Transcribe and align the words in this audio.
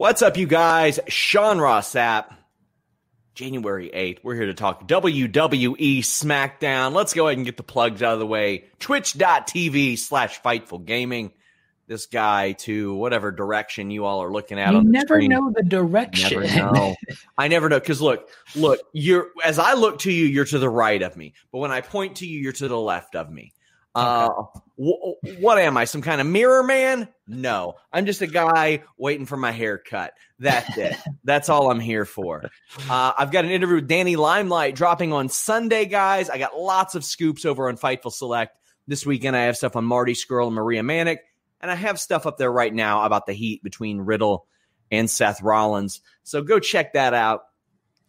What's 0.00 0.22
up, 0.22 0.38
you 0.38 0.46
guys? 0.46 0.98
Sean 1.08 1.58
Ross 1.58 1.92
Sapp, 1.92 2.34
January 3.34 3.90
8th. 3.94 4.20
We're 4.22 4.34
here 4.34 4.46
to 4.46 4.54
talk 4.54 4.88
WWE 4.88 5.98
SmackDown. 5.98 6.94
Let's 6.94 7.12
go 7.12 7.26
ahead 7.26 7.36
and 7.36 7.44
get 7.44 7.58
the 7.58 7.62
plugs 7.62 8.02
out 8.02 8.14
of 8.14 8.18
the 8.18 8.26
way. 8.26 8.64
Twitch.tv 8.78 9.98
slash 9.98 10.40
Fightful 10.40 10.86
Gaming. 10.86 11.34
This 11.86 12.06
guy 12.06 12.52
to 12.52 12.94
whatever 12.94 13.30
direction 13.30 13.90
you 13.90 14.06
all 14.06 14.22
are 14.22 14.32
looking 14.32 14.58
at. 14.58 14.70
You 14.70 14.78
on 14.78 14.84
the 14.86 14.90
never 14.90 15.16
screen. 15.16 15.32
know 15.32 15.52
the 15.54 15.64
direction. 15.64 16.44
Never 16.44 16.72
know. 16.72 16.96
I 17.36 17.48
never 17.48 17.68
know 17.68 17.78
because 17.78 18.00
look, 18.00 18.26
look, 18.56 18.80
you're 18.94 19.28
as 19.44 19.58
I 19.58 19.74
look 19.74 19.98
to 19.98 20.10
you, 20.10 20.24
you're 20.24 20.46
to 20.46 20.58
the 20.58 20.70
right 20.70 21.02
of 21.02 21.14
me, 21.14 21.34
but 21.52 21.58
when 21.58 21.72
I 21.72 21.82
point 21.82 22.16
to 22.16 22.26
you, 22.26 22.40
you're 22.40 22.54
to 22.54 22.68
the 22.68 22.80
left 22.80 23.16
of 23.16 23.30
me. 23.30 23.52
Uh, 23.94 24.30
wh- 24.80 25.40
what 25.40 25.58
am 25.58 25.76
I? 25.76 25.84
Some 25.84 26.02
kind 26.02 26.20
of 26.20 26.26
mirror 26.26 26.62
man? 26.62 27.08
No, 27.26 27.74
I'm 27.92 28.06
just 28.06 28.22
a 28.22 28.26
guy 28.26 28.82
waiting 28.96 29.26
for 29.26 29.36
my 29.36 29.52
haircut. 29.52 30.14
That's 30.38 30.76
it. 30.78 30.96
That's 31.24 31.48
all 31.48 31.70
I'm 31.70 31.80
here 31.80 32.04
for. 32.04 32.50
Uh, 32.88 33.12
I've 33.16 33.30
got 33.30 33.44
an 33.44 33.50
interview 33.50 33.76
with 33.76 33.88
Danny 33.88 34.16
Limelight 34.16 34.74
dropping 34.74 35.12
on 35.12 35.28
Sunday, 35.28 35.84
guys. 35.84 36.30
I 36.30 36.38
got 36.38 36.56
lots 36.56 36.94
of 36.94 37.04
scoops 37.04 37.44
over 37.44 37.68
on 37.68 37.76
Fightful 37.76 38.12
Select 38.12 38.56
this 38.86 39.04
weekend. 39.04 39.36
I 39.36 39.44
have 39.44 39.56
stuff 39.56 39.76
on 39.76 39.84
Marty 39.84 40.14
Scurll 40.14 40.46
and 40.46 40.56
Maria 40.56 40.82
Manic, 40.82 41.20
and 41.60 41.70
I 41.70 41.74
have 41.74 42.00
stuff 42.00 42.26
up 42.26 42.38
there 42.38 42.52
right 42.52 42.72
now 42.72 43.04
about 43.04 43.26
the 43.26 43.32
heat 43.32 43.62
between 43.62 44.00
Riddle 44.00 44.46
and 44.90 45.08
Seth 45.08 45.42
Rollins. 45.42 46.00
So 46.24 46.42
go 46.42 46.58
check 46.58 46.94
that 46.94 47.14
out. 47.14 47.42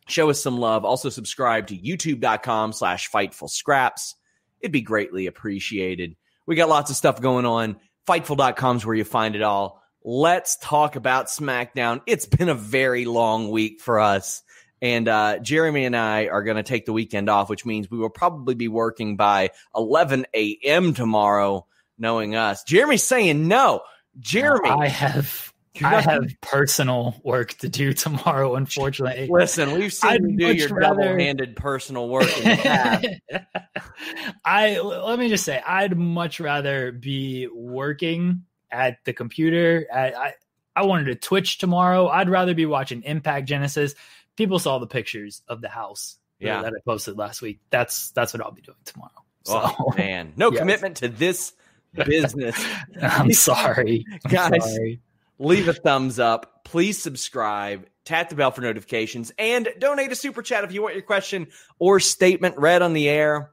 Show 0.07 0.29
us 0.29 0.41
some 0.41 0.57
love. 0.57 0.83
Also 0.83 1.09
subscribe 1.09 1.67
to 1.67 1.77
youtube.com 1.77 2.73
slash 2.73 3.09
fightful 3.09 3.49
scraps. 3.49 4.15
It'd 4.59 4.71
be 4.71 4.81
greatly 4.81 5.27
appreciated. 5.27 6.15
We 6.45 6.55
got 6.55 6.69
lots 6.69 6.89
of 6.89 6.97
stuff 6.97 7.21
going 7.21 7.45
on. 7.45 7.77
Fightful.com 8.07 8.77
is 8.77 8.85
where 8.85 8.95
you 8.95 9.03
find 9.03 9.35
it 9.35 9.41
all. 9.41 9.81
Let's 10.03 10.57
talk 10.57 10.95
about 10.95 11.27
SmackDown. 11.27 12.01
It's 12.07 12.25
been 12.25 12.49
a 12.49 12.55
very 12.55 13.05
long 13.05 13.51
week 13.51 13.81
for 13.81 13.99
us. 13.99 14.41
And 14.81 15.07
uh, 15.07 15.37
Jeremy 15.39 15.85
and 15.85 15.95
I 15.95 16.25
are 16.27 16.43
going 16.43 16.57
to 16.57 16.63
take 16.63 16.87
the 16.87 16.93
weekend 16.93 17.29
off, 17.29 17.49
which 17.49 17.65
means 17.65 17.91
we 17.91 17.99
will 17.99 18.09
probably 18.09 18.55
be 18.55 18.67
working 18.67 19.15
by 19.15 19.51
11 19.75 20.25
a.m. 20.33 20.95
tomorrow, 20.95 21.67
knowing 21.99 22.35
us. 22.35 22.63
Jeremy's 22.63 23.03
saying 23.03 23.47
no. 23.47 23.81
Jeremy, 24.19 24.69
I 24.69 24.87
have 24.87 25.50
I 25.83 26.01
have 26.01 26.25
personal 26.41 27.15
work 27.23 27.53
to 27.59 27.69
do 27.69 27.93
tomorrow, 27.93 28.55
unfortunately. 28.55 29.27
Listen, 29.31 29.71
we've 29.71 29.93
seen 29.93 30.11
I'd 30.11 30.21
you 30.23 30.37
do 30.37 30.53
your 30.53 30.67
rather- 30.69 31.01
double-handed 31.01 31.55
personal 31.55 32.09
work 32.09 32.29
in 32.39 32.43
the 32.43 32.57
past. 32.57 33.07
I 34.45 34.79
let 34.79 35.17
me 35.19 35.29
just 35.29 35.45
say, 35.45 35.61
I'd 35.65 35.97
much 35.97 36.39
rather 36.39 36.91
be 36.91 37.47
working 37.53 38.43
at 38.69 38.97
the 39.05 39.13
computer. 39.13 39.85
At, 39.91 40.15
I 40.17 40.33
I 40.75 40.85
wanted 40.85 41.05
to 41.05 41.15
Twitch 41.15 41.57
tomorrow. 41.57 42.07
I'd 42.07 42.29
rather 42.29 42.53
be 42.53 42.65
watching 42.65 43.03
Impact 43.03 43.47
Genesis. 43.47 43.95
People 44.37 44.59
saw 44.59 44.79
the 44.79 44.87
pictures 44.87 45.41
of 45.47 45.61
the 45.61 45.69
house 45.69 46.17
Yeah. 46.39 46.61
that 46.61 46.73
I 46.73 46.79
posted 46.85 47.17
last 47.17 47.41
week. 47.41 47.59
That's 47.69 48.11
that's 48.11 48.33
what 48.33 48.41
I'll 48.43 48.51
be 48.51 48.61
doing 48.61 48.77
tomorrow. 48.85 49.11
So 49.43 49.61
Oh 49.79 49.93
man, 49.97 50.33
no 50.35 50.49
Yes. 50.51 50.59
commitment 50.59 50.97
to 50.97 51.07
this 51.09 51.53
business. 51.93 52.61
I'm 53.01 53.31
sorry, 53.33 54.05
I'm 54.25 54.31
Guys. 54.31 54.73
sorry. 54.75 54.99
Leave 55.41 55.67
a 55.67 55.73
thumbs 55.73 56.19
up. 56.19 56.63
Please 56.65 57.01
subscribe. 57.01 57.87
Tap 58.05 58.29
the 58.29 58.35
bell 58.35 58.51
for 58.51 58.61
notifications 58.61 59.31
and 59.39 59.67
donate 59.79 60.11
a 60.11 60.15
super 60.15 60.43
chat 60.43 60.63
if 60.63 60.71
you 60.71 60.83
want 60.83 60.93
your 60.93 61.01
question 61.01 61.47
or 61.79 61.99
statement 61.99 62.59
read 62.59 62.83
on 62.83 62.93
the 62.93 63.09
air. 63.09 63.49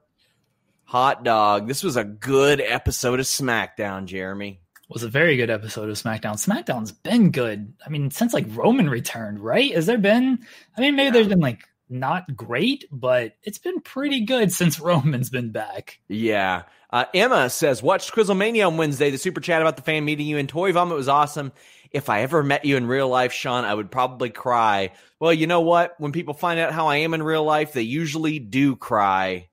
Hot 0.83 1.23
dog. 1.23 1.67
This 1.67 1.81
was 1.81 1.97
a 1.97 2.03
good 2.03 2.61
episode 2.61 3.19
of 3.19 3.25
SmackDown, 3.25 4.05
Jeremy. 4.05 4.61
was 4.87 5.01
a 5.01 5.09
very 5.09 5.35
good 5.35 5.49
episode 5.49 5.89
of 5.89 5.97
SmackDown. 5.97 6.35
SmackDown's 6.35 6.91
been 6.91 7.31
good. 7.31 7.73
I 7.83 7.89
mean, 7.89 8.11
since 8.11 8.35
like 8.35 8.45
Roman 8.49 8.87
returned, 8.87 9.39
right? 9.39 9.73
Has 9.73 9.87
there 9.87 9.97
been? 9.97 10.37
I 10.77 10.81
mean, 10.81 10.95
maybe 10.95 11.09
there's 11.09 11.27
been 11.27 11.39
like 11.39 11.63
not 11.89 12.35
great, 12.35 12.85
but 12.91 13.33
it's 13.41 13.57
been 13.57 13.81
pretty 13.81 14.25
good 14.25 14.51
since 14.51 14.79
Roman's 14.79 15.31
been 15.31 15.51
back. 15.51 15.99
Yeah. 16.07 16.63
Uh, 16.91 17.05
Emma 17.13 17.49
says, 17.49 17.83
watched 17.83 18.13
Quizzlemania 18.13 18.65
on 18.65 18.77
Wednesday. 18.77 19.09
The 19.11 19.17
super 19.17 19.41
chat 19.41 19.61
about 19.61 19.75
the 19.75 19.83
fan 19.83 20.05
meeting 20.05 20.27
you 20.27 20.37
and 20.37 20.49
Toy 20.49 20.71
Vomit 20.71 20.95
was 20.95 21.07
awesome. 21.07 21.51
If 21.91 22.09
I 22.09 22.21
ever 22.21 22.43
met 22.43 22.65
you 22.65 22.77
in 22.77 22.85
real 22.85 23.09
life, 23.09 23.33
Sean, 23.33 23.65
I 23.65 23.73
would 23.73 23.89
probably 23.89 24.29
cry. 24.29 24.91
Well, 25.19 25.33
you 25.33 25.47
know 25.47 25.61
what? 25.61 25.95
When 25.99 26.11
people 26.11 26.33
find 26.33 26.59
out 26.59 26.71
how 26.71 26.87
I 26.87 26.97
am 26.97 27.13
in 27.13 27.23
real 27.23 27.43
life, 27.43 27.73
they 27.73 27.81
usually 27.81 28.39
do 28.39 28.75
cry. 28.75 29.49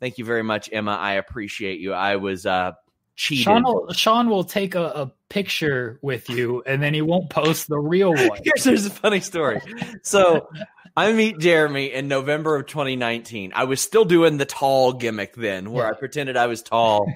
Thank 0.00 0.18
you 0.18 0.24
very 0.24 0.42
much, 0.42 0.68
Emma. 0.72 0.92
I 0.92 1.14
appreciate 1.14 1.80
you. 1.80 1.92
I 1.92 2.16
was 2.16 2.46
uh, 2.46 2.72
cheated. 3.16 3.44
Sean 3.44 3.62
will, 3.64 3.92
Sean 3.92 4.28
will 4.28 4.44
take 4.44 4.74
a, 4.74 4.82
a 4.82 5.12
picture 5.28 5.98
with 6.02 6.28
you, 6.30 6.62
and 6.66 6.82
then 6.82 6.94
he 6.94 7.02
won't 7.02 7.30
post 7.30 7.68
the 7.68 7.78
real 7.78 8.12
one. 8.12 8.38
Here's, 8.44 8.64
here's 8.64 8.86
a 8.86 8.90
funny 8.90 9.20
story. 9.20 9.60
So 10.02 10.48
I 10.96 11.12
meet 11.12 11.38
Jeremy 11.38 11.92
in 11.92 12.08
November 12.08 12.56
of 12.56 12.66
2019. 12.66 13.52
I 13.54 13.64
was 13.64 13.80
still 13.80 14.04
doing 14.04 14.36
the 14.36 14.46
tall 14.46 14.92
gimmick 14.92 15.34
then, 15.36 15.70
where 15.70 15.84
Yeah. 15.84 15.90
I 15.90 15.94
pretended 15.94 16.36
I 16.36 16.46
was 16.46 16.62
tall. 16.62 17.12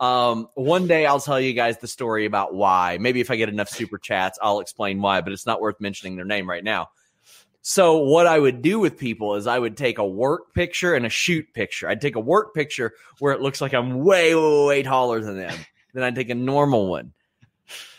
Um, 0.00 0.48
one 0.54 0.86
day 0.86 1.06
I'll 1.06 1.20
tell 1.20 1.40
you 1.40 1.52
guys 1.52 1.78
the 1.78 1.88
story 1.88 2.24
about 2.24 2.54
why. 2.54 2.98
Maybe 3.00 3.20
if 3.20 3.30
I 3.30 3.36
get 3.36 3.48
enough 3.48 3.68
super 3.68 3.98
chats, 3.98 4.38
I'll 4.40 4.60
explain 4.60 5.00
why, 5.00 5.20
but 5.20 5.32
it's 5.32 5.46
not 5.46 5.60
worth 5.60 5.80
mentioning 5.80 6.16
their 6.16 6.24
name 6.24 6.48
right 6.48 6.62
now. 6.62 6.90
So 7.62 7.98
what 7.98 8.26
I 8.26 8.38
would 8.38 8.62
do 8.62 8.78
with 8.78 8.96
people 8.96 9.34
is 9.34 9.46
I 9.46 9.58
would 9.58 9.76
take 9.76 9.98
a 9.98 10.06
work 10.06 10.54
picture 10.54 10.94
and 10.94 11.04
a 11.04 11.10
shoot 11.10 11.52
picture. 11.52 11.88
I'd 11.88 12.00
take 12.00 12.16
a 12.16 12.20
work 12.20 12.54
picture 12.54 12.94
where 13.18 13.32
it 13.32 13.40
looks 13.40 13.60
like 13.60 13.74
I'm 13.74 13.98
way, 14.04 14.34
way, 14.34 14.66
way 14.66 14.82
taller 14.82 15.20
than 15.20 15.36
them. 15.36 15.58
Then 15.92 16.04
I'd 16.04 16.14
take 16.14 16.30
a 16.30 16.34
normal 16.34 16.88
one. 16.88 17.12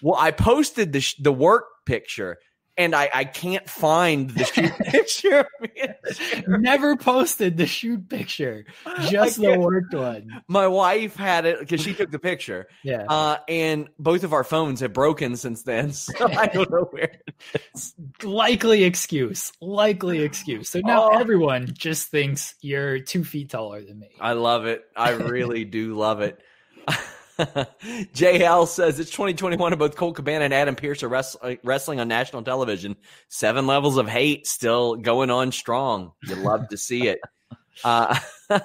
Well, 0.02 0.20
I 0.20 0.32
posted 0.32 0.94
the 0.94 1.02
sh- 1.02 1.18
the 1.20 1.34
work 1.34 1.66
picture, 1.86 2.40
and 2.80 2.96
I 2.96 3.10
I 3.14 3.24
can't 3.26 3.70
find 3.70 4.32
the 4.32 4.44
shoot 4.46 4.72
picture. 4.80 5.40
of 5.42 5.46
me 5.62 5.70
and 5.82 5.96
Jeremy. 6.16 6.62
Never 6.64 6.96
posted 6.96 7.58
the 7.58 7.68
shoot 7.68 8.10
picture, 8.10 8.66
just 9.10 9.40
the 9.40 9.60
worked 9.60 9.94
one. 9.94 10.42
My 10.48 10.66
wife 10.68 11.16
had 11.16 11.46
it 11.46 11.60
because 11.60 11.82
she 11.82 11.94
took 11.94 12.10
the 12.10 12.18
picture, 12.20 12.68
Yeah. 12.84 13.06
uh, 13.08 13.38
and 13.48 13.90
both 14.00 14.24
of 14.24 14.34
our 14.34 14.44
phones 14.44 14.80
have 14.80 14.94
broken 14.94 15.36
since 15.36 15.62
then. 15.64 15.92
So 16.00 16.14
I 16.28 16.48
don't 16.48 16.72
know 16.72 16.88
where. 16.92 17.20
likely 18.24 18.84
excuse. 18.84 19.52
Likely 19.62 20.22
excuse. 20.24 20.70
So 20.70 20.80
now 20.80 21.10
Oh. 21.12 21.20
everyone 21.20 21.68
just 21.74 22.10
thinks 22.10 22.56
you're 22.62 23.00
two 23.00 23.24
feet 23.24 23.50
taller 23.50 23.82
than 23.84 24.00
me. 24.00 24.10
I 24.20 24.34
love 24.34 24.66
it. 24.66 24.84
I 24.96 25.12
really 25.12 25.66
do 25.66 25.96
love 25.96 26.22
it. 26.22 26.40
JL 28.14 28.68
says 28.68 29.00
it's 29.00 29.12
2021 29.12 29.72
and 29.72 29.80
both 29.80 29.96
Colt 29.96 30.16
Cabana 30.16 30.46
and 30.46 30.54
Adam 30.54 30.76
Pearce 30.76 31.04
are 31.04 31.16
uh, 31.16 31.56
wrestling 31.64 32.00
on 32.00 32.08
national 32.08 32.44
television. 32.44 32.98
Seven 33.30 33.66
levels 33.66 33.98
of 33.98 34.10
hate 34.10 34.46
still 34.46 34.96
going 34.96 35.30
on 35.30 35.52
strong. 35.52 36.12
You 36.24 36.36
love 36.36 36.68
to 36.70 36.78
see 36.78 37.08
it. 37.08 37.20
Uh, 37.82 38.14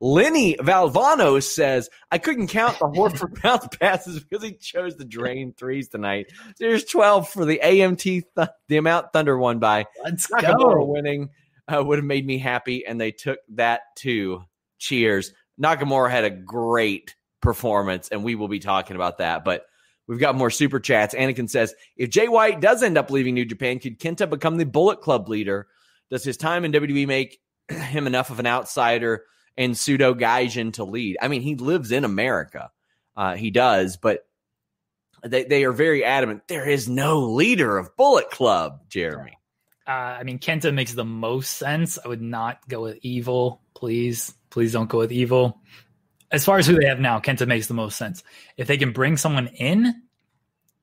Lenny 0.00 0.54
Valvano 0.54 1.42
says, 1.42 1.90
I 2.12 2.18
couldn't 2.18 2.46
count 2.46 2.78
the 2.78 2.86
Horford 2.86 3.42
bounce 3.42 3.66
passes 3.76 4.22
because 4.22 4.44
he 4.44 4.52
chose 4.52 4.94
to 4.96 5.04
drain 5.04 5.52
threes 5.52 5.88
tonight. 5.88 6.30
There's 6.60 6.84
12 6.84 7.28
for 7.28 7.44
the 7.44 7.60
AMT, 7.60 8.02
th- 8.04 8.48
the 8.68 8.76
amount 8.76 9.12
Thunder 9.12 9.36
won 9.36 9.58
by. 9.58 9.86
Let's 10.04 10.28
Nakamura 10.28 10.74
go. 10.74 10.84
winning 10.84 11.30
uh, 11.66 11.82
would 11.84 11.98
have 11.98 12.04
made 12.04 12.24
me 12.24 12.38
happy, 12.38 12.86
and 12.86 13.00
they 13.00 13.10
took 13.10 13.40
that 13.54 13.80
too. 13.96 14.44
Cheers. 14.78 15.32
Nakamura 15.60 16.10
had 16.10 16.24
a 16.24 16.30
great 16.30 17.16
performance, 17.42 18.08
and 18.08 18.24
we 18.24 18.34
will 18.34 18.48
be 18.48 18.60
talking 18.60 18.96
about 18.96 19.18
that. 19.18 19.44
But 19.44 19.66
we've 20.06 20.18
got 20.18 20.34
more 20.34 20.50
super 20.50 20.80
chats. 20.80 21.14
Anakin 21.14 21.50
says, 21.50 21.74
if 21.96 22.08
Jay 22.08 22.28
White 22.28 22.60
does 22.60 22.82
end 22.82 22.96
up 22.96 23.10
leaving 23.10 23.34
New 23.34 23.44
Japan, 23.44 23.78
could 23.78 23.98
Kenta 24.00 24.30
become 24.30 24.56
the 24.56 24.64
Bullet 24.64 25.02
Club 25.02 25.28
leader? 25.28 25.66
Does 26.10 26.24
his 26.24 26.36
time 26.36 26.64
in 26.64 26.72
WWE 26.72 27.06
make 27.06 27.40
him 27.68 28.06
enough 28.06 28.30
of 28.30 28.40
an 28.40 28.46
outsider 28.46 29.24
and 29.56 29.76
pseudo 29.76 30.14
Gaijin 30.14 30.72
to 30.74 30.84
lead? 30.84 31.18
I 31.20 31.28
mean, 31.28 31.42
he 31.42 31.56
lives 31.56 31.92
in 31.92 32.04
America. 32.04 32.70
Uh, 33.14 33.36
he 33.36 33.50
does, 33.50 33.98
but 33.98 34.26
they, 35.22 35.44
they 35.44 35.64
are 35.64 35.72
very 35.72 36.04
adamant. 36.04 36.48
There 36.48 36.68
is 36.68 36.88
no 36.88 37.20
leader 37.20 37.76
of 37.76 37.94
Bullet 37.96 38.30
Club, 38.30 38.88
Jeremy. 38.88 39.38
Uh, 39.86 39.90
I 39.90 40.22
mean, 40.22 40.38
Kenta 40.38 40.72
makes 40.72 40.94
the 40.94 41.04
most 41.04 41.50
sense. 41.50 41.98
I 42.02 42.08
would 42.08 42.22
not 42.22 42.66
go 42.68 42.82
with 42.82 42.98
evil. 43.02 43.60
Please, 43.74 44.32
please 44.48 44.72
don't 44.72 44.88
go 44.88 44.98
with 44.98 45.12
evil 45.12 45.60
as 46.32 46.46
far 46.46 46.58
as 46.58 46.66
who 46.66 46.78
they 46.78 46.86
have 46.86 46.98
now, 46.98 47.20
Kenta 47.20 47.46
makes 47.46 47.66
the 47.66 47.74
most 47.74 47.98
sense. 47.98 48.24
If 48.56 48.66
they 48.66 48.78
can 48.78 48.92
bring 48.92 49.18
someone 49.18 49.48
in, 49.48 50.02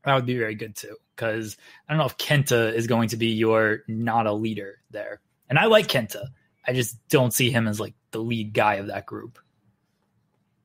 that 0.06 0.16
would 0.16 0.28
be 0.28 0.38
very 0.38 0.56
good 0.56 0.76
too. 0.76 0.96
Because 1.16 1.58
I 1.88 1.92
don't 1.92 2.00
know 2.00 2.06
if 2.06 2.18
Kenta 2.18 2.74
is 2.74 2.88
going 2.88 3.10
to 3.10 3.18
be 3.18 3.28
your 3.28 3.80
not 3.88 4.28
a 4.28 4.34
leader 4.34 4.78
there. 4.92 5.20
And 5.50 5.58
I 5.58 5.66
like 5.66 5.88
Kenta. 5.88 6.28
I 6.68 6.74
just 6.74 6.96
don't 7.10 7.34
see 7.34 7.50
him 7.50 7.68
as 7.68 7.80
like 7.80 7.96
the 8.12 8.20
lead 8.20 8.54
guy 8.54 8.76
of 8.76 8.88
that 8.88 9.08
group. 9.08 9.40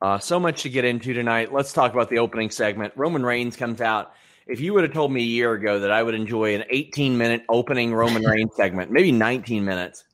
Uh, 0.03 0.19
so 0.19 0.39
much 0.39 0.63
to 0.63 0.69
get 0.69 0.85
into 0.85 1.15
tonight. 1.15 1.53
Let's 1.53 1.73
talk 1.73 1.95
about 1.95 2.11
the 2.11 2.19
opening 2.19 2.51
segment. 2.51 2.93
Roman 2.95 3.25
Reigns 3.25 3.57
comes 3.57 3.81
out. 3.81 4.13
If 4.47 4.61
you 4.61 4.75
would 4.75 4.85
have 4.85 4.93
told 4.93 5.11
me 5.11 5.23
a 5.23 5.27
year 5.27 5.55
ago 5.55 5.81
that 5.81 5.91
I 5.91 6.03
would 6.03 6.15
enjoy 6.15 6.55
an 6.55 6.65
18 6.69 7.17
minute 7.17 7.43
opening 7.49 7.95
Roman 7.95 8.23
Reigns 8.27 8.55
segment, 8.55 8.91
maybe 8.91 9.13
19 9.13 9.65
minutes, 9.65 10.05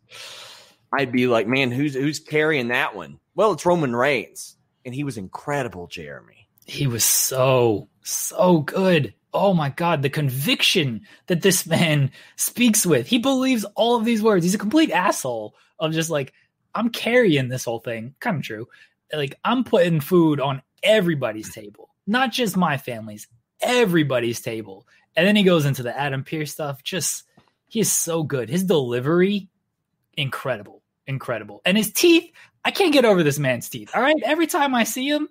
I'd 0.96 1.11
be 1.11 1.26
like, 1.26 1.49
man, 1.49 1.72
who's 1.72 1.94
who's 1.94 2.20
carrying 2.20 2.69
that 2.69 2.94
one? 2.94 3.19
Well, 3.34 3.50
it's 3.52 3.67
Roman 3.67 3.96
Reigns 3.96 4.56
and 4.85 4.94
he 4.94 5.05
was 5.05 5.17
incredible, 5.17 5.87
Jeremy. 5.87 6.49
He 6.67 6.87
was 6.87 7.05
so 7.05 7.88
so 8.03 8.61
good. 8.61 9.15
Oh 9.32 9.55
my 9.55 9.71
god, 9.71 10.03
the 10.03 10.11
conviction 10.11 11.03
that 11.27 11.43
this 11.43 11.67
man 11.67 12.11
speaks 12.37 12.85
with. 12.85 13.06
He 13.06 13.19
believes 13.19 13.65
all 13.77 13.97
of 13.97 14.05
these 14.05 14.23
words. 14.23 14.44
He's 14.44 14.55
a 14.55 14.59
complete 14.59 14.91
asshole 14.91 15.55
of 15.79 15.93
just 15.93 16.11
like 16.11 16.32
I'm 16.75 16.91
carrying 16.91 17.49
this 17.49 17.65
whole 17.65 17.81
thing. 17.81 18.15
Kind 18.21 18.38
of 18.38 18.43
true. 18.43 18.69
Like 19.12 19.35
I'm 19.44 19.65
putting 19.65 20.00
food 20.00 20.41
on 20.41 20.62
everybody's 20.82 21.53
table, 21.53 21.91
not 22.06 22.32
just 22.32 22.56
my 22.56 22.77
family's, 22.77 23.29
everybody's 23.61 24.41
table. 24.41 24.87
And 25.17 25.27
then 25.27 25.37
he 25.37 25.43
goes 25.43 25.67
into 25.67 25.82
the 25.82 25.97
Adam 25.97 26.25
Pearce 26.25 26.53
stuff. 26.53 26.82
Just 26.82 27.25
he's 27.69 27.91
so 27.91 28.23
good. 28.23 28.49
His 28.49 28.65
delivery, 28.65 29.49
incredible, 30.17 30.82
incredible. 31.06 31.61
And 31.65 31.77
his 31.77 31.93
teeth, 31.93 32.31
I 32.65 32.71
can't 32.71 32.93
get 32.93 33.05
over 33.05 33.23
this 33.23 33.39
man's 33.39 33.69
teeth. 33.69 33.91
All 33.95 34.03
right. 34.03 34.17
Every 34.23 34.47
time 34.47 34.75
I 34.75 34.85
see 34.85 35.09
him, 35.09 35.29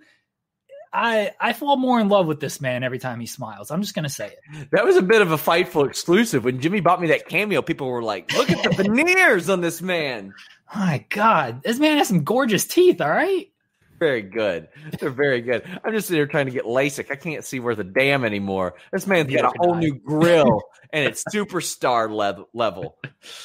I 0.91 1.31
I 1.39 1.53
fall 1.53 1.77
more 1.77 1.99
in 1.99 2.09
love 2.09 2.25
with 2.25 2.39
this 2.39 2.59
man 2.59 2.83
every 2.83 2.99
time 2.99 3.19
he 3.19 3.27
smiles. 3.27 3.69
I'm 3.69 3.81
just 3.81 3.93
gonna 3.93 4.09
say 4.09 4.27
it. 4.27 4.71
That 4.71 4.85
was 4.85 4.97
a 4.97 5.01
bit 5.01 5.21
of 5.21 5.31
a 5.31 5.37
fightful 5.37 5.87
exclusive. 5.87 6.43
When 6.43 6.59
Jimmy 6.59 6.81
bought 6.81 6.99
me 6.99 7.07
that 7.09 7.27
cameo, 7.27 7.61
people 7.61 7.87
were 7.87 8.01
like, 8.01 8.33
"Look 8.33 8.49
at 8.49 8.63
the 8.63 8.83
veneers 8.83 9.49
on 9.49 9.61
this 9.61 9.81
man." 9.81 10.33
My 10.73 11.05
God, 11.09 11.61
this 11.63 11.79
man 11.79 11.97
has 11.97 12.07
some 12.07 12.23
gorgeous 12.23 12.65
teeth. 12.65 13.01
All 13.01 13.09
right. 13.09 13.51
Very 13.99 14.21
good. 14.21 14.69
They're 14.99 15.09
very 15.09 15.41
good. 15.41 15.63
I'm 15.83 15.91
just 15.91 16.09
here 16.09 16.25
trying 16.25 16.45
to 16.45 16.53
get 16.53 16.63
LASIK. 16.63 17.11
I 17.11 17.15
can't 17.15 17.43
see 17.43 17.59
worth 17.59 17.79
a 17.79 17.83
damn 17.83 18.23
anymore. 18.23 18.75
This 18.93 19.05
man's 19.05 19.31
got 19.33 19.53
a 19.53 19.57
whole 19.57 19.75
new 19.75 19.95
grill 19.95 20.61
and 20.93 21.05
it's 21.05 21.23
superstar 21.33 22.09
level. 22.09 22.47
level. 22.53 22.97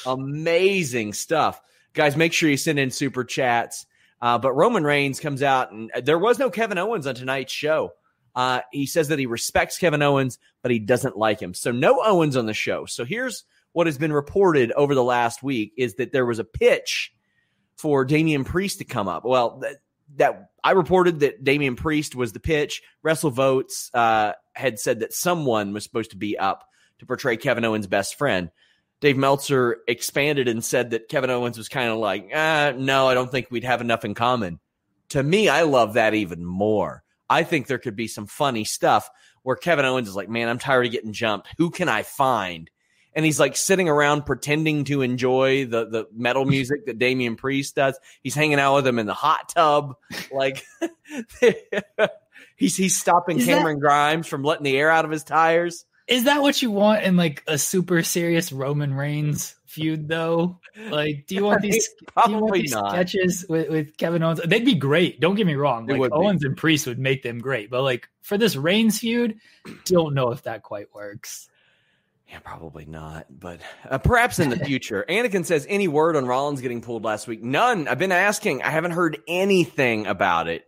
Amazing 0.05 1.11
stuff 1.11 1.61
guys, 1.95 2.15
make 2.15 2.33
sure 2.33 2.49
you 2.49 2.57
send 2.57 2.77
in 2.77 2.91
super 2.91 3.23
chats. 3.23 3.85
Uh, 4.21 4.37
but 4.37 4.53
Roman 4.53 4.83
Reigns 4.83 5.19
comes 5.19 5.43
out, 5.43 5.71
and 5.71 5.91
there 6.03 6.19
was 6.19 6.39
no 6.39 6.49
Kevin 6.49 6.77
Owens 6.77 7.07
on 7.07 7.15
tonight's 7.15 7.53
show. 7.53 7.91
Uh, 8.35 8.61
he 8.71 8.85
says 8.85 9.07
that 9.07 9.19
he 9.19 9.25
respects 9.25 9.77
Kevin 9.77 10.01
Owens, 10.01 10.39
but 10.61 10.71
he 10.71 10.79
doesn't 10.79 11.17
like 11.17 11.39
him. 11.39 11.53
So 11.53 11.71
no 11.71 12.01
Owens 12.03 12.35
on 12.35 12.45
the 12.45 12.53
show. 12.53 12.85
So 12.85 13.05
here's 13.05 13.45
what 13.73 13.87
has 13.87 13.97
been 13.97 14.13
reported 14.13 14.71
over 14.73 14.95
the 14.95 15.03
last 15.03 15.41
week: 15.41 15.73
is 15.77 15.95
that 15.95 16.11
there 16.11 16.25
was 16.25 16.39
a 16.39 16.43
pitch 16.43 17.13
for 17.77 18.05
Damian 18.05 18.43
Priest 18.43 18.79
to 18.79 18.85
come 18.85 19.07
up. 19.07 19.25
Well, 19.25 19.59
that, 19.59 19.75
that 20.15 20.49
I 20.63 20.71
reported 20.71 21.19
that 21.21 21.43
Damian 21.43 21.75
Priest 21.75 22.15
was 22.15 22.31
the 22.33 22.39
pitch. 22.39 22.81
WrestleVotes 23.05 23.89
uh, 23.93 24.33
had 24.53 24.79
said 24.79 24.99
that 24.99 25.13
someone 25.13 25.73
was 25.73 25.83
supposed 25.83 26.11
to 26.11 26.17
be 26.17 26.37
up 26.37 26.67
to 26.99 27.05
portray 27.05 27.37
Kevin 27.37 27.65
Owens' 27.65 27.87
best 27.87 28.17
friend. 28.17 28.49
Dave 29.01 29.17
Meltzer 29.17 29.77
expanded 29.87 30.47
and 30.47 30.63
said 30.63 30.91
that 30.91 31.09
Kevin 31.09 31.29
Owens 31.29 31.57
was 31.57 31.69
kind 31.69 31.89
of 31.89 31.97
like, 31.97 32.29
ah, 32.33 32.73
no, 32.75 33.07
I 33.07 33.13
don't 33.13 33.29
think 33.29 33.51
we'd 33.51 33.63
have 33.63 33.81
enough 33.81 34.05
in 34.05 34.13
common. 34.13 34.59
To 35.09 35.21
me, 35.21 35.49
I 35.49 35.63
love 35.63 35.93
that 35.93 36.13
even 36.13 36.43
more. 36.43 37.03
I 37.29 37.43
think 37.43 37.67
there 37.67 37.77
could 37.77 37.95
be 37.95 38.07
some 38.07 38.25
funny 38.25 38.63
stuff 38.63 39.09
where 39.43 39.55
Kevin 39.55 39.85
Owens 39.85 40.07
is 40.07 40.15
like, 40.15 40.29
man, 40.29 40.49
I'm 40.49 40.59
tired 40.59 40.85
of 40.85 40.91
getting 40.91 41.13
jumped. 41.13 41.47
Who 41.57 41.69
can 41.69 41.89
I 41.89 42.03
find? 42.03 42.69
And 43.13 43.23
he's 43.23 43.39
like 43.39 43.55
sitting 43.55 43.87
around 43.87 44.25
pretending 44.25 44.83
to 44.85 45.01
enjoy 45.01 45.65
the 45.65 45.85
the 45.85 46.05
metal 46.13 46.43
music 46.45 46.85
that 46.85 46.99
Damian 46.99 47.35
Priest 47.35 47.75
does. 47.75 47.97
He's 48.23 48.35
hanging 48.35 48.59
out 48.59 48.75
with 48.75 48.87
him 48.87 48.99
in 48.99 49.05
the 49.05 49.13
hot 49.13 49.49
tub. 49.49 49.95
Like 50.31 50.65
he's 52.55 52.75
he's 52.75 52.97
stopping 52.97 53.39
is 53.39 53.45
Cameron 53.45 53.75
that- 53.77 53.81
Grimes 53.81 54.27
from 54.27 54.43
letting 54.43 54.63
the 54.63 54.77
air 54.77 54.89
out 54.91 55.05
of 55.05 55.11
his 55.11 55.23
tires. 55.23 55.85
Is 56.07 56.25
that 56.25 56.41
what 56.41 56.61
you 56.61 56.69
want 56.69 57.03
in 57.03 57.15
like 57.17 57.43
a 57.47 57.57
super 57.57 58.03
serious 58.03 58.51
Roman 58.51 58.93
Reigns 58.93 59.55
feud 59.65 60.07
though? 60.07 60.59
Like, 60.89 61.25
do 61.27 61.35
you 61.35 61.43
want 61.43 61.61
these, 61.63 61.89
do 62.25 62.31
you 62.31 62.37
want 62.37 62.53
these 62.53 62.75
sketches 62.75 63.45
with, 63.49 63.69
with 63.69 63.97
Kevin 63.97 64.21
Owens? 64.21 64.41
They'd 64.45 64.65
be 64.65 64.75
great. 64.75 65.19
Don't 65.19 65.35
get 65.35 65.47
me 65.47 65.55
wrong. 65.55 65.87
Like 65.87 66.11
Owens 66.11 66.41
be. 66.41 66.47
and 66.47 66.57
Priest 66.57 66.85
would 66.85 66.99
make 66.99 67.23
them 67.23 67.39
great, 67.39 67.69
but 67.69 67.81
like 67.81 68.07
for 68.21 68.37
this 68.37 68.55
Reigns 68.55 68.99
feud, 68.99 69.39
don't 69.85 70.13
know 70.13 70.31
if 70.31 70.43
that 70.43 70.63
quite 70.63 70.93
works. 70.93 71.49
Yeah, 72.29 72.39
probably 72.39 72.85
not, 72.85 73.27
but 73.29 73.59
uh, 73.87 73.97
perhaps 73.97 74.39
in 74.39 74.49
the 74.49 74.57
future. 74.65 75.05
Anakin 75.07 75.45
says, 75.45 75.65
any 75.69 75.87
word 75.87 76.15
on 76.15 76.25
Rollins 76.25 76.61
getting 76.61 76.81
pulled 76.81 77.03
last 77.03 77.27
week? 77.27 77.43
None. 77.43 77.87
I've 77.87 77.99
been 77.99 78.11
asking. 78.11 78.63
I 78.63 78.71
haven't 78.71 78.91
heard 78.91 79.19
anything 79.27 80.07
about 80.07 80.47
it. 80.47 80.65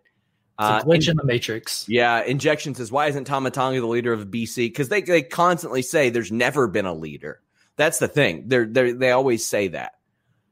Uh, 0.59 0.81
glitch 0.81 1.03
in, 1.03 1.11
in, 1.11 1.17
the 1.17 1.23
matrix. 1.23 1.87
Yeah, 1.87 2.23
injection 2.23 2.73
says, 2.73 2.91
"Why 2.91 3.07
isn't 3.07 3.25
Tama 3.25 3.51
Tonga 3.51 3.79
the 3.79 3.87
leader 3.87 4.11
of 4.11 4.27
BC?" 4.27 4.55
Because 4.67 4.89
they 4.89 5.01
they 5.01 5.21
constantly 5.21 5.83
say 5.83 6.09
there's 6.09 6.31
never 6.31 6.67
been 6.67 6.85
a 6.85 6.93
leader. 6.93 7.41
That's 7.75 7.99
the 7.99 8.07
thing. 8.07 8.45
They're 8.47 8.65
they 8.65 8.91
they 8.91 9.11
always 9.11 9.45
say 9.45 9.69
that. 9.69 9.93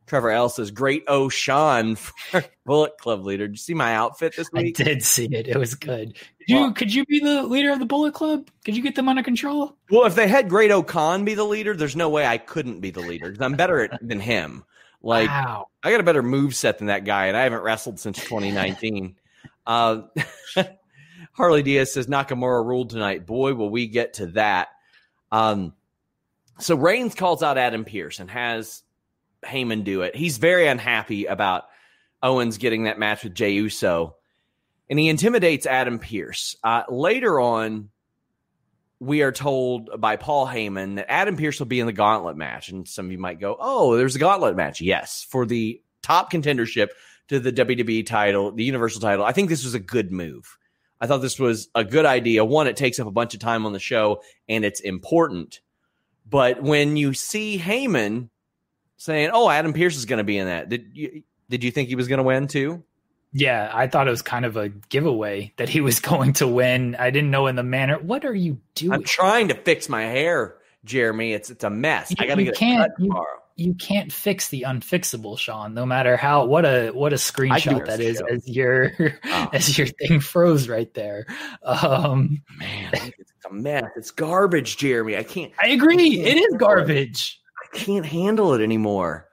Trevor 0.05 0.29
L 0.29 0.49
says, 0.49 0.69
"Great 0.69 1.03
O 1.07 1.29
Sean 1.29 1.95
for 1.95 2.43
Bullet 2.65 2.97
Club 2.99 3.25
leader." 3.25 3.47
Did 3.47 3.53
you 3.53 3.57
see 3.57 3.73
my 3.73 3.95
outfit 3.95 4.35
this 4.37 4.51
week? 4.51 4.79
I 4.79 4.83
did 4.83 5.03
see 5.03 5.25
it. 5.25 5.47
It 5.47 5.57
was 5.57 5.73
good. 5.73 6.13
Could 6.13 6.49
you 6.49 6.55
well, 6.57 6.73
could 6.73 6.93
you 6.93 7.05
be 7.05 7.19
the 7.19 7.41
leader 7.43 7.71
of 7.71 7.79
the 7.79 7.85
Bullet 7.85 8.13
Club? 8.13 8.47
Could 8.63 8.77
you 8.77 8.83
get 8.83 8.93
them 8.93 9.09
under 9.09 9.23
control? 9.23 9.75
Well, 9.89 10.05
if 10.05 10.13
they 10.13 10.27
had 10.27 10.47
Great 10.47 10.69
O 10.69 10.83
Khan 10.83 11.25
be 11.25 11.33
the 11.33 11.43
leader, 11.43 11.75
there's 11.75 11.95
no 11.95 12.09
way 12.09 12.27
I 12.27 12.37
couldn't 12.37 12.81
be 12.81 12.91
the 12.91 12.99
leader 12.99 13.31
because 13.31 13.41
I'm 13.41 13.55
better 13.55 13.85
at, 13.85 13.99
than 14.07 14.19
him. 14.19 14.63
Like 15.01 15.29
wow. 15.29 15.67
I 15.83 15.89
got 15.89 15.99
a 15.99 16.03
better 16.03 16.23
move 16.23 16.55
set 16.55 16.77
than 16.77 16.87
that 16.87 17.05
guy, 17.05 17.25
and 17.25 17.35
I 17.35 17.41
haven't 17.41 17.63
wrestled 17.63 17.99
since 17.99 18.17
2019. 18.19 19.15
Uh, 19.65 20.03
Harley 21.33 21.63
Diaz 21.63 21.93
says 21.93 22.07
Nakamura 22.07 22.65
ruled 22.65 22.89
tonight. 22.89 23.25
Boy, 23.25 23.53
will 23.53 23.69
we 23.69 23.87
get 23.87 24.15
to 24.15 24.27
that. 24.27 24.69
Um, 25.31 25.73
so 26.59 26.75
Reigns 26.75 27.15
calls 27.15 27.43
out 27.43 27.57
Adam 27.57 27.83
Pearce 27.83 28.19
and 28.19 28.29
has 28.31 28.83
Heyman 29.43 29.83
do 29.83 30.01
it. 30.01 30.15
He's 30.15 30.37
very 30.37 30.67
unhappy 30.67 31.25
about 31.25 31.65
Owens 32.23 32.57
getting 32.57 32.83
that 32.85 32.99
match 32.99 33.23
with 33.23 33.35
Jey 33.35 33.51
Uso, 33.51 34.15
and 34.89 34.97
he 34.97 35.09
intimidates 35.09 35.65
Adam 35.65 35.99
Pearce. 35.99 36.55
Uh, 36.63 36.83
later 36.89 37.39
on, 37.39 37.89
we 38.99 39.21
are 39.21 39.31
told 39.31 39.89
by 39.99 40.15
Paul 40.15 40.47
Heyman 40.47 40.95
that 40.95 41.11
Adam 41.11 41.35
Pearce 41.35 41.59
will 41.59 41.65
be 41.67 41.79
in 41.79 41.85
the 41.85 41.93
gauntlet 41.93 42.37
match. 42.37 42.69
And 42.69 42.87
some 42.87 43.07
of 43.07 43.11
you 43.11 43.17
might 43.17 43.39
go, 43.39 43.57
Oh, 43.59 43.97
there's 43.97 44.15
a 44.15 44.19
gauntlet 44.19 44.55
match. 44.55 44.81
Yes, 44.81 45.25
for 45.29 45.45
the 45.45 45.81
top 46.01 46.31
contendership 46.31 46.89
to 47.29 47.39
the 47.39 47.51
WWE 47.51 48.05
title, 48.05 48.51
the 48.51 48.63
Universal 48.63 49.01
title. 49.01 49.25
I 49.25 49.31
think 49.31 49.49
this 49.49 49.63
was 49.63 49.73
a 49.73 49.79
good 49.79 50.11
move. 50.11 50.57
I 51.01 51.07
thought 51.07 51.19
this 51.19 51.39
was 51.39 51.67
a 51.75 51.83
good 51.83 52.05
idea. 52.05 52.45
One, 52.45 52.67
it 52.67 52.77
takes 52.77 52.99
up 52.99 53.07
a 53.07 53.11
bunch 53.11 53.33
of 53.33 53.39
time 53.39 53.65
on 53.65 53.73
the 53.73 53.79
show 53.79 54.21
and 54.47 54.63
it's 54.63 54.79
important. 54.79 55.59
But 56.27 56.63
when 56.63 56.97
you 56.97 57.13
see 57.13 57.59
Heyman 57.59 58.29
saying, 58.97 59.29
"Oh, 59.33 59.49
Adam 59.49 59.73
Pearce 59.73 59.95
is 59.95 60.05
going 60.05 60.17
to 60.17 60.23
be 60.23 60.37
in 60.37 60.47
that," 60.47 60.69
did 60.69 60.89
you 60.93 61.23
did 61.49 61.63
you 61.63 61.71
think 61.71 61.89
he 61.89 61.95
was 61.95 62.07
going 62.07 62.17
to 62.17 62.23
win 62.23 62.47
too? 62.47 62.83
Yeah, 63.31 63.69
I 63.73 63.87
thought 63.87 64.07
it 64.07 64.11
was 64.11 64.21
kind 64.21 64.45
of 64.45 64.55
a 64.55 64.69
giveaway 64.69 65.53
that 65.57 65.69
he 65.69 65.81
was 65.81 65.99
going 66.11 66.33
to 66.33 66.47
win. 66.47 66.95
I 66.95 67.11
didn't 67.11 67.31
know 67.31 67.47
in 67.47 67.55
the 67.55 67.63
manner. 67.63 67.99
What 67.99 68.25
are 68.25 68.33
you 68.33 68.59
doing? 68.73 68.93
I'm 68.93 69.03
trying 69.03 69.49
to 69.49 69.55
fix 69.55 69.89
my 69.89 70.03
hair, 70.03 70.55
Jeremy. 70.85 71.33
It's 71.33 71.49
it's 71.49 71.63
a 71.63 71.69
mess. 71.69 72.11
You, 72.11 72.17
I 72.19 72.27
gotta 72.27 72.43
get 72.43 72.55
can't, 72.55 72.85
it 72.85 72.91
you, 72.99 73.07
tomorrow. 73.07 73.39
you 73.55 73.73
can't 73.73 74.11
fix 74.11 74.49
the 74.49 74.63
unfixable, 74.67 75.37
Sean. 75.37 75.73
No 75.73 75.85
matter 75.85 76.15
how 76.15 76.45
what 76.45 76.65
a 76.65 76.91
what 76.91 77.11
a 77.11 77.17
screenshot 77.17 77.85
that 77.85 77.99
is 77.99 78.17
show. 78.19 78.25
as 78.27 78.47
your 78.47 78.91
Oh. 79.25 79.49
as 79.53 79.77
your 79.77 79.87
thing 79.87 80.19
froze 80.19 80.69
right 80.69 80.93
there. 80.93 81.25
Um, 81.63 82.41
Man, 82.57 82.91
it's 82.93 83.31
a 83.49 83.53
mess. 83.53 83.85
It's 83.97 84.11
garbage, 84.11 84.77
Jeremy. 84.77 85.17
I 85.17 85.23
can't 85.23 85.51
I 85.59 85.69
agree. 85.69 86.21
It 86.21 86.37
is 86.37 86.55
garbage. 86.57 87.41
I 87.73 87.77
can't 87.77 88.05
handle 88.05 88.53
it 88.53 88.61
anymore. 88.61 89.27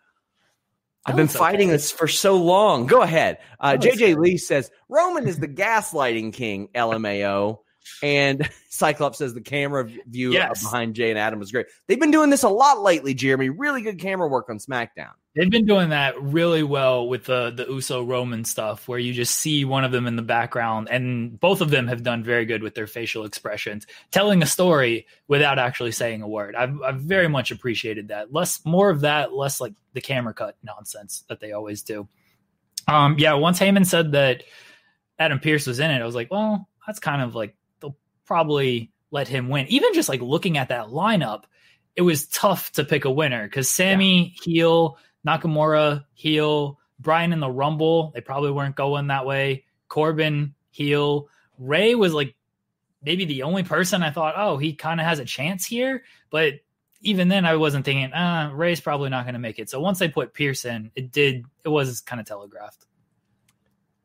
I've 1.04 1.16
been 1.16 1.28
fighting 1.28 1.68
okay. 1.68 1.72
this 1.72 1.90
for 1.90 2.06
so 2.06 2.36
long. 2.36 2.86
Go 2.86 3.02
ahead. 3.02 3.38
Uh, 3.58 3.72
JJ. 3.72 4.16
Lee 4.16 4.36
says 4.38 4.70
Roman 4.88 5.26
is 5.26 5.38
the 5.38 5.48
gaslighting 5.48 6.32
king, 6.32 6.68
LMAO. 6.74 7.58
And 8.02 8.48
Cyclops 8.68 9.18
says 9.18 9.34
the 9.34 9.40
camera 9.40 9.88
view 10.06 10.32
Yes. 10.32 10.62
behind 10.62 10.94
Jay 10.94 11.10
and 11.10 11.18
Adam 11.18 11.38
was 11.38 11.52
great. 11.52 11.66
They've 11.86 12.00
been 12.00 12.10
doing 12.10 12.30
this 12.30 12.42
a 12.42 12.48
lot 12.48 12.80
lately, 12.82 13.14
Jeremy. 13.14 13.48
Really 13.48 13.82
good 13.82 13.98
camera 13.98 14.28
work 14.28 14.48
on 14.50 14.58
SmackDown. 14.58 15.10
They've 15.34 15.50
been 15.50 15.64
doing 15.64 15.90
that 15.90 16.20
really 16.20 16.62
well 16.62 17.08
with 17.08 17.24
the 17.24 17.50
the 17.56 17.64
Uso 17.64 18.02
Roman 18.04 18.44
stuff, 18.44 18.86
where 18.86 18.98
you 18.98 19.14
just 19.14 19.36
see 19.36 19.64
one 19.64 19.82
of 19.82 19.90
them 19.90 20.06
in 20.06 20.14
the 20.14 20.20
background, 20.22 20.88
and 20.90 21.40
both 21.40 21.62
of 21.62 21.70
them 21.70 21.88
have 21.88 22.02
done 22.02 22.22
very 22.22 22.44
good 22.44 22.62
with 22.62 22.74
their 22.74 22.86
facial 22.86 23.24
expressions, 23.24 23.86
telling 24.10 24.42
a 24.42 24.46
story 24.46 25.06
without 25.28 25.58
actually 25.58 25.92
saying 25.92 26.20
a 26.20 26.28
word. 26.28 26.54
I've 26.54 26.78
I've 26.82 27.00
very 27.00 27.28
much 27.28 27.50
appreciated 27.50 28.08
that. 28.08 28.30
Less 28.30 28.60
more 28.66 28.90
of 28.90 29.00
that, 29.02 29.32
less 29.32 29.58
like 29.58 29.72
the 29.94 30.02
camera 30.02 30.34
cut 30.34 30.56
nonsense 30.62 31.24
that 31.30 31.40
they 31.40 31.52
always 31.52 31.82
do. 31.82 32.06
Um, 32.86 33.16
yeah, 33.18 33.32
once 33.32 33.58
Heyman 33.58 33.86
said 33.86 34.12
that 34.12 34.42
Adam 35.18 35.38
Pearce 35.38 35.66
was 35.66 35.78
in 35.80 35.90
it, 35.90 36.02
I 36.02 36.04
was 36.04 36.14
like, 36.14 36.30
well, 36.30 36.68
that's 36.86 36.98
kind 36.98 37.22
of 37.22 37.34
like 37.34 37.54
probably 38.24 38.90
let 39.10 39.28
him 39.28 39.48
win. 39.48 39.66
Even 39.68 39.94
just 39.94 40.08
like 40.08 40.20
looking 40.20 40.58
at 40.58 40.68
that 40.68 40.86
lineup, 40.86 41.44
it 41.96 42.02
was 42.02 42.26
tough 42.26 42.72
to 42.72 42.84
pick 42.84 43.04
a 43.04 43.10
winner 43.10 43.44
because 43.44 43.68
Sammy 43.68 44.34
heel, 44.42 44.98
Nakamura 45.26 46.04
heel, 46.14 46.78
Brian 46.98 47.32
in 47.32 47.40
the 47.40 47.50
Rumble, 47.50 48.12
they 48.14 48.20
probably 48.20 48.50
weren't 48.50 48.76
going 48.76 49.08
that 49.08 49.26
way. 49.26 49.64
Corbin 49.88 50.54
heel, 50.70 51.28
Ray 51.58 51.94
was 51.94 52.14
like 52.14 52.34
maybe 53.02 53.24
the 53.24 53.42
only 53.42 53.62
person 53.62 54.02
I 54.02 54.10
thought, 54.10 54.34
oh, 54.36 54.56
he 54.56 54.74
kind 54.74 55.00
of 55.00 55.06
has 55.06 55.18
a 55.18 55.24
chance 55.24 55.66
here, 55.66 56.04
but 56.30 56.54
even 57.02 57.28
then 57.28 57.44
I 57.44 57.56
wasn't 57.56 57.84
thinking, 57.84 58.12
uh, 58.12 58.50
Ray's 58.54 58.80
probably 58.80 59.10
not 59.10 59.24
going 59.24 59.34
to 59.34 59.40
make 59.40 59.58
it. 59.58 59.68
So 59.68 59.80
once 59.80 59.98
they 59.98 60.08
put 60.08 60.34
Pearson, 60.34 60.92
it 60.94 61.10
did, 61.10 61.44
it 61.64 61.68
was 61.68 62.00
kind 62.00 62.20
of 62.20 62.26
telegraphed. 62.26 62.86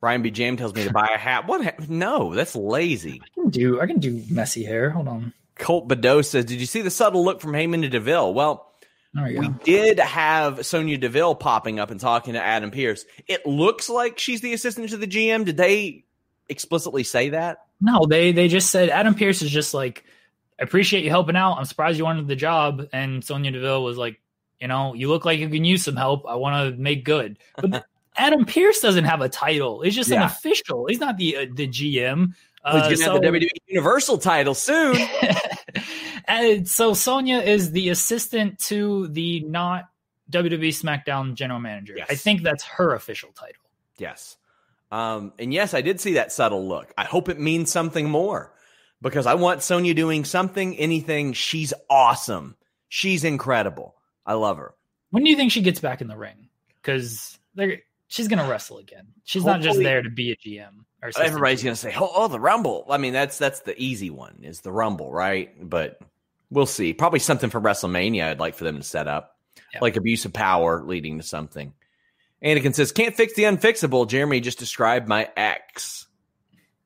Ryan 0.01 0.21
B. 0.21 0.31
Jam 0.31 0.57
tells 0.57 0.73
me 0.73 0.83
to 0.83 0.93
buy 0.93 1.09
a 1.13 1.17
hat. 1.17 1.47
What? 1.47 1.63
Ha- 1.63 1.85
no, 1.89 2.33
that's 2.35 2.55
lazy. 2.55 3.21
I 3.23 3.27
can 3.33 3.49
do, 3.49 3.81
I 3.81 3.87
can 3.87 3.99
do 3.99 4.23
messy 4.29 4.63
hair. 4.63 4.89
Hold 4.89 5.07
on. 5.07 5.33
Colt 5.55 5.87
Badeau 5.87 6.21
says, 6.21 6.45
Did 6.45 6.59
you 6.59 6.65
see 6.65 6.81
the 6.81 6.91
subtle 6.91 7.23
look 7.23 7.41
from 7.41 7.53
Heyman 7.53 7.81
to 7.81 7.89
DeVille? 7.89 8.33
Well, 8.33 8.71
oh, 9.17 9.23
we 9.23 9.47
go. 9.47 9.55
did 9.63 9.99
have 9.99 10.65
Sonya 10.65 10.97
Deville 10.97 11.35
popping 11.35 11.79
up 11.79 11.89
and 11.89 11.99
talking 11.99 12.33
to 12.33 12.43
Adam 12.43 12.71
Pearce. 12.71 13.05
It 13.27 13.45
looks 13.45 13.89
like 13.89 14.19
she's 14.19 14.41
the 14.41 14.53
assistant 14.53 14.89
to 14.89 14.97
the 14.97 15.07
GM. 15.07 15.45
Did 15.45 15.57
they 15.57 16.05
explicitly 16.47 17.03
say 17.03 17.29
that? 17.29 17.65
No, 17.81 18.05
they 18.07 18.31
they 18.31 18.47
just 18.47 18.71
said 18.71 18.89
Adam 18.89 19.15
Pearce 19.15 19.41
is 19.41 19.51
just 19.51 19.73
like, 19.73 20.03
I 20.59 20.63
appreciate 20.63 21.03
you 21.03 21.09
helping 21.09 21.35
out. 21.35 21.57
I'm 21.57 21.65
surprised 21.65 21.97
you 21.97 22.03
wanted 22.03 22.27
the 22.27 22.35
job. 22.35 22.87
And 22.93 23.23
Sonya 23.23 23.51
Deville 23.51 23.83
was 23.83 23.97
like, 23.97 24.19
you 24.59 24.67
know, 24.67 24.93
you 24.93 25.09
look 25.09 25.25
like 25.25 25.39
you 25.39 25.49
can 25.49 25.65
use 25.65 25.83
some 25.83 25.95
help. 25.95 26.25
I 26.27 26.35
want 26.35 26.75
to 26.75 26.81
make 26.81 27.03
good. 27.03 27.37
But 27.55 27.85
Adam 28.17 28.45
Pearce 28.45 28.81
doesn't 28.81 29.03
have 29.03 29.21
a 29.21 29.29
title. 29.29 29.81
He's 29.81 29.95
just 29.95 30.11
an 30.11 30.21
official. 30.21 30.87
He's 30.87 30.99
not 30.99 31.17
the 31.17 31.37
uh, 31.37 31.45
the 31.53 31.67
GM. 31.67 32.33
Uh, 32.63 32.89
he's 32.89 32.99
going 32.99 33.19
to 33.21 33.27
have 33.27 33.33
the 33.33 33.39
WWE 33.39 33.47
Universal 33.67 34.17
title 34.17 34.53
soon. 34.53 34.97
and 36.27 36.67
so 36.67 36.93
Sonya 36.93 37.37
is 37.37 37.71
the 37.71 37.89
assistant 37.89 38.59
to 38.59 39.07
the 39.09 39.41
not 39.41 39.85
WWE 40.31 40.69
SmackDown 40.69 41.35
general 41.35 41.59
manager. 41.59 41.93
Yes. 41.95 42.07
I 42.09 42.15
think 42.15 42.43
that's 42.43 42.63
her 42.63 42.93
official 42.93 43.29
title. 43.31 43.63
yes. 43.97 44.37
Um, 44.89 45.33
and 45.37 45.53
yes, 45.53 45.73
I 45.73 45.81
did 45.81 45.99
see 45.99 46.13
that 46.13 46.31
subtle 46.31 46.65
look. 46.65 46.93
I 46.97 47.03
hope 47.03 47.27
it 47.27 47.39
means 47.39 47.69
something 47.69 48.09
more 48.09 48.53
because 49.01 49.25
I 49.25 49.33
want 49.33 49.61
Sonya 49.61 49.93
doing 49.93 50.23
something, 50.23 50.77
anything. 50.77 51.33
She's 51.33 51.73
awesome. 51.89 52.55
She's 52.87 53.25
incredible. 53.25 53.95
I 54.25 54.33
love 54.33 54.57
her. 54.57 54.75
When 55.11 55.23
do 55.23 55.29
you 55.29 55.35
think 55.35 55.51
she 55.51 55.61
gets 55.61 55.81
back 55.81 55.99
in 55.99 56.07
the 56.07 56.17
ring? 56.17 56.47
Because 56.81 57.37
she's 58.07 58.27
going 58.27 58.43
to 58.43 58.49
wrestle 58.49 58.77
again. 58.77 59.07
She's 59.23 59.45
not 59.45 59.61
just 59.61 59.79
there 59.79 60.01
to 60.01 60.09
be 60.09 60.31
a 60.31 60.35
GM. 60.35 60.83
Or 61.01 61.11
Everybody's 61.19 61.61
to 61.61 61.75
say, 61.75 61.93
oh, 61.95 62.11
oh, 62.13 62.27
the 62.27 62.39
Rumble. 62.39 62.85
I 62.89 62.97
mean, 62.97 63.13
that's 63.13 63.37
that's 63.37 63.59
the 63.61 63.79
easy 63.79 64.09
one 64.09 64.39
is 64.41 64.61
the 64.61 64.71
Rumble, 64.71 65.11
right? 65.11 65.51
But 65.61 65.99
we'll 66.49 66.65
see. 66.65 66.93
Probably 66.93 67.19
something 67.19 67.49
for 67.51 67.61
WrestleMania 67.61 68.23
I'd 68.23 68.39
like 68.39 68.55
for 68.55 68.63
them 68.63 68.77
to 68.77 68.83
set 68.83 69.07
up, 69.07 69.37
Yeah. 69.73 69.79
like 69.81 69.95
abuse 69.95 70.25
of 70.25 70.33
power 70.33 70.83
leading 70.83 71.17
to 71.19 71.23
something. 71.23 71.73
Anakin 72.43 72.73
says, 72.73 72.91
can't 72.91 73.15
fix 73.15 73.33
the 73.33 73.43
unfixable. 73.43 74.07
Jeremy 74.07 74.39
just 74.41 74.59
described 74.59 75.07
my 75.07 75.29
ex. 75.37 76.07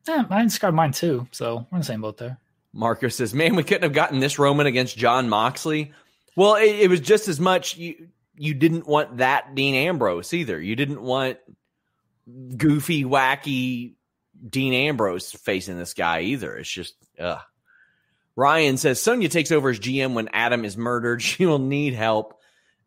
Yeah, 0.08 0.26
I 0.30 0.44
described 0.44 0.76
mine 0.76 0.92
too. 0.92 1.28
So 1.32 1.68
we're 1.72 1.78
in 1.78 1.82
the 1.82 1.86
same 1.86 2.02
boat 2.02 2.18
there. 2.18 2.38
Marco 2.74 3.08
says, 3.10 3.34
man, 3.34 3.56
we 3.56 3.64
couldn't 3.64 3.84
have 3.84 3.94
gotten 3.94 4.20
this 4.20 4.40
Roman 4.40 4.66
against 4.66 4.98
Jon 4.98 5.30
Moxley. 5.30 5.94
Well, 6.36 6.56
it, 6.56 6.82
it 6.82 6.90
was 6.90 7.02
just 7.02 7.28
as 7.28 7.40
much 7.40 7.78
you 7.78 8.08
you 8.36 8.54
didn't 8.54 8.88
want 8.88 9.18
that 9.18 9.56
Dean 9.56 9.76
Ambrose 9.76 10.34
either. 10.34 10.60
You 10.60 10.76
didn't 10.76 11.02
want 11.02 11.38
goofy, 12.58 13.04
wacky 13.04 13.96
Dean 14.48 14.74
Ambrose 14.74 15.32
facing 15.32 15.78
this 15.78 15.94
guy 15.94 16.22
either. 16.22 16.58
It's 16.58 16.70
just 16.72 16.96
ugh. 17.20 17.40
Ryan 18.36 18.78
says 18.78 19.02
Sonya 19.02 19.30
takes 19.30 19.52
over 19.52 19.70
as 19.70 19.80
GM 19.80 20.14
when 20.14 20.30
Adam 20.30 20.66
is 20.66 20.78
murdered. 20.78 21.22
She 21.32 21.46
will 21.46 21.60
need 21.60 21.94
help. 21.94 22.38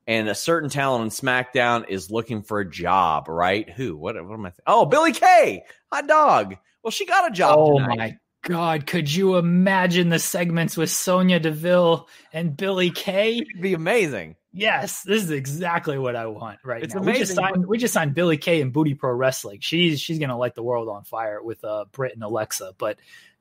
And 0.07 0.29
a 0.29 0.35
certain 0.35 0.69
talent 0.69 1.03
on 1.03 1.09
SmackDown 1.09 1.89
is 1.89 2.11
looking 2.11 2.43
for 2.43 2.61
a 2.61 2.71
job, 2.71 3.27
right? 3.27 3.69
Who? 3.71 3.97
What, 3.97 4.17
what 4.23 4.35
am 4.35 4.45
I? 4.45 4.51
Th- 4.51 4.61
oh, 4.67 4.85
Billie 4.85 5.13
Kay, 5.13 5.65
hot 5.91 6.07
dog. 6.07 6.57
Well, 6.83 6.91
she 6.91 7.07
got 7.07 7.31
a 7.31 7.33
job. 7.33 7.57
Oh 7.59 7.79
tonight. 7.79 7.97
my 7.97 8.19
god! 8.45 8.87
Could 8.87 9.13
you 9.13 9.37
imagine 9.37 10.09
the 10.09 10.19
segments 10.19 10.77
with 10.77 10.91
Sonya 10.91 11.41
Deville 11.41 12.09
and 12.33 12.57
Billie 12.57 12.91
Kay? 12.95 13.39
It'd 13.39 13.61
be 13.61 13.75
amazing. 13.75 14.37
Yes, 14.53 15.03
this 15.03 15.25
is 15.25 15.31
exactly 15.31 15.99
what 15.99 16.15
I 16.15 16.27
want 16.27 16.61
right 16.65 16.83
It's 16.83 16.95
now. 16.95 17.03
We 17.03 17.15
just 17.15 17.35
signed 17.35 17.67
we 17.67 17.77
just 17.77 17.93
signed 17.93 18.15
Billie 18.15 18.37
Kay 18.37 18.61
and 18.61 18.73
Booty 18.73 18.95
Pro 18.95 19.13
Wrestling. 19.13 19.59
She's 19.61 20.01
she's 20.01 20.21
gonna 20.21 20.39
light 20.39 20.55
the 20.55 20.63
world 20.63 20.89
on 20.89 21.03
fire 21.03 21.43
with 21.43 21.65
uh 21.65 21.87
Britt 21.91 22.15
and 22.15 22.23
Alexa. 22.23 22.75
But 22.79 22.99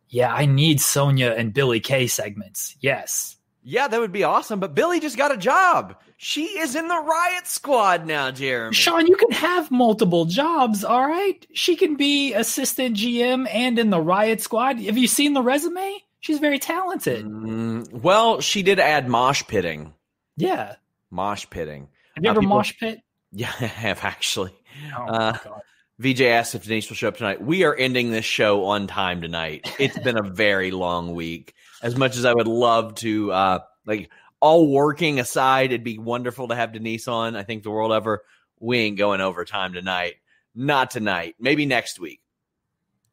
yeah, 0.10 0.34
I 0.34 0.48
need 0.48 0.82
Sonya 0.82 1.36
and 1.38 1.54
Billie 1.54 1.80
Kay 1.80 2.08
segments. 2.08 2.76
Yes. 2.80 3.38
Yeah, 3.64 3.88
that 3.88 4.00
would 4.00 4.12
be 4.12 4.24
awesome. 4.24 4.60
But 4.60 4.76
Billie 4.76 5.00
just 5.00 5.18
got 5.18 5.32
a 5.34 5.38
job. 5.38 5.96
She 6.18 6.46
is 6.60 6.76
in 6.76 6.88
the 6.88 6.98
Riot 7.00 7.48
Squad 7.48 8.06
now, 8.06 8.30
Jeremy. 8.32 8.76
Sean, 8.76 9.08
you 9.08 9.16
can 9.16 9.32
have 9.32 9.72
multiple 9.72 10.26
jobs, 10.26 10.84
all 10.84 11.06
right? 11.08 11.46
She 11.54 11.76
can 11.76 11.96
be 11.96 12.34
assistant 12.34 12.98
GM 12.98 13.48
and 13.50 13.80
in 13.80 13.90
the 13.90 14.02
Riot 14.02 14.42
Squad. 14.42 14.80
Have 14.82 14.98
you 14.98 15.08
seen 15.08 15.34
the 15.34 15.42
resume? 15.42 15.98
She's 16.20 16.40
very 16.40 16.60
talented. 16.60 17.26
Mm, 17.26 17.92
well, 17.92 18.40
she 18.42 18.64
did 18.64 18.80
add 18.80 19.08
mosh 19.10 19.44
pitting. 19.48 19.94
Yeah. 20.38 20.76
Mosh 21.12 21.46
pitting. 21.50 21.88
Have 22.16 22.24
you 22.24 22.30
Uh, 22.30 22.32
ever 22.34 22.40
people- 22.42 22.56
mosh 22.58 22.74
pit? 22.80 23.00
Yeah, 23.32 23.52
I 23.60 23.66
have 23.66 24.04
actually. 24.04 24.54
Oh 24.98 25.04
Uh, 25.04 25.32
my 25.34 25.40
god. 25.44 25.62
VJ 26.00 26.22
asked 26.24 26.56
if 26.56 26.64
Denise 26.64 26.90
will 26.90 26.96
show 26.96 27.08
up 27.08 27.18
tonight. 27.18 27.42
We 27.42 27.64
are 27.64 27.76
ending 27.76 28.12
this 28.12 28.26
show 28.26 28.66
on 28.66 28.88
time 28.88 29.22
tonight. 29.22 29.70
It's 29.80 29.98
been 30.00 30.18
a 30.18 30.24
very 30.24 30.72
long 30.72 31.14
week. 31.14 31.54
As 31.84 31.96
much 31.96 32.18
as 32.18 32.26
I 32.26 32.34
would 32.34 32.48
love 32.48 32.96
to, 32.96 33.32
uh, 33.32 33.60
like, 33.86 34.10
all 34.40 34.72
working 34.72 35.20
aside, 35.20 35.72
it'd 35.72 35.84
be 35.84 36.00
wonderful 36.00 36.48
to 36.48 36.56
have 36.56 36.74
Denise 36.74 37.08
on. 37.08 37.36
I 37.36 37.44
think 37.44 37.62
the 37.62 37.70
world 37.70 37.92
ever. 37.92 38.24
We 38.60 38.80
ain't 38.80 38.98
going 38.98 39.22
overtime 39.22 39.74
tonight. 39.74 40.16
Not 40.56 40.90
tonight. 40.90 41.36
Maybe 41.40 41.66
next 41.66 42.00
week. 42.00 42.22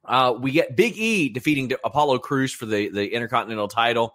Uh, 0.04 0.34
we 0.40 0.52
get 0.52 0.76
Big 0.76 0.96
E 0.96 1.28
defeating 1.28 1.72
Apollo 1.84 2.18
Crews 2.20 2.52
for 2.52 2.66
the, 2.66 2.88
the 2.88 3.12
Intercontinental 3.12 3.68
title. 3.68 4.14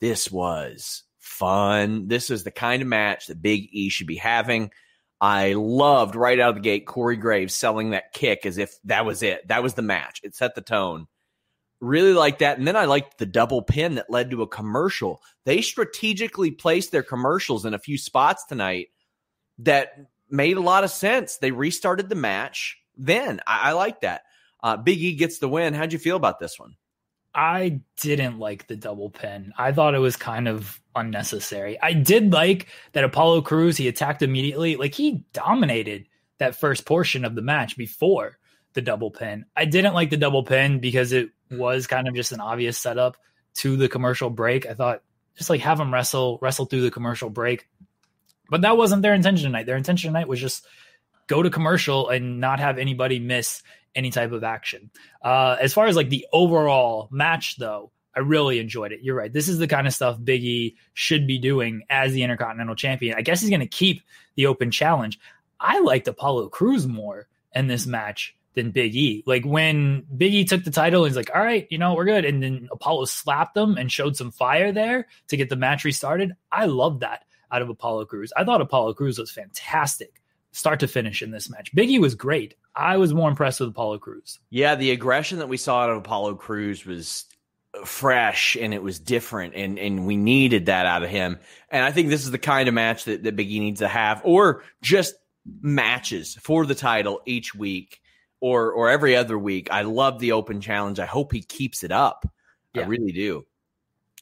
This 0.00 0.32
was 0.32 1.04
fun. 1.20 2.08
This 2.08 2.30
is 2.30 2.44
the 2.44 2.50
kind 2.50 2.82
of 2.82 2.88
match 2.88 3.28
that 3.28 3.40
Big 3.40 3.68
E 3.72 3.88
should 3.88 4.06
be 4.06 4.16
having. 4.16 4.70
I 5.20 5.52
loved 5.52 6.16
right 6.16 6.40
out 6.40 6.50
of 6.50 6.54
the 6.56 6.60
gate 6.60 6.86
Corey 6.86 7.16
Graves 7.16 7.54
selling 7.54 7.90
that 7.90 8.12
kick 8.12 8.44
as 8.44 8.58
if 8.58 8.76
that 8.84 9.04
was 9.06 9.22
it. 9.22 9.46
That 9.46 9.62
was 9.62 9.74
the 9.74 9.82
match. 9.82 10.20
It 10.24 10.34
set 10.34 10.54
the 10.54 10.60
tone. 10.60 11.06
Really 11.82 12.12
like 12.12 12.38
that. 12.38 12.58
And 12.58 12.66
then 12.66 12.76
I 12.76 12.84
liked 12.84 13.18
the 13.18 13.26
double 13.26 13.60
pin 13.60 13.96
that 13.96 14.08
led 14.08 14.30
to 14.30 14.42
a 14.42 14.46
commercial. 14.46 15.20
They 15.44 15.60
strategically 15.60 16.52
placed 16.52 16.92
their 16.92 17.02
commercials 17.02 17.66
in 17.66 17.74
a 17.74 17.78
few 17.78 17.98
spots 17.98 18.46
tonight 18.46 18.90
that 19.58 19.88
made 20.30 20.56
a 20.56 20.60
lot 20.62 20.84
of 20.84 20.90
sense. 20.90 21.38
They 21.38 21.50
restarted 21.50 22.08
the 22.08 22.14
match. 22.14 22.78
Then 22.96 23.40
I, 23.48 23.70
I 23.70 23.72
like 23.72 24.02
that. 24.02 24.22
Uh, 24.62 24.76
Big 24.76 25.00
E 25.00 25.14
gets 25.14 25.38
the 25.38 25.48
win. 25.48 25.74
How'd 25.74 25.92
you 25.92 25.98
feel 25.98 26.16
about 26.16 26.38
this 26.38 26.56
one? 26.56 26.76
I 27.34 27.80
didn't 28.00 28.38
like 28.38 28.68
the 28.68 28.76
double 28.76 29.10
pin. 29.10 29.52
I 29.58 29.72
thought 29.72 29.96
it 29.96 29.98
was 29.98 30.16
kind 30.16 30.46
of 30.46 30.80
unnecessary. 30.94 31.80
I 31.82 31.94
did 31.94 32.32
like 32.32 32.68
that 32.92 33.02
Apollo 33.02 33.42
Crews, 33.42 33.76
he 33.76 33.88
attacked 33.88 34.22
immediately. 34.22 34.76
Like 34.76 34.94
he 34.94 35.24
dominated 35.32 36.06
that 36.38 36.54
first 36.54 36.86
portion 36.86 37.24
of 37.24 37.34
the 37.34 37.42
match 37.42 37.76
before. 37.76 38.38
the 38.74 38.82
double 38.82 39.10
pin. 39.10 39.44
I 39.56 39.64
didn't 39.66 39.94
like 39.94 40.10
the 40.10 40.16
double 40.16 40.44
pin 40.44 40.78
because 40.78 41.12
it 41.12 41.30
was 41.52 41.86
kind 41.86 42.08
of 42.08 42.14
just 42.14 42.32
an 42.32 42.40
obvious 42.40 42.78
setup 42.78 43.16
to 43.54 43.76
the 43.76 43.88
commercial 43.88 44.30
break. 44.30 44.66
I 44.66 44.74
thought 44.74 45.02
just 45.36 45.50
like 45.50 45.60
have 45.60 45.78
them 45.78 45.92
wrestle, 45.92 46.38
wrestle 46.42 46.66
through 46.66 46.82
the 46.82 46.90
commercial 46.90 47.30
break. 47.30 47.68
But 48.50 48.62
that 48.62 48.76
wasn't 48.76 49.02
their 49.02 49.14
intention 49.14 49.46
tonight. 49.46 49.66
Their 49.66 49.76
intention 49.76 50.08
tonight 50.08 50.28
was 50.28 50.40
just 50.40 50.66
go 51.26 51.42
to 51.42 51.50
commercial 51.50 52.08
and 52.08 52.40
not 52.40 52.60
have 52.60 52.78
anybody 52.78 53.18
miss 53.18 53.62
any 53.94 54.10
type 54.10 54.32
of 54.32 54.44
action. 54.44 54.90
Uh, 55.22 55.56
as 55.60 55.72
far 55.72 55.86
as 55.86 55.96
like 55.96 56.10
the 56.10 56.26
overall 56.32 57.08
match, 57.10 57.56
though, 57.56 57.92
I 58.14 58.20
really 58.20 58.58
enjoyed 58.58 58.92
it. 58.92 59.00
You're 59.02 59.16
right. 59.16 59.32
This 59.32 59.48
is 59.48 59.58
the 59.58 59.66
kind 59.66 59.86
of 59.86 59.94
stuff 59.94 60.18
Biggie 60.18 60.74
should 60.92 61.26
be 61.26 61.38
doing 61.38 61.82
as 61.88 62.12
the 62.12 62.22
Intercontinental 62.22 62.74
Champion. 62.74 63.16
I 63.16 63.22
guess 63.22 63.40
he's 63.40 63.50
going 63.50 63.60
to 63.60 63.66
keep 63.66 64.02
the 64.36 64.46
open 64.46 64.70
challenge. 64.70 65.18
I 65.58 65.80
liked 65.80 66.08
Apollo 66.08 66.48
Crews 66.48 66.86
more 66.86 67.28
in 67.54 67.68
this 67.68 67.86
match 67.86 68.36
than 68.54 68.70
Big 68.70 68.94
E. 68.94 69.22
Like 69.26 69.44
when 69.44 70.04
Big 70.16 70.34
E 70.34 70.44
took 70.44 70.64
the 70.64 70.70
title, 70.70 71.04
he's 71.04 71.16
like, 71.16 71.30
all 71.34 71.42
right, 71.42 71.66
you 71.70 71.78
know, 71.78 71.94
we're 71.94 72.04
good. 72.04 72.24
And 72.24 72.42
then 72.42 72.68
Apollo 72.70 73.06
slapped 73.06 73.56
him 73.56 73.76
and 73.76 73.90
showed 73.90 74.16
some 74.16 74.30
fire 74.30 74.72
there 74.72 75.06
to 75.28 75.36
get 75.36 75.48
the 75.48 75.56
match 75.56 75.84
restarted. 75.84 76.32
I 76.50 76.66
love 76.66 77.00
that 77.00 77.24
out 77.50 77.62
of 77.62 77.68
Apollo 77.68 78.06
Crews. 78.06 78.32
I 78.36 78.44
thought 78.44 78.60
Apollo 78.60 78.94
Crews 78.94 79.18
was 79.18 79.30
fantastic 79.30 80.22
start 80.52 80.80
to 80.80 80.88
finish 80.88 81.22
in 81.22 81.30
this 81.30 81.50
match. 81.50 81.74
Biggie 81.74 82.00
was 82.00 82.14
great. 82.14 82.54
I 82.76 82.98
was 82.98 83.12
more 83.12 83.28
impressed 83.28 83.60
with 83.60 83.70
Apollo 83.70 83.98
Crews. 83.98 84.38
Yeah, 84.50 84.74
the 84.74 84.90
aggression 84.90 85.38
that 85.38 85.48
we 85.48 85.56
saw 85.56 85.82
out 85.82 85.90
of 85.90 85.96
Apollo 85.98 86.36
Crews 86.36 86.86
was 86.86 87.24
fresh 87.86 88.54
and 88.54 88.74
it 88.74 88.82
was 88.82 88.98
different 88.98 89.54
and 89.54 89.78
and 89.78 90.06
we 90.06 90.14
needed 90.14 90.66
that 90.66 90.84
out 90.84 91.02
of 91.02 91.08
him. 91.08 91.38
And 91.70 91.82
I 91.82 91.90
think 91.90 92.10
this 92.10 92.24
is 92.24 92.30
the 92.30 92.38
kind 92.38 92.68
of 92.68 92.74
match 92.74 93.04
that, 93.04 93.22
that 93.22 93.34
Biggie 93.34 93.60
needs 93.60 93.80
to 93.80 93.88
have 93.88 94.20
or 94.24 94.62
just 94.82 95.14
matches 95.62 96.34
for 96.42 96.66
the 96.66 96.74
title 96.74 97.22
each 97.24 97.54
week 97.54 98.01
or 98.42 98.72
or 98.72 98.90
every 98.90 99.16
other 99.16 99.38
week. 99.38 99.68
I 99.70 99.82
love 99.82 100.18
the 100.18 100.32
open 100.32 100.60
challenge. 100.60 100.98
I 100.98 101.06
hope 101.06 101.32
he 101.32 101.40
keeps 101.42 101.84
it 101.84 101.92
up. 101.92 102.28
Yeah. 102.74 102.82
I 102.82 102.86
really 102.86 103.12
do. 103.12 103.46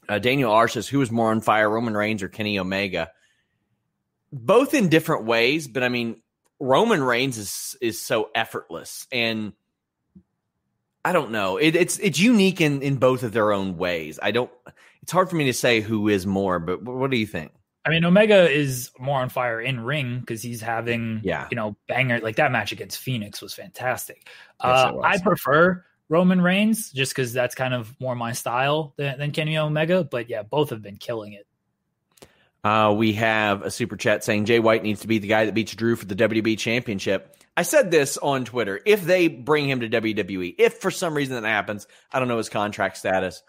Uh, 0.08 0.18
Daniel 0.18 0.52
R 0.52 0.68
says, 0.68 0.86
"Who 0.86 1.00
is 1.00 1.10
more 1.10 1.30
on 1.30 1.40
fire, 1.40 1.68
Roman 1.68 1.96
Reigns 1.96 2.22
or 2.22 2.28
Kenny 2.28 2.58
Omega?" 2.58 3.10
Both 4.30 4.74
in 4.74 4.90
different 4.90 5.24
ways, 5.24 5.66
but 5.66 5.82
I 5.82 5.88
mean, 5.88 6.22
Roman 6.60 7.02
Reigns 7.02 7.38
is 7.38 7.76
is 7.80 8.00
so 8.00 8.30
effortless, 8.34 9.06
and 9.10 9.54
I 11.02 11.12
don't 11.12 11.30
know. 11.30 11.56
It, 11.56 11.74
it's 11.74 11.98
it's 11.98 12.20
unique 12.20 12.60
in 12.60 12.82
in 12.82 12.96
both 12.96 13.22
of 13.22 13.32
their 13.32 13.52
own 13.52 13.78
ways. 13.78 14.18
I 14.22 14.32
don't. 14.32 14.50
It's 15.02 15.12
hard 15.12 15.30
for 15.30 15.36
me 15.36 15.46
to 15.46 15.54
say 15.54 15.80
who 15.80 16.08
is 16.08 16.26
more, 16.26 16.58
but 16.58 16.82
what 16.82 17.10
do 17.10 17.16
you 17.16 17.26
think? 17.26 17.52
I 17.84 17.88
mean, 17.88 18.04
Omega 18.04 18.50
is 18.50 18.90
more 18.98 19.20
on 19.20 19.30
fire 19.30 19.60
in 19.60 19.80
ring 19.80 20.20
because 20.20 20.42
he's 20.42 20.60
having, 20.60 21.22
yeah. 21.24 21.48
you 21.50 21.56
know, 21.56 21.76
banger 21.88 22.20
like 22.20 22.36
that 22.36 22.52
match 22.52 22.72
against 22.72 23.02
Fénix 23.04 23.40
was 23.40 23.54
fantastic. 23.54 24.28
Yes, 24.62 24.86
uh, 24.86 24.92
was. 24.94 25.04
I 25.04 25.18
prefer 25.18 25.84
Roman 26.10 26.42
Reigns 26.42 26.90
just 26.90 27.12
because 27.12 27.32
that's 27.32 27.54
kind 27.54 27.72
of 27.72 27.98
more 27.98 28.14
my 28.14 28.32
style 28.32 28.92
than, 28.96 29.18
than 29.18 29.30
Kenny 29.30 29.56
Omega. 29.56 30.04
But 30.04 30.28
yeah, 30.28 30.42
both 30.42 30.70
have 30.70 30.82
been 30.82 30.98
killing 30.98 31.32
it. 31.32 31.46
Uh, 32.62 32.92
we 32.94 33.14
have 33.14 33.62
a 33.62 33.70
super 33.70 33.96
chat 33.96 34.22
saying 34.22 34.44
Jay 34.44 34.58
White 34.58 34.82
needs 34.82 35.00
to 35.00 35.08
be 35.08 35.18
the 35.18 35.28
guy 35.28 35.46
that 35.46 35.54
beats 35.54 35.74
Drew 35.74 35.96
for 35.96 36.04
the 36.04 36.14
WWE 36.14 36.58
Championship. 36.58 37.34
I 37.56 37.62
said 37.62 37.90
this 37.90 38.18
on 38.18 38.44
Twitter. 38.44 38.78
If 38.84 39.02
they 39.02 39.28
bring 39.28 39.66
him 39.66 39.80
to 39.80 39.88
WWE, 39.88 40.56
if 40.58 40.74
for 40.74 40.90
some 40.90 41.14
reason 41.14 41.40
that 41.40 41.48
happens, 41.48 41.86
I 42.12 42.18
don't 42.18 42.28
know 42.28 42.36
his 42.36 42.50
contract 42.50 42.98
status, 42.98 43.42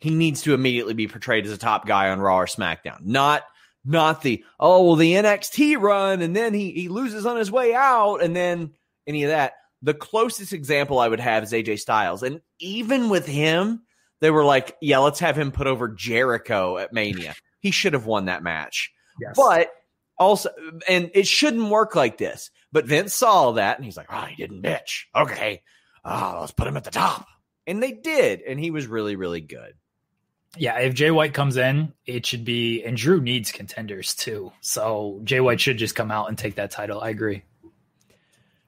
he 0.00 0.10
needs 0.10 0.42
to 0.42 0.54
immediately 0.54 0.94
be 0.94 1.06
portrayed 1.06 1.46
as 1.46 1.52
a 1.52 1.58
top 1.58 1.86
guy 1.86 2.10
on 2.10 2.18
Raw 2.18 2.40
or 2.40 2.46
SmackDown, 2.46 3.04
not– 3.04 3.44
not 3.88 4.22
the 4.22 4.44
oh 4.60 4.84
well 4.84 4.96
the 4.96 5.14
NXT 5.14 5.80
run 5.80 6.22
and 6.22 6.36
then 6.36 6.54
he 6.54 6.72
he 6.72 6.88
loses 6.88 7.26
on 7.26 7.36
his 7.36 7.50
way 7.50 7.74
out 7.74 8.18
and 8.22 8.36
then 8.36 8.72
any 9.06 9.24
of 9.24 9.30
that. 9.30 9.54
The 9.80 9.94
closest 9.94 10.52
example 10.52 10.98
I 10.98 11.08
would 11.08 11.20
have 11.20 11.44
is 11.44 11.52
AJ 11.52 11.78
Styles, 11.78 12.22
and 12.22 12.40
even 12.58 13.08
with 13.08 13.26
him, 13.26 13.82
they 14.20 14.30
were 14.30 14.44
like, 14.44 14.76
yeah, 14.80 14.98
let's 14.98 15.20
have 15.20 15.38
him 15.38 15.52
put 15.52 15.68
over 15.68 15.88
Jericho 15.88 16.78
at 16.78 16.92
Mania. 16.92 17.34
he 17.60 17.70
should 17.70 17.92
have 17.92 18.04
won 18.04 18.24
that 18.24 18.42
match, 18.42 18.90
yes. 19.20 19.34
but 19.36 19.70
also, 20.18 20.50
and 20.88 21.12
it 21.14 21.28
shouldn't 21.28 21.70
work 21.70 21.94
like 21.94 22.18
this. 22.18 22.50
But 22.72 22.86
Vince 22.86 23.14
saw 23.14 23.52
that 23.52 23.78
and 23.78 23.84
he's 23.84 23.96
like, 23.96 24.08
oh, 24.10 24.22
he 24.22 24.34
didn't 24.34 24.62
bitch. 24.62 25.04
Okay, 25.14 25.62
oh, 26.04 26.38
let's 26.40 26.52
put 26.52 26.66
him 26.66 26.76
at 26.76 26.84
the 26.84 26.90
top, 26.90 27.26
and 27.66 27.80
they 27.80 27.92
did, 27.92 28.42
and 28.42 28.58
he 28.58 28.72
was 28.72 28.86
really 28.88 29.16
really 29.16 29.40
good 29.40 29.74
yeah, 30.58 30.78
if 30.78 30.94
Jay 30.94 31.10
White 31.10 31.34
comes 31.34 31.56
in, 31.56 31.92
it 32.06 32.26
should 32.26 32.44
be, 32.44 32.82
and 32.84 32.96
Drew 32.96 33.20
needs 33.20 33.52
contenders 33.52 34.14
too. 34.14 34.52
So 34.60 35.20
Jay 35.24 35.40
White 35.40 35.60
should 35.60 35.78
just 35.78 35.94
come 35.94 36.10
out 36.10 36.28
and 36.28 36.36
take 36.36 36.56
that 36.56 36.70
title. 36.70 37.00
I 37.00 37.10
agree. 37.10 37.42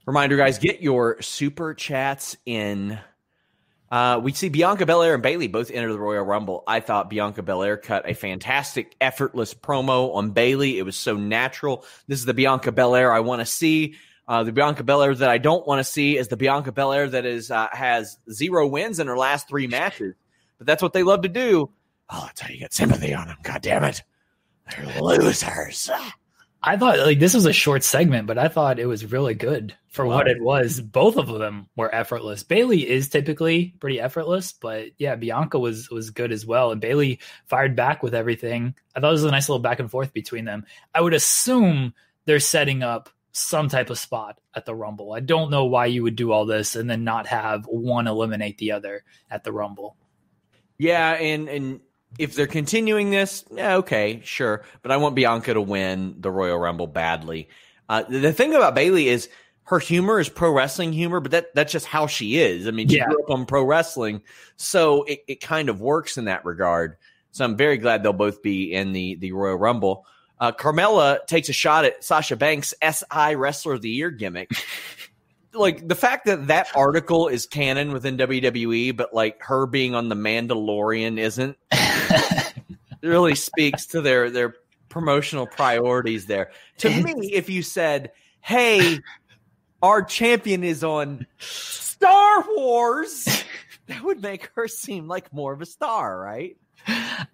Reminder, 0.07 0.37
guys, 0.37 0.59
get 0.59 0.81
your 0.81 1.20
super 1.20 1.74
chats 1.74 2.37
in. 2.46 2.98
Uh, 3.90 4.20
we 4.22 4.33
see 4.33 4.48
Bianca 4.48 4.87
Belair 4.87 5.14
and 5.14 5.22
Bayley 5.22 5.48
both 5.48 5.70
enter 5.70 5.92
the 5.92 5.98
Royal 5.98 6.24
Rumble. 6.24 6.62
I 6.66 6.81
thought 6.81 7.11
Bianca 7.11 7.42
Belair 7.42 7.76
cut 7.76 8.09
a 8.09 8.14
fantastic, 8.14 8.94
effortless 9.00 9.53
promo 9.53 10.14
on 10.14 10.31
Bayley. 10.31 10.79
It 10.79 10.83
was 10.83 10.96
so 10.96 11.16
natural. 11.16 11.85
This 12.07 12.20
is 12.20 12.24
the 12.24 12.35
Bianca 12.35 12.72
Belair 12.72 13.12
I 13.12 13.20
want 13.20 13.40
to 13.40 13.46
see. 13.46 13.96
Uh, 14.29 14.44
the 14.44 14.53
Bianca 14.53 14.85
Belair 14.85 15.14
that 15.14 15.29
I 15.29 15.38
don't 15.38 15.66
want 15.66 15.81
to 15.81 15.85
see 15.85 16.16
is 16.16 16.29
the 16.29 16.37
Bianca 16.37 16.70
Belair 16.70 17.09
that 17.09 17.26
is 17.26 17.50
uh, 17.50 17.66
has 17.72 18.16
zero 18.31 18.66
wins 18.66 19.00
in 19.00 19.09
her 19.09 19.18
last 19.18 19.48
three 19.48 19.66
matches 19.66 20.14
but 20.61 20.66
that's 20.66 20.83
what 20.83 20.92
they 20.92 21.03
love 21.03 21.22
to 21.22 21.29
do. 21.29 21.70
Oh, 22.12 22.22
that's 22.26 22.40
how 22.40 22.50
you 22.50 22.58
get 22.58 22.72
sympathy 22.72 23.14
on 23.14 23.28
them. 23.28 23.36
God 23.42 23.62
damn 23.62 23.84
it. 23.84 24.02
They're 24.70 25.00
losers. 25.00 25.90
I 26.62 26.76
thought 26.76 26.98
like 26.98 27.18
this 27.18 27.34
was 27.34 27.46
a 27.46 27.52
short 27.52 27.82
segment, 27.82 28.26
but 28.26 28.36
I 28.36 28.48
thought 28.48 28.78
it 28.78 28.86
was 28.86 29.10
really 29.10 29.34
good 29.34 29.74
for 29.88 30.06
what 30.06 30.28
it 30.28 30.42
was. 30.42 30.80
Both 30.80 31.16
of 31.16 31.26
them 31.38 31.68
were 31.74 31.94
effortless. 31.94 32.42
Bayley 32.42 32.88
is 32.88 33.08
typically 33.08 33.74
pretty 33.80 33.98
effortless, 33.98 34.52
but 34.52 34.88
yeah, 34.98 35.14
Bianca 35.16 35.58
was 35.58 35.90
was 35.90 36.10
good 36.10 36.32
as 36.32 36.44
well. 36.44 36.70
And 36.70 36.80
Bayley 36.80 37.20
fired 37.46 37.74
back 37.76 38.02
with 38.02 38.14
everything. 38.14 38.74
I 38.94 39.00
thought 39.00 39.08
it 39.08 39.12
was 39.12 39.24
a 39.24 39.30
nice 39.30 39.48
little 39.48 39.62
back 39.62 39.80
and 39.80 39.90
forth 39.90 40.12
between 40.12 40.44
them. 40.44 40.66
I 40.94 41.00
would 41.00 41.14
assume 41.14 41.94
they're 42.26 42.40
setting 42.40 42.82
up 42.82 43.08
some 43.32 43.68
type 43.68 43.88
of 43.88 43.98
spot 43.98 44.38
at 44.54 44.66
the 44.66 44.74
Rumble. 44.74 45.12
I 45.12 45.20
don't 45.20 45.50
know 45.50 45.64
why 45.64 45.86
you 45.86 46.02
would 46.02 46.16
do 46.16 46.32
all 46.32 46.44
this 46.44 46.76
and 46.76 46.90
then 46.90 47.04
not 47.04 47.26
have 47.28 47.64
one 47.66 48.06
eliminate 48.06 48.58
the 48.58 48.72
other 48.72 49.04
at 49.30 49.44
the 49.44 49.52
Rumble. 49.52 49.96
Yeah, 50.76 51.12
and 51.12 51.48
and 51.48 51.80
if 52.18 52.34
they're 52.34 52.46
continuing 52.46 53.10
this, 53.10 53.44
yeah, 53.50 53.76
okay, 53.76 54.20
sure. 54.24 54.64
But 54.82 54.92
I 54.92 54.96
want 54.96 55.14
Bianca 55.14 55.54
to 55.54 55.60
win 55.60 56.16
the 56.18 56.30
Royal 56.30 56.58
Rumble 56.58 56.86
badly. 56.86 57.48
Uh, 57.88 58.02
the 58.02 58.32
thing 58.32 58.54
about 58.54 58.74
Bayley 58.74 59.08
is 59.08 59.28
her 59.64 59.78
humor 59.78 60.18
is 60.18 60.28
pro 60.28 60.52
wrestling 60.52 60.92
humor, 60.92 61.20
but 61.20 61.30
that 61.32 61.54
that's 61.54 61.72
just 61.72 61.86
how 61.86 62.06
she 62.06 62.38
is. 62.38 62.66
I 62.66 62.72
mean, 62.72 62.88
she 62.88 62.96
yeah. 62.96 63.06
grew 63.06 63.22
up 63.22 63.30
on 63.30 63.46
pro 63.46 63.64
wrestling, 63.64 64.22
so 64.56 65.04
it, 65.04 65.20
it 65.28 65.40
kind 65.40 65.68
of 65.68 65.80
works 65.80 66.18
in 66.18 66.26
that 66.26 66.44
regard. 66.44 66.96
So 67.32 67.44
I'm 67.44 67.56
very 67.56 67.78
glad 67.78 68.02
they'll 68.02 68.12
both 68.12 68.42
be 68.42 68.72
in 68.72 68.92
the 68.92 69.14
the 69.16 69.32
Royal 69.32 69.56
Rumble. 69.56 70.06
Uh, 70.40 70.52
Carmella 70.52 71.24
takes 71.26 71.48
a 71.48 71.52
shot 71.52 71.84
at 71.84 72.02
Sasha 72.02 72.34
Banks' 72.34 72.74
SI 72.82 73.34
Wrestler 73.34 73.74
of 73.74 73.82
the 73.82 73.90
Year 73.90 74.10
gimmick. 74.10 74.50
like 75.52 75.86
the 75.86 75.94
fact 75.94 76.26
that 76.26 76.46
that 76.46 76.68
article 76.74 77.28
is 77.28 77.46
canon 77.46 77.92
within 77.92 78.16
WWE, 78.16 78.96
but 78.96 79.12
like 79.12 79.42
her 79.42 79.66
being 79.66 79.94
on 79.94 80.08
the 80.08 80.14
Mandalorian 80.14 81.18
isn't 81.18 81.56
really 83.02 83.34
speaks 83.34 83.86
to 83.86 84.00
their 84.00 84.30
their 84.30 84.54
promotional 84.88 85.46
priorities 85.46 86.26
there. 86.26 86.50
To 86.78 86.90
me, 86.90 87.32
if 87.32 87.48
you 87.48 87.62
said, 87.62 88.12
"Hey, 88.40 89.00
our 89.82 90.02
champion 90.02 90.64
is 90.64 90.84
on 90.84 91.26
Star 91.38 92.44
Wars," 92.56 93.44
that 93.86 94.02
would 94.02 94.22
make 94.22 94.50
her 94.54 94.68
seem 94.68 95.08
like 95.08 95.32
more 95.32 95.52
of 95.52 95.62
a 95.62 95.66
star, 95.66 96.18
right? 96.18 96.56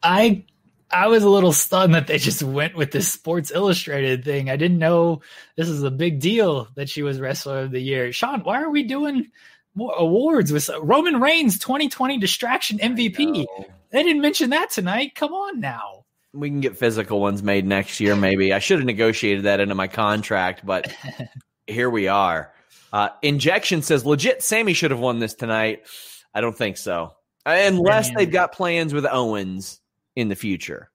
I 0.03 0.45
I 0.91 1.09
was 1.09 1.25
a 1.25 1.29
little 1.29 1.53
stunned 1.53 1.95
that 1.95 2.07
they 2.07 2.19
just 2.19 2.43
went 2.43 2.77
with 2.77 2.93
this 2.93 3.11
Sports 3.11 3.51
Illustrated 3.51 4.25
thing. 4.25 4.51
I 4.51 4.57
didn't 4.57 4.79
know 4.79 5.23
this 5.57 5.69
is 5.69 5.83
a 5.83 5.91
big 5.91 6.21
deal 6.21 6.69
that 6.77 6.89
she 6.89 7.03
was 7.03 7.21
Wrestler 7.21 7.61
of 7.61 7.73
the 7.73 7.81
Year. 7.81 8.13
Sean, 8.13 8.41
why 8.41 8.63
are 8.63 8.71
we 8.71 8.85
doing 8.85 9.31
more 9.75 9.95
awards 9.97 10.53
with 10.53 10.71
Roman 10.81 11.21
Reigns 11.21 11.59
2020 11.59 12.19
Distraction 12.19 12.79
MVP? 12.79 13.47
They 13.91 14.03
didn't 14.03 14.23
mention 14.23 14.51
that 14.51 14.71
tonight. 14.71 15.15
Come 15.15 15.33
on 15.33 15.61
now. 15.61 16.05
We 16.33 16.51
can 16.51 16.61
get 16.61 16.77
physical 16.77 17.21
ones 17.21 17.43
made 17.43 17.67
next 17.67 17.99
year, 18.01 18.15
maybe. 18.15 18.53
I 18.53 18.59
should 18.59 18.79
have 18.79 18.87
negotiated 18.87 19.45
that 19.45 19.61
into 19.61 19.75
my 19.75 19.87
contract, 19.87 20.67
but 20.67 20.93
here 21.67 21.89
we 21.89 22.09
are. 22.09 22.53
Uh, 22.93 23.09
Injection 23.23 23.83
says 23.83 24.05
legit. 24.05 24.43
Sammy 24.43 24.75
should 24.75 24.91
have 24.91 25.01
won 25.01 25.19
this 25.19 25.35
tonight. 25.35 25.87
I 26.35 26.41
don't 26.41 26.57
think 26.57 26.77
so, 26.77 27.15
unless 27.47 28.11
they've 28.15 28.31
got 28.31 28.53
plans 28.53 28.93
with 28.93 29.07
Owens 29.07 29.81
in 30.15 30.29
the 30.29 30.37
future. 30.37 30.91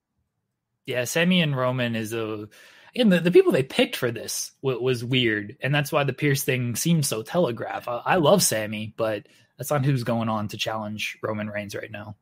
Yeah, 0.85 1.05
Sammy 1.05 1.41
and 1.41 1.55
Roman 1.55 1.95
is 1.95 2.13
a 2.13 2.47
and 2.95 3.11
the, 3.11 3.19
the 3.19 3.31
people 3.31 3.51
they 3.51 3.63
picked 3.63 3.95
for 3.95 4.11
this 4.11 4.51
w- 4.61 4.81
was 4.81 5.03
weird, 5.03 5.57
and 5.61 5.73
that's 5.73 5.91
why 5.91 6.03
the 6.03 6.13
Pierce 6.13 6.43
thing 6.43 6.75
seems 6.75 7.07
so 7.07 7.23
telegraph. 7.23 7.87
I, 7.87 8.01
I 8.05 8.15
love 8.15 8.43
Sammy, 8.43 8.93
but 8.97 9.27
that's 9.57 9.71
not 9.71 9.85
who's 9.85 10.03
going 10.03 10.29
on 10.29 10.49
to 10.49 10.57
challenge 10.57 11.17
Roman 11.21 11.49
Reigns 11.49 11.75
right 11.75 11.91
now. 11.91 12.15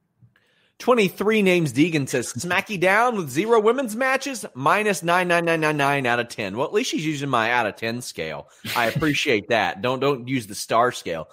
23 0.79 1.41
names 1.41 1.73
Deegan 1.73 2.07
says 2.07 2.31
Smacky 2.33 2.79
down 2.79 3.17
with 3.17 3.29
zero 3.29 3.59
women's 3.59 3.97
matches 3.97 4.45
minus 4.53 5.03
99999 5.03 6.05
out 6.05 6.19
of 6.19 6.29
10. 6.29 6.55
Well, 6.57 6.65
at 6.65 6.73
least 6.73 6.89
she's 6.89 7.05
using 7.05 7.29
my 7.29 7.51
out 7.51 7.65
of 7.65 7.75
10 7.75 8.01
scale. 8.01 8.49
I 8.75 8.85
appreciate 8.85 9.49
that. 9.49 9.81
Don't 9.81 9.99
don't 9.99 10.27
use 10.27 10.47
the 10.47 10.55
star 10.55 10.91
scale. 10.91 11.29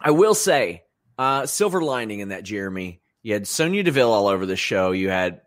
I 0.00 0.12
will 0.12 0.34
say, 0.34 0.84
uh, 1.18 1.46
silver 1.46 1.82
lining 1.82 2.20
in 2.20 2.28
that, 2.28 2.44
Jeremy. 2.44 3.00
You 3.22 3.34
had 3.34 3.48
Sonya 3.48 3.82
Deville 3.82 4.12
all 4.12 4.28
over 4.28 4.46
the 4.46 4.56
show. 4.56 4.92
You 4.92 5.10
had 5.10 5.40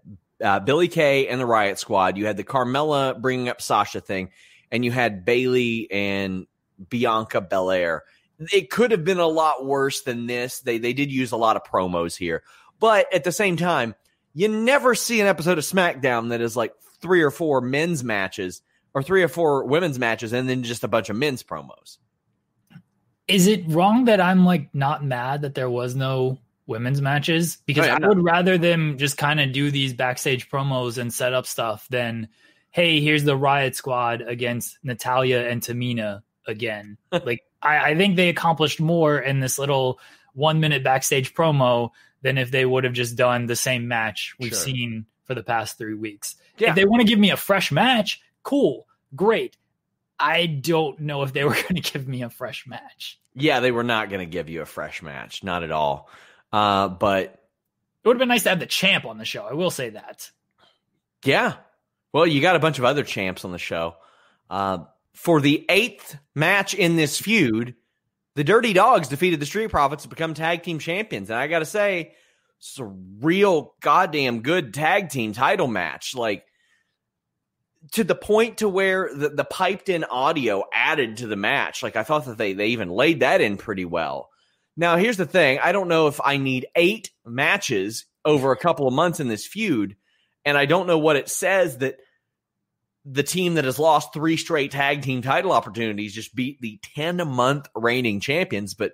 uh, 0.43 0.59
Billie 0.59 0.89
Kay 0.89 1.27
and 1.27 1.39
the 1.39 1.45
Riot 1.45 1.79
Squad. 1.79 2.17
You 2.17 2.25
had 2.25 2.35
the 2.35 2.43
Carmella 2.43 3.19
bringing 3.19 3.47
up 3.47 3.61
Sasha 3.61 4.01
thing, 4.01 4.29
and 4.69 4.83
you 4.83 4.91
had 4.91 5.23
Bayley 5.23 5.89
and 5.89 6.45
Bianca 6.89 7.39
Belair. 7.39 8.03
It 8.51 8.69
could 8.69 8.91
have 8.91 9.05
been 9.05 9.19
a 9.19 9.27
lot 9.27 9.65
worse 9.65 10.01
than 10.01 10.27
this. 10.27 10.59
They 10.59 10.77
they 10.77 10.93
did 10.93 11.11
use 11.11 11.31
a 11.31 11.37
lot 11.37 11.55
of 11.55 11.63
promos 11.63 12.17
here. 12.17 12.43
But 12.81 13.13
at 13.13 13.23
the 13.23 13.31
same 13.31 13.57
time, 13.57 13.93
you 14.33 14.47
never 14.47 14.95
see 14.95 15.21
an 15.21 15.27
episode 15.27 15.59
of 15.59 15.63
SmackDown 15.63 16.29
that 16.29 16.41
is 16.41 16.57
like 16.57 16.73
three 16.99 17.21
or 17.21 17.29
four 17.29 17.61
men's 17.61 18.03
matches 18.03 18.63
or 18.95 19.03
three 19.03 19.21
or 19.21 19.27
four 19.27 19.65
women's 19.65 19.99
matches 19.99 20.33
and 20.33 20.49
then 20.49 20.63
just 20.63 20.83
a 20.83 20.87
bunch 20.87 21.09
of 21.11 21.15
men's 21.15 21.43
promos. 21.43 21.97
Is 23.27 23.45
it 23.45 23.63
wrong 23.67 24.05
that 24.05 24.19
I'm 24.19 24.45
like 24.45 24.73
not 24.73 25.05
mad 25.05 25.43
that 25.43 25.53
there 25.53 25.69
was 25.69 25.95
no 25.95 26.39
women's 26.65 27.01
matches? 27.01 27.59
Because 27.67 27.87
I, 27.87 27.97
I 28.01 28.07
would 28.07 28.23
rather 28.23 28.57
them 28.57 28.97
just 28.97 29.15
kind 29.15 29.39
of 29.39 29.51
do 29.51 29.69
these 29.69 29.93
backstage 29.93 30.49
promos 30.49 30.97
and 30.97 31.13
set 31.13 31.35
up 31.35 31.45
stuff 31.45 31.85
than, 31.91 32.29
hey, 32.71 32.99
here's 32.99 33.23
the 33.23 33.37
Riot 33.37 33.75
Squad 33.75 34.21
against 34.21 34.79
Natalya 34.83 35.47
and 35.47 35.61
Tamina 35.61 36.23
again. 36.47 36.97
like 37.11 37.43
I, 37.61 37.91
I 37.91 37.95
think 37.95 38.15
they 38.15 38.29
accomplished 38.29 38.81
more 38.81 39.19
in 39.19 39.39
this 39.39 39.59
little 39.59 39.99
one 40.33 40.59
minute 40.59 40.83
backstage 40.83 41.35
promo 41.35 41.91
than 42.21 42.37
if 42.37 42.51
they 42.51 42.65
would 42.65 42.83
have 42.83 42.93
just 42.93 43.15
done 43.15 43.45
the 43.45 43.55
same 43.55 43.87
match 43.87 44.35
we've 44.39 44.51
sure. 44.51 44.59
seen 44.59 45.05
for 45.25 45.35
the 45.35 45.43
past 45.43 45.77
three 45.77 45.93
weeks. 45.93 46.35
Yeah. 46.57 46.69
If 46.69 46.75
they 46.75 46.85
want 46.85 47.01
to 47.01 47.07
give 47.07 47.19
me 47.19 47.31
a 47.31 47.37
fresh 47.37 47.71
match, 47.71 48.21
cool, 48.43 48.87
great. 49.15 49.57
I 50.19 50.45
don't 50.45 50.99
know 50.99 51.23
if 51.23 51.33
they 51.33 51.43
were 51.45 51.53
going 51.53 51.75
to 51.75 51.81
give 51.81 52.07
me 52.07 52.23
a 52.23 52.29
fresh 52.29 52.67
match. 52.67 53.19
Yeah, 53.33 53.59
they 53.59 53.71
were 53.71 53.83
not 53.83 54.09
going 54.09 54.19
to 54.19 54.31
give 54.31 54.49
you 54.49 54.61
a 54.61 54.65
fresh 54.65 55.01
match, 55.01 55.43
not 55.43 55.63
at 55.63 55.71
all. 55.71 56.09
Uh, 56.51 56.89
but 56.89 57.23
it 57.23 58.07
would 58.07 58.15
have 58.15 58.19
been 58.19 58.27
nice 58.27 58.43
to 58.43 58.49
have 58.49 58.59
the 58.59 58.65
champ 58.65 59.05
on 59.05 59.17
the 59.17 59.25
show. 59.25 59.43
I 59.43 59.53
will 59.53 59.71
say 59.71 59.91
that. 59.91 60.29
Yeah. 61.23 61.55
Well, 62.13 62.27
you 62.27 62.41
got 62.41 62.55
a 62.55 62.59
bunch 62.59 62.77
of 62.77 62.85
other 62.85 63.03
champs 63.03 63.45
on 63.45 63.51
the 63.51 63.57
show. 63.57 63.95
Uh, 64.49 64.79
for 65.13 65.39
the 65.39 65.65
eighth 65.69 66.17
match 66.35 66.73
in 66.73 66.95
this 66.95 67.19
feud, 67.19 67.75
the 68.35 68.43
Dirty 68.43 68.73
Dogs 68.73 69.07
defeated 69.07 69.39
the 69.39 69.45
Street 69.45 69.69
Profits 69.69 70.03
to 70.03 70.09
become 70.09 70.33
tag 70.33 70.63
team 70.63 70.79
champions. 70.79 71.29
And 71.29 71.37
I 71.37 71.47
got 71.47 71.59
to 71.59 71.65
say, 71.65 72.13
it's 72.59 72.79
a 72.79 72.85
real 72.85 73.73
goddamn 73.81 74.41
good 74.41 74.73
tag 74.73 75.09
team 75.09 75.33
title 75.33 75.67
match. 75.67 76.15
Like, 76.15 76.45
to 77.93 78.03
the 78.03 78.15
point 78.15 78.59
to 78.59 78.69
where 78.69 79.09
the, 79.13 79.29
the 79.29 79.43
piped 79.43 79.89
in 79.89 80.03
audio 80.03 80.63
added 80.73 81.17
to 81.17 81.27
the 81.27 81.35
match. 81.35 81.81
Like, 81.81 81.95
I 81.95 82.03
thought 82.03 82.25
that 82.25 82.37
they, 82.37 82.53
they 82.53 82.67
even 82.67 82.89
laid 82.89 83.21
that 83.21 83.41
in 83.41 83.57
pretty 83.57 83.85
well. 83.85 84.29
Now, 84.77 84.97
here's 84.97 85.17
the 85.17 85.25
thing 85.25 85.59
I 85.59 85.71
don't 85.71 85.87
know 85.87 86.07
if 86.07 86.21
I 86.23 86.37
need 86.37 86.67
eight 86.75 87.09
matches 87.25 88.05
over 88.23 88.51
a 88.51 88.57
couple 88.57 88.87
of 88.87 88.93
months 88.93 89.19
in 89.19 89.27
this 89.27 89.45
feud. 89.45 89.95
And 90.45 90.57
I 90.57 90.65
don't 90.65 90.87
know 90.87 90.97
what 90.97 91.15
it 91.15 91.29
says 91.29 91.79
that 91.79 91.97
the 93.05 93.23
team 93.23 93.55
that 93.55 93.65
has 93.65 93.79
lost 93.79 94.13
three 94.13 94.37
straight 94.37 94.71
tag 94.71 95.01
team 95.01 95.21
title 95.21 95.51
opportunities 95.51 96.13
just 96.13 96.35
beat 96.35 96.61
the 96.61 96.79
10 96.95 97.27
month 97.27 97.67
reigning 97.75 98.19
champions. 98.19 98.73
But 98.73 98.93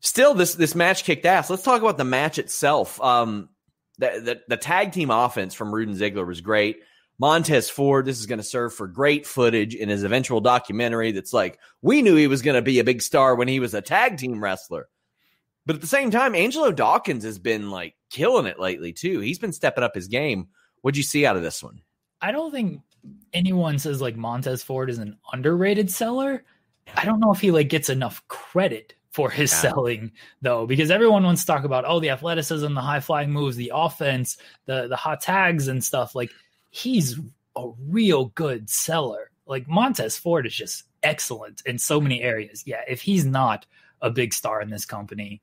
still, 0.00 0.34
this 0.34 0.54
this 0.54 0.74
match 0.74 1.04
kicked 1.04 1.26
ass. 1.26 1.50
Let's 1.50 1.62
talk 1.62 1.80
about 1.82 1.98
the 1.98 2.04
match 2.04 2.38
itself. 2.38 3.00
Um, 3.00 3.48
the, 3.98 4.20
the, 4.24 4.40
the 4.48 4.56
tag 4.56 4.92
team 4.92 5.10
offense 5.10 5.54
from 5.54 5.72
Roode 5.72 5.88
and 5.88 5.96
Ziggler 5.96 6.26
was 6.26 6.40
great. 6.40 6.80
Montez 7.18 7.68
Ford, 7.68 8.06
this 8.06 8.18
is 8.18 8.24
going 8.24 8.38
to 8.38 8.42
serve 8.42 8.72
for 8.72 8.88
great 8.88 9.26
footage 9.26 9.74
in 9.74 9.90
his 9.90 10.04
eventual 10.04 10.40
documentary 10.40 11.12
that's 11.12 11.34
like, 11.34 11.58
we 11.82 12.00
knew 12.00 12.16
he 12.16 12.26
was 12.26 12.40
going 12.40 12.54
to 12.54 12.62
be 12.62 12.78
a 12.78 12.84
big 12.84 13.02
star 13.02 13.34
when 13.34 13.46
he 13.46 13.60
was 13.60 13.74
a 13.74 13.82
tag 13.82 14.16
team 14.16 14.42
wrestler. 14.42 14.88
But 15.66 15.76
at 15.76 15.82
the 15.82 15.86
same 15.86 16.10
time, 16.10 16.34
Angelo 16.34 16.72
Dawkins 16.72 17.24
has 17.24 17.38
been 17.38 17.70
like 17.70 17.94
killing 18.08 18.46
it 18.46 18.58
lately, 18.58 18.94
too. 18.94 19.20
He's 19.20 19.38
been 19.38 19.52
stepping 19.52 19.84
up 19.84 19.94
his 19.94 20.08
game. 20.08 20.48
What'd 20.80 20.96
you 20.96 21.02
see 21.02 21.26
out 21.26 21.36
of 21.36 21.42
this 21.42 21.62
one? 21.62 21.82
I 22.20 22.32
don't 22.32 22.50
think 22.50 22.82
anyone 23.32 23.78
says 23.78 24.00
like 24.00 24.16
Montez 24.16 24.62
Ford 24.62 24.90
is 24.90 24.98
an 24.98 25.16
underrated 25.32 25.90
seller. 25.90 26.44
I 26.96 27.04
don't 27.04 27.20
know 27.20 27.32
if 27.32 27.40
he 27.40 27.50
like 27.50 27.68
gets 27.68 27.88
enough 27.88 28.26
credit 28.28 28.94
for 29.10 29.30
his 29.30 29.50
yeah. 29.52 29.58
selling 29.58 30.12
though, 30.42 30.66
because 30.66 30.90
everyone 30.90 31.24
wants 31.24 31.42
to 31.42 31.46
talk 31.46 31.64
about 31.64 31.84
oh 31.86 32.00
the 32.00 32.10
athleticism, 32.10 32.74
the 32.74 32.80
high 32.80 33.00
flying 33.00 33.30
moves, 33.30 33.56
the 33.56 33.72
offense, 33.74 34.36
the 34.66 34.88
the 34.88 34.96
hot 34.96 35.20
tags 35.20 35.68
and 35.68 35.82
stuff. 35.82 36.14
Like 36.14 36.30
he's 36.70 37.18
a 37.56 37.70
real 37.88 38.26
good 38.26 38.68
seller. 38.70 39.30
Like 39.46 39.68
Montez 39.68 40.16
Ford 40.16 40.46
is 40.46 40.54
just 40.54 40.84
excellent 41.02 41.62
in 41.66 41.78
so 41.78 42.00
many 42.00 42.22
areas. 42.22 42.62
Yeah, 42.66 42.82
if 42.88 43.00
he's 43.00 43.24
not 43.24 43.66
a 44.02 44.10
big 44.10 44.32
star 44.32 44.60
in 44.62 44.70
this 44.70 44.84
company, 44.84 45.42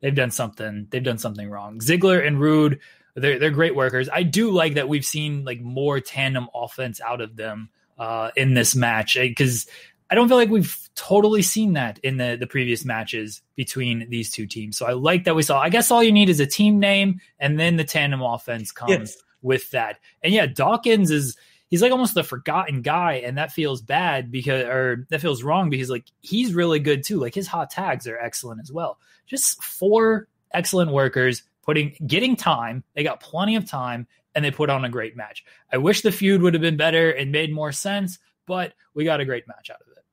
they've 0.00 0.14
done 0.14 0.30
something. 0.30 0.86
They've 0.90 1.02
done 1.02 1.18
something 1.18 1.48
wrong. 1.48 1.78
Ziggler 1.80 2.26
and 2.26 2.40
Roode 2.40 2.80
they're 3.16 3.38
they're 3.38 3.50
great 3.50 3.74
workers. 3.74 4.08
I 4.12 4.22
do 4.22 4.50
like 4.50 4.74
that 4.74 4.88
we've 4.88 5.04
seen 5.04 5.44
like 5.44 5.60
more 5.60 6.00
tandem 6.00 6.48
offense 6.54 7.00
out 7.00 7.20
of 7.20 7.36
them 7.36 7.70
uh, 7.98 8.30
in 8.36 8.54
this 8.54 8.76
match 8.76 9.14
because 9.14 9.66
I 10.10 10.14
don't 10.14 10.28
feel 10.28 10.36
like 10.36 10.50
we've 10.50 10.78
totally 10.94 11.42
seen 11.42 11.72
that 11.72 11.98
in 11.98 12.18
the 12.18 12.36
the 12.38 12.46
previous 12.46 12.84
matches 12.84 13.42
between 13.56 14.08
these 14.10 14.30
two 14.30 14.46
teams. 14.46 14.76
So 14.76 14.86
I 14.86 14.92
like 14.92 15.24
that 15.24 15.34
we 15.34 15.42
saw. 15.42 15.60
I 15.60 15.70
guess 15.70 15.90
all 15.90 16.02
you 16.02 16.12
need 16.12 16.28
is 16.28 16.40
a 16.40 16.46
team 16.46 16.78
name, 16.78 17.20
and 17.38 17.58
then 17.58 17.76
the 17.76 17.84
tandem 17.84 18.22
offense 18.22 18.70
comes 18.70 18.90
yes. 18.90 19.16
with 19.42 19.70
that. 19.70 19.98
And 20.22 20.32
yeah, 20.32 20.46
Dawkins 20.46 21.10
is 21.10 21.36
he's 21.68 21.82
like 21.82 21.92
almost 21.92 22.14
the 22.14 22.22
forgotten 22.22 22.82
guy, 22.82 23.14
and 23.14 23.38
that 23.38 23.50
feels 23.50 23.80
bad 23.80 24.30
because 24.30 24.64
or 24.64 25.06
that 25.08 25.22
feels 25.22 25.42
wrong 25.42 25.70
because 25.70 25.88
like 25.88 26.04
he's 26.20 26.54
really 26.54 26.80
good 26.80 27.02
too. 27.02 27.18
Like 27.18 27.34
his 27.34 27.48
hot 27.48 27.70
tags 27.70 28.06
are 28.06 28.18
excellent 28.18 28.60
as 28.60 28.70
well. 28.70 28.98
Just 29.26 29.62
four 29.62 30.28
excellent 30.52 30.92
workers 30.92 31.42
putting 31.66 31.94
getting 32.06 32.36
time. 32.36 32.84
They 32.94 33.02
got 33.02 33.20
plenty 33.20 33.56
of 33.56 33.68
time 33.68 34.06
and 34.34 34.44
they 34.44 34.50
put 34.50 34.70
on 34.70 34.84
a 34.84 34.88
great 34.88 35.16
match. 35.16 35.44
I 35.72 35.78
wish 35.78 36.02
the 36.02 36.12
feud 36.12 36.40
would 36.42 36.54
have 36.54 36.60
been 36.60 36.76
better 36.76 37.10
and 37.10 37.32
made 37.32 37.52
more 37.52 37.72
sense, 37.72 38.18
but 38.46 38.72
we 38.94 39.04
got 39.04 39.20
a 39.20 39.24
great 39.24 39.48
match 39.48 39.70
out 39.70 39.80
of 39.80 39.88
it. 39.88 40.04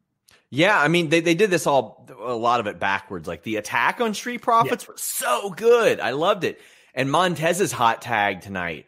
Yeah, 0.49 0.79
I 0.79 0.87
mean 0.87 1.09
they, 1.09 1.19
they 1.19 1.35
did 1.35 1.51
this 1.51 1.67
all 1.67 2.09
a 2.19 2.33
lot 2.33 2.59
of 2.59 2.67
it 2.67 2.79
backwards. 2.79 3.27
Like 3.27 3.43
the 3.43 3.57
attack 3.57 4.01
on 4.01 4.13
Street 4.13 4.41
Profits 4.41 4.85
yeah. 4.85 4.91
was 4.91 5.01
so 5.01 5.51
good. 5.51 5.99
I 5.99 6.11
loved 6.11 6.43
it. 6.43 6.59
And 6.95 7.09
Montez's 7.09 7.71
hot 7.71 8.01
tag 8.01 8.41
tonight. 8.41 8.87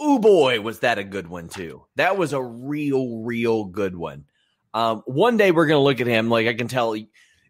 Oh 0.00 0.18
boy, 0.18 0.60
was 0.60 0.80
that 0.80 0.98
a 0.98 1.04
good 1.04 1.28
one 1.28 1.48
too. 1.48 1.84
That 1.96 2.16
was 2.16 2.32
a 2.32 2.42
real, 2.42 3.22
real 3.22 3.64
good 3.64 3.94
one. 3.94 4.24
Um, 4.74 5.02
one 5.06 5.36
day 5.36 5.50
we're 5.50 5.66
gonna 5.66 5.82
look 5.82 6.00
at 6.00 6.06
him 6.06 6.30
like 6.30 6.46
I 6.46 6.54
can 6.54 6.68
tell 6.68 6.96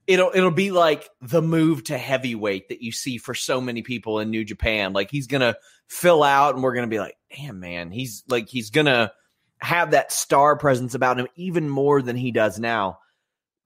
it'll 0.06 0.32
it'll 0.34 0.50
be 0.50 0.70
like 0.70 1.08
the 1.20 1.42
move 1.42 1.84
to 1.84 1.98
heavyweight 1.98 2.68
that 2.68 2.82
you 2.82 2.92
see 2.92 3.18
for 3.18 3.34
so 3.34 3.60
many 3.60 3.82
people 3.82 4.18
in 4.18 4.30
New 4.30 4.44
Japan. 4.44 4.92
Like 4.92 5.10
he's 5.10 5.26
gonna 5.26 5.56
fill 5.88 6.22
out, 6.22 6.54
and 6.54 6.62
we're 6.62 6.74
gonna 6.74 6.86
be 6.86 6.98
like, 6.98 7.16
damn 7.36 7.60
man, 7.60 7.90
he's 7.90 8.24
like 8.28 8.48
he's 8.48 8.70
gonna 8.70 9.12
have 9.60 9.92
that 9.92 10.12
star 10.12 10.56
presence 10.56 10.94
about 10.94 11.18
him 11.18 11.28
even 11.36 11.68
more 11.68 12.02
than 12.02 12.16
he 12.16 12.32
does 12.32 12.58
now. 12.58 12.98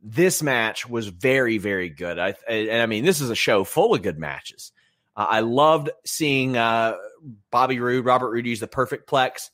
This 0.03 0.42
match 0.42 0.88
was 0.88 1.09
very 1.09 1.59
very 1.59 1.88
good. 1.88 2.18
I 2.18 2.35
and 2.49 2.83
I 2.83 2.87
mean 2.87 3.05
this 3.05 3.20
is 3.20 3.31
a 3.31 3.37
show 3.37 3.64
full 3.64 3.94
of 3.94 4.03
good 4.03 4.18
matches. 4.18 4.72
Uh, 5.16 5.27
I 5.29 5.40
loved 5.40 5.90
seeing 6.05 6.57
uh, 6.57 6.96
Bobby 7.51 7.81
Roode, 7.81 8.05
Robert 8.05 8.31
Roode 8.31 8.46
use 8.46 8.61
the 8.61 8.66
perfect 8.66 9.09
plex. 9.09 9.49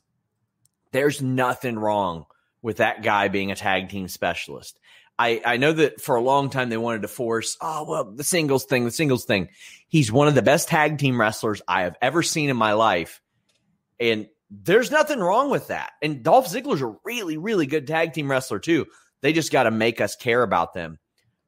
There's 0.90 1.22
nothing 1.22 1.78
wrong 1.78 2.26
with 2.60 2.78
that 2.78 3.02
guy 3.02 3.28
being 3.28 3.50
a 3.50 3.56
tag 3.56 3.88
team 3.88 4.08
specialist. 4.08 4.78
I, 5.22 5.40
I 5.44 5.56
know 5.56 5.72
that 5.72 6.00
for 6.00 6.16
a 6.16 6.20
long 6.20 6.50
time 6.50 6.68
they 6.68 6.76
wanted 6.76 7.02
to 7.02 7.08
force, 7.08 7.56
oh, 7.60 7.84
well, 7.88 8.04
the 8.12 8.24
singles 8.24 8.64
thing, 8.64 8.84
the 8.84 8.90
singles 8.90 9.24
thing. 9.24 9.50
He's 9.86 10.10
one 10.10 10.26
of 10.26 10.34
the 10.34 10.42
best 10.42 10.66
tag 10.66 10.98
team 10.98 11.20
wrestlers 11.20 11.62
I 11.68 11.82
have 11.82 11.96
ever 12.02 12.24
seen 12.24 12.50
in 12.50 12.56
my 12.56 12.72
life. 12.72 13.20
And 14.00 14.26
there's 14.50 14.90
nothing 14.90 15.20
wrong 15.20 15.48
with 15.48 15.68
that. 15.68 15.92
And 16.02 16.24
Dolph 16.24 16.48
Ziggler's 16.48 16.82
a 16.82 16.96
really, 17.04 17.36
really 17.36 17.66
good 17.66 17.86
tag 17.86 18.14
team 18.14 18.28
wrestler, 18.28 18.58
too. 18.58 18.86
They 19.20 19.32
just 19.32 19.52
got 19.52 19.62
to 19.62 19.70
make 19.70 20.00
us 20.00 20.16
care 20.16 20.42
about 20.42 20.74
them. 20.74 20.98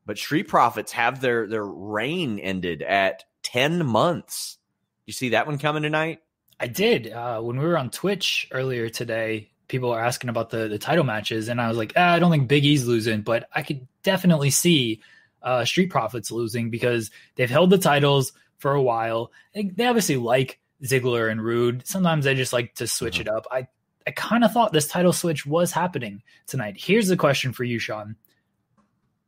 But 0.06 0.18
Street 0.18 0.46
Profits 0.46 0.92
have 0.92 1.20
their, 1.20 1.48
their 1.48 1.66
reign 1.66 2.38
ended 2.38 2.80
at 2.80 3.24
10 3.42 3.84
months. 3.84 4.56
You 5.04 5.12
see 5.12 5.30
that 5.30 5.48
one 5.48 5.58
coming 5.58 5.82
tonight? 5.82 6.20
I 6.60 6.68
did. 6.68 7.10
Uh, 7.10 7.40
when 7.40 7.58
we 7.58 7.64
were 7.64 7.76
on 7.76 7.90
Twitch 7.90 8.46
earlier 8.52 8.88
today, 8.88 9.50
people 9.68 9.90
are 9.92 10.04
asking 10.04 10.30
about 10.30 10.50
the 10.50 10.68
the 10.68 10.78
title 10.78 11.04
matches, 11.04 11.48
and 11.48 11.60
I 11.60 11.68
was 11.68 11.78
like, 11.78 11.92
ah, 11.96 12.12
I 12.12 12.18
don't 12.18 12.30
think 12.30 12.48
Big 12.48 12.64
E's 12.64 12.86
losing, 12.86 13.22
but 13.22 13.48
I 13.52 13.62
could 13.62 13.86
definitely 14.02 14.50
see 14.50 15.00
uh, 15.42 15.64
Street 15.64 15.90
Profits 15.90 16.30
losing 16.30 16.70
because 16.70 17.10
they've 17.34 17.50
held 17.50 17.70
the 17.70 17.78
titles 17.78 18.32
for 18.58 18.72
a 18.72 18.82
while. 18.82 19.30
They, 19.54 19.64
they 19.64 19.86
obviously 19.86 20.16
like 20.16 20.58
Ziggler 20.82 21.30
and 21.30 21.44
Roode. 21.44 21.86
Sometimes 21.86 22.24
they 22.24 22.34
just 22.34 22.52
like 22.52 22.74
to 22.76 22.86
switch 22.86 23.18
mm-hmm. 23.18 23.28
it 23.28 23.34
up. 23.34 23.46
I 23.50 23.68
I 24.06 24.10
kind 24.10 24.44
of 24.44 24.52
thought 24.52 24.72
this 24.72 24.88
title 24.88 25.12
switch 25.12 25.46
was 25.46 25.72
happening 25.72 26.22
tonight. 26.46 26.76
Here's 26.78 27.08
the 27.08 27.16
question 27.16 27.52
for 27.52 27.64
you, 27.64 27.78
Sean: 27.78 28.16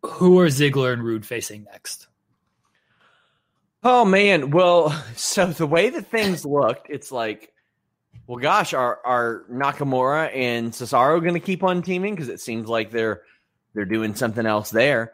Who 0.03 0.39
are 0.41 0.49
Ziggler 0.49 0.93
and 0.93 1.03
Roode 1.03 1.27
facing 1.27 1.65
next? 1.65 2.09
Oh 3.83 4.05
man, 4.05 4.51
well, 4.51 4.91
so 5.17 5.47
the 5.47 5.67
way 5.67 5.91
that 5.91 6.11
things 6.11 6.45
looked, 6.45 6.91
it's 6.91 7.13
like, 7.13 7.53
well, 8.27 8.39
gosh, 8.39 8.75
are 8.75 8.99
are 9.05 9.45
Nakamura 9.51 10.35
and 10.35 10.73
Cesaro 10.73 11.21
going 11.21 11.35
to 11.35 11.41
keep 11.41 11.63
on 11.63 11.83
teaming? 11.83 12.15
Because 12.15 12.29
it 12.29 12.41
seems 12.41 12.69
like 12.69 12.91
they're 12.91 13.23
they're 13.75 13.85
doing 13.85 14.15
something 14.15 14.45
else 14.45 14.71
there. 14.71 15.13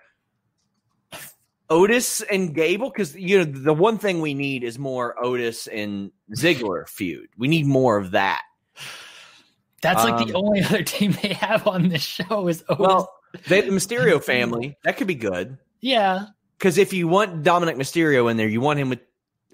Otis 1.68 2.20
and 2.22 2.54
Gable, 2.54 2.90
because 2.90 3.14
you 3.16 3.38
know 3.38 3.44
the 3.44 3.74
one 3.74 3.98
thing 3.98 4.20
we 4.20 4.34
need 4.34 4.62
is 4.64 4.78
more 4.78 5.22
Otis 5.22 5.66
and 5.66 6.10
Ziggler 6.34 6.88
feud. 6.88 7.28
We 7.36 7.48
need 7.48 7.66
more 7.66 7.96
of 7.96 8.12
that. 8.12 8.42
That's 9.80 10.04
like 10.04 10.20
um, 10.20 10.28
the 10.28 10.34
only 10.34 10.62
other 10.62 10.82
team 10.82 11.16
they 11.22 11.34
have 11.34 11.66
on 11.66 11.88
this 11.88 12.02
show 12.02 12.48
is 12.48 12.62
Otis. 12.68 12.78
Well, 12.78 13.12
they 13.48 13.62
the 13.62 13.72
Mysterio 13.72 14.22
family. 14.22 14.76
That 14.84 14.96
could 14.96 15.06
be 15.06 15.14
good. 15.14 15.58
Yeah, 15.80 16.26
because 16.58 16.78
if 16.78 16.92
you 16.92 17.08
want 17.08 17.42
Dominic 17.42 17.76
Mysterio 17.76 18.30
in 18.30 18.36
there, 18.36 18.48
you 18.48 18.60
want 18.60 18.78
him 18.78 18.90
with 18.90 19.00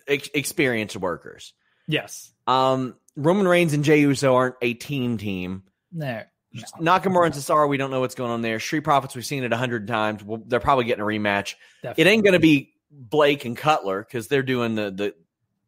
ex- 0.06 0.30
experienced 0.34 0.96
workers. 0.96 1.54
Yes. 1.86 2.32
Um, 2.46 2.96
Roman 3.18 3.48
Reigns 3.48 3.72
and 3.74 3.82
Jey 3.82 4.00
Uso 4.00 4.34
aren't 4.34 4.54
a 4.62 4.74
team 4.74 5.18
team. 5.18 5.64
No. 5.92 6.22
no. 6.52 6.62
Nakamura 6.80 7.26
and 7.26 7.34
Cesaro, 7.34 7.68
we 7.68 7.76
don't 7.76 7.90
know 7.90 8.00
what's 8.00 8.14
going 8.14 8.30
on 8.30 8.42
there. 8.42 8.60
Street 8.60 8.80
Profits, 8.80 9.16
we've 9.16 9.26
seen 9.26 9.42
it 9.42 9.52
a 9.52 9.56
hundred 9.56 9.88
times. 9.88 10.22
Well, 10.22 10.40
they're 10.46 10.60
probably 10.60 10.84
getting 10.84 11.02
a 11.02 11.06
rematch. 11.06 11.54
Definitely. 11.82 12.02
It 12.02 12.06
ain't 12.06 12.22
going 12.22 12.34
to 12.34 12.38
be 12.38 12.72
Blake 12.90 13.44
and 13.44 13.56
Cutler 13.56 14.02
because 14.02 14.28
they're 14.28 14.44
doing 14.44 14.76
the 14.76 14.90
the 14.90 15.14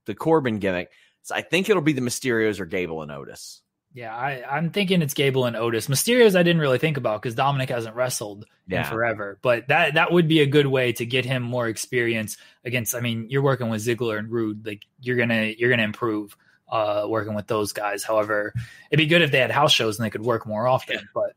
the 0.06 0.14
Corbin 0.14 0.58
gimmick. 0.60 0.90
So 1.22 1.34
I 1.34 1.42
think 1.42 1.68
it'll 1.68 1.82
be 1.82 1.92
the 1.92 2.00
Mysterios 2.00 2.60
or 2.60 2.66
Gable 2.66 3.02
and 3.02 3.10
Otis. 3.10 3.60
Yeah, 3.92 4.14
I, 4.14 4.56
am 4.56 4.70
thinking 4.70 5.02
it's 5.02 5.14
Gable 5.14 5.46
and 5.46 5.56
Otis. 5.56 5.88
Mysterios 5.88 6.36
I 6.36 6.44
didn't 6.44 6.60
really 6.60 6.78
think 6.78 6.96
about 6.96 7.20
because 7.20 7.34
Dominic 7.34 7.70
hasn't 7.70 7.96
wrestled 7.96 8.46
yeah. 8.68 8.82
in 8.82 8.84
forever. 8.86 9.38
But 9.42 9.66
that 9.68 9.94
that 9.94 10.12
would 10.12 10.28
be 10.28 10.40
a 10.40 10.46
good 10.46 10.68
way 10.68 10.92
to 10.92 11.04
get 11.04 11.24
him 11.24 11.42
more 11.42 11.66
experience 11.66 12.36
against. 12.64 12.94
I 12.94 13.00
mean, 13.00 13.26
you're 13.28 13.42
working 13.42 13.68
with 13.68 13.84
Ziggler 13.84 14.18
and 14.18 14.30
Roode, 14.30 14.64
like 14.64 14.86
you're 15.00 15.16
gonna 15.16 15.52
you're 15.58 15.70
gonna 15.70 15.82
improve 15.82 16.36
uh, 16.70 17.06
working 17.08 17.34
with 17.34 17.46
those 17.46 17.72
guys. 17.72 18.04
However, 18.04 18.52
it'd 18.90 19.02
be 19.02 19.06
good 19.06 19.22
if 19.22 19.30
they 19.30 19.38
had 19.38 19.50
house 19.50 19.72
shows 19.72 19.98
and 19.98 20.06
they 20.06 20.10
could 20.10 20.22
work 20.22 20.46
more 20.46 20.66
often. 20.66 20.96
Yeah. 20.96 21.02
But 21.14 21.32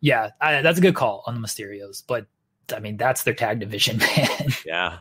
yeah, 0.00 0.30
I, 0.40 0.62
that's 0.62 0.78
a 0.78 0.82
good 0.82 0.94
call 0.94 1.24
on 1.26 1.34
the 1.34 1.46
Mysterios. 1.46 2.02
But 2.06 2.26
I 2.74 2.80
mean, 2.80 2.96
that's 2.96 3.22
their 3.22 3.34
tag 3.34 3.60
division, 3.60 3.98
man. 4.16 4.48
Yeah. 4.66 4.98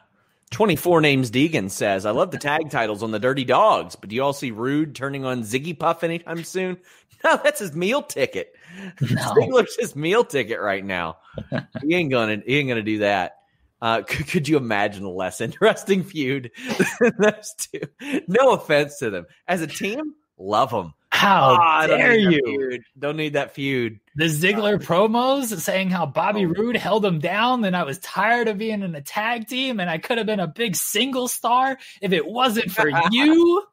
24 0.52 1.02
names 1.02 1.30
Deegan 1.30 1.69
says, 1.69 2.06
I 2.06 2.12
love 2.12 2.32
the 2.32 2.38
tag 2.38 2.69
titles 2.69 3.04
on 3.04 3.12
the 3.12 3.19
Dirty 3.19 3.43
Dogs, 3.43 3.97
but 3.97 4.10
do 4.10 4.15
you 4.15 4.23
all 4.23 4.32
see 4.32 4.52
Roode 4.52 4.95
turning 4.95 5.26
on 5.26 5.43
Ziggy 5.43 5.78
Puff 5.78 6.04
anytime 6.04 6.43
soon? 6.43 6.78
No, 7.23 7.36
that's 7.43 7.60
his 7.60 7.76
meal 7.76 8.04
ticket. 8.04 8.54
No. 9.02 9.08
Ziggler's 9.34 9.76
his 9.76 9.95
meal 9.95 10.23
ticket 10.23 10.60
right 10.62 10.86
now. 10.86 11.17
he 11.82 11.95
ain't 11.95 12.12
gonna 12.12 12.43
he 12.45 12.60
ain't 12.60 12.69
gonna 12.69 12.84
do 12.84 13.00
that. 13.00 13.38
Uh, 13.81 14.01
could, 14.07 14.27
could, 14.27 14.47
you 14.47 14.57
imagine 14.57 15.03
a 15.03 15.09
less 15.09 15.41
interesting 15.41 16.03
feud 16.03 16.51
than 16.99 17.13
those 17.19 17.53
two? 17.57 18.23
No 18.27 18.51
offense 18.51 18.97
to 18.99 19.09
them. 19.09 19.25
As 19.47 19.61
a 19.61 19.67
team, 19.67 20.13
love 20.37 20.71
them. 20.71 20.93
How 21.09 21.57
oh, 21.59 21.87
dare 21.87 22.17
you? 22.17 22.79
Don't 22.99 23.17
need 23.17 23.33
that 23.33 23.55
feud. 23.55 23.99
The 24.15 24.25
Ziggler 24.25 24.75
uh, 24.75 24.77
promos 24.77 25.57
saying 25.59 25.89
how 25.89 26.05
Bobby 26.05 26.45
oh. 26.45 26.49
Roode 26.49 26.75
held 26.75 27.03
him 27.03 27.19
down, 27.19 27.63
and 27.65 27.75
I 27.75 27.83
was 27.83 27.97
tired 27.99 28.47
of 28.47 28.57
being 28.57 28.83
in 28.83 28.93
a 28.93 29.01
tag 29.01 29.47
team, 29.47 29.79
and 29.79 29.89
I 29.89 29.97
could 29.97 30.17
have 30.17 30.27
been 30.27 30.39
a 30.39 30.47
big 30.47 30.75
single 30.75 31.27
star 31.27 31.77
if 32.01 32.11
it 32.11 32.27
wasn't 32.27 32.71
for 32.71 32.89
you. 33.11 33.63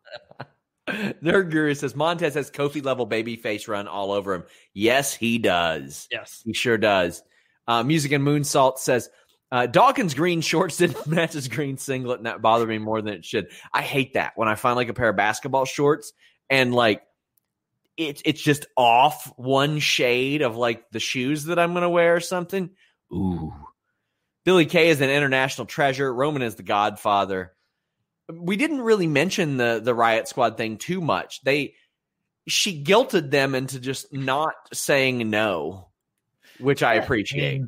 Their 1.20 1.42
guru 1.42 1.74
says 1.74 1.96
Montez 1.96 2.34
has 2.34 2.50
Kofi 2.50 2.84
level 2.84 3.04
baby 3.04 3.36
face 3.36 3.68
run 3.68 3.88
all 3.88 4.12
over 4.12 4.34
him. 4.34 4.44
Yes, 4.72 5.12
he 5.12 5.38
does. 5.38 6.08
Yes, 6.10 6.42
he 6.44 6.52
sure 6.52 6.78
does. 6.78 7.22
Uh, 7.66 7.82
Music 7.82 8.12
and 8.12 8.24
Moonsault 8.24 8.78
says 8.78 9.08
uh, 9.52 9.66
Dawkins 9.66 10.14
green 10.14 10.40
shorts 10.40 10.76
didn't 10.78 11.06
match 11.06 11.32
his 11.32 11.48
green 11.48 11.76
singlet, 11.78 12.18
and 12.18 12.26
that 12.26 12.42
bothered 12.42 12.68
me 12.68 12.78
more 12.78 13.00
than 13.00 13.14
it 13.14 13.24
should. 13.24 13.48
I 13.72 13.82
hate 13.82 14.14
that 14.14 14.32
when 14.36 14.48
I 14.48 14.54
find 14.54 14.76
like 14.76 14.88
a 14.88 14.94
pair 14.94 15.10
of 15.10 15.16
basketball 15.16 15.64
shorts 15.64 16.12
and 16.50 16.74
like 16.74 17.02
it's 17.96 18.22
it's 18.24 18.42
just 18.42 18.66
off 18.76 19.32
one 19.36 19.78
shade 19.78 20.42
of 20.42 20.56
like 20.56 20.90
the 20.90 21.00
shoes 21.00 21.44
that 21.44 21.58
I'm 21.58 21.74
gonna 21.74 21.90
wear 21.90 22.16
or 22.16 22.20
something. 22.20 22.70
Ooh. 23.12 23.52
Billie 24.44 24.66
Kay 24.66 24.90
is 24.90 25.00
an 25.00 25.10
international 25.10 25.66
treasure. 25.66 26.12
Roman 26.12 26.42
is 26.42 26.56
the 26.56 26.62
godfather. 26.62 27.52
We 28.32 28.56
didn't 28.56 28.82
really 28.82 29.06
mention 29.06 29.56
the 29.56 29.80
the 29.82 29.94
Riot 29.94 30.28
Squad 30.28 30.56
thing 30.56 30.76
too 30.76 31.00
much. 31.00 31.42
They 31.42 31.74
she 32.46 32.82
guilted 32.82 33.30
them 33.30 33.54
into 33.54 33.80
just 33.80 34.12
not 34.12 34.54
saying 34.72 35.30
no, 35.30 35.88
which 36.58 36.82
I 36.82 36.94
appreciate. 36.94 37.62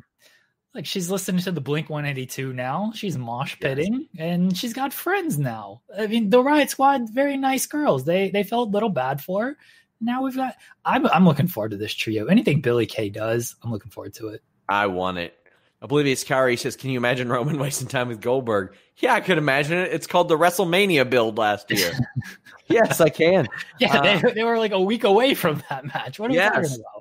Like 0.77 0.85
she's 0.85 1.11
listening 1.11 1.41
to 1.41 1.51
the 1.51 1.59
Blink 1.59 1.89
182 1.89 2.53
now. 2.53 2.93
She's 2.95 3.17
mosh 3.17 3.59
pitting 3.59 4.07
yes. 4.13 4.21
and 4.21 4.55
she's 4.55 4.73
got 4.73 4.93
friends 4.93 5.37
now. 5.37 5.81
I 5.97 6.07
mean, 6.07 6.29
the 6.29 6.41
Riot 6.41 6.69
Squad, 6.69 7.09
very 7.11 7.35
nice 7.35 7.65
girls. 7.65 8.05
They 8.05 8.29
they 8.29 8.43
felt 8.43 8.69
a 8.69 8.71
little 8.71 8.89
bad 8.89 9.19
for 9.19 9.43
her 9.43 9.57
now 10.01 10.23
we've 10.23 10.35
got. 10.35 10.55
I'm 10.85 11.05
I'm 11.07 11.25
looking 11.25 11.47
forward 11.47 11.71
to 11.71 11.77
this 11.77 11.93
trio. 11.93 12.27
Anything 12.27 12.61
Billie 12.61 12.85
Kay 12.85 13.09
does, 13.09 13.55
I'm 13.63 13.71
looking 13.71 13.91
forward 13.91 14.13
to 14.15 14.29
it. 14.29 14.43
I 14.69 14.87
want 14.87 15.17
it. 15.17 15.33
Oblivious 15.81 16.23
Kyrie 16.23 16.57
says, 16.57 16.75
"Can 16.75 16.89
you 16.89 16.97
imagine 16.97 17.29
Roman 17.29 17.57
wasting 17.59 17.87
time 17.87 18.07
with 18.07 18.21
Goldberg?" 18.21 18.73
Yeah, 18.97 19.13
I 19.13 19.21
could 19.21 19.37
imagine 19.37 19.77
it. 19.77 19.93
It's 19.93 20.07
called 20.07 20.27
the 20.27 20.37
WrestleMania 20.37 21.09
build 21.09 21.37
last 21.37 21.69
year. 21.71 21.91
yes, 22.67 22.99
I 22.99 23.09
can. 23.09 23.47
Yeah, 23.79 23.97
uh, 23.97 24.01
they, 24.01 24.33
they 24.33 24.43
were 24.43 24.57
like 24.57 24.71
a 24.71 24.81
week 24.81 25.03
away 25.03 25.33
from 25.33 25.61
that 25.69 25.85
match. 25.85 26.19
What 26.19 26.31
are 26.31 26.33
yes. 26.33 26.53
talking 26.53 26.83
about? 26.83 26.96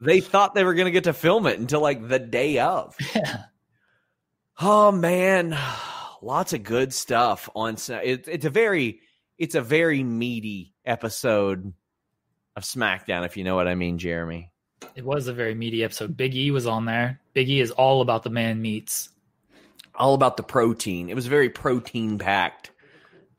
They 0.00 0.20
thought 0.20 0.54
they 0.54 0.64
were 0.64 0.74
going 0.74 0.86
to 0.86 0.92
get 0.92 1.04
to 1.04 1.12
film 1.12 1.46
it 1.46 1.58
until 1.58 1.80
like 1.80 2.06
the 2.06 2.18
day 2.18 2.58
of. 2.58 2.96
Yeah. 3.14 3.44
Oh 4.60 4.92
man, 4.92 5.56
lots 6.22 6.52
of 6.52 6.62
good 6.62 6.92
stuff 6.92 7.48
on. 7.54 7.76
It, 7.88 8.28
it's 8.28 8.44
a 8.44 8.50
very, 8.50 9.00
it's 9.38 9.54
a 9.54 9.62
very 9.62 10.04
meaty 10.04 10.74
episode 10.84 11.72
of 12.54 12.62
SmackDown, 12.62 13.24
if 13.24 13.36
you 13.36 13.44
know 13.44 13.56
what 13.56 13.66
I 13.66 13.74
mean, 13.74 13.98
Jeremy. 13.98 14.50
It 14.94 15.04
was 15.04 15.26
a 15.26 15.32
very 15.32 15.54
meaty 15.54 15.82
episode. 15.82 16.16
Big 16.16 16.34
E 16.34 16.50
was 16.50 16.66
on 16.66 16.84
there. 16.84 17.20
Big 17.32 17.48
E 17.48 17.60
is 17.60 17.70
all 17.70 18.02
about 18.02 18.22
the 18.22 18.30
man 18.30 18.60
meats. 18.60 19.08
All 19.94 20.14
about 20.14 20.36
the 20.36 20.42
protein. 20.42 21.08
It 21.08 21.14
was 21.14 21.26
a 21.26 21.30
very 21.30 21.48
protein 21.48 22.18
packed 22.18 22.70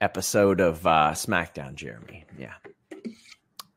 episode 0.02 0.60
of 0.60 0.86
uh, 0.86 1.12
SmackDown, 1.14 1.76
Jeremy. 1.76 2.26
Yeah. 2.38 2.54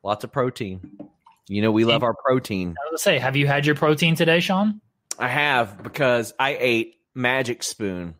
Lots 0.03 0.23
of 0.23 0.31
protein. 0.31 1.06
You 1.47 1.61
know, 1.61 1.71
we 1.71 1.85
love 1.85 2.03
our 2.03 2.13
protein. 2.13 2.75
I 2.77 2.91
was 2.91 3.01
say, 3.01 3.19
have 3.19 3.35
you 3.35 3.47
had 3.47 3.65
your 3.65 3.75
protein 3.75 4.15
today, 4.15 4.39
Sean? 4.39 4.81
I 5.17 5.27
have 5.27 5.81
because 5.81 6.33
I 6.37 6.57
ate 6.59 6.95
Magic 7.15 7.63
Spoon 7.63 8.15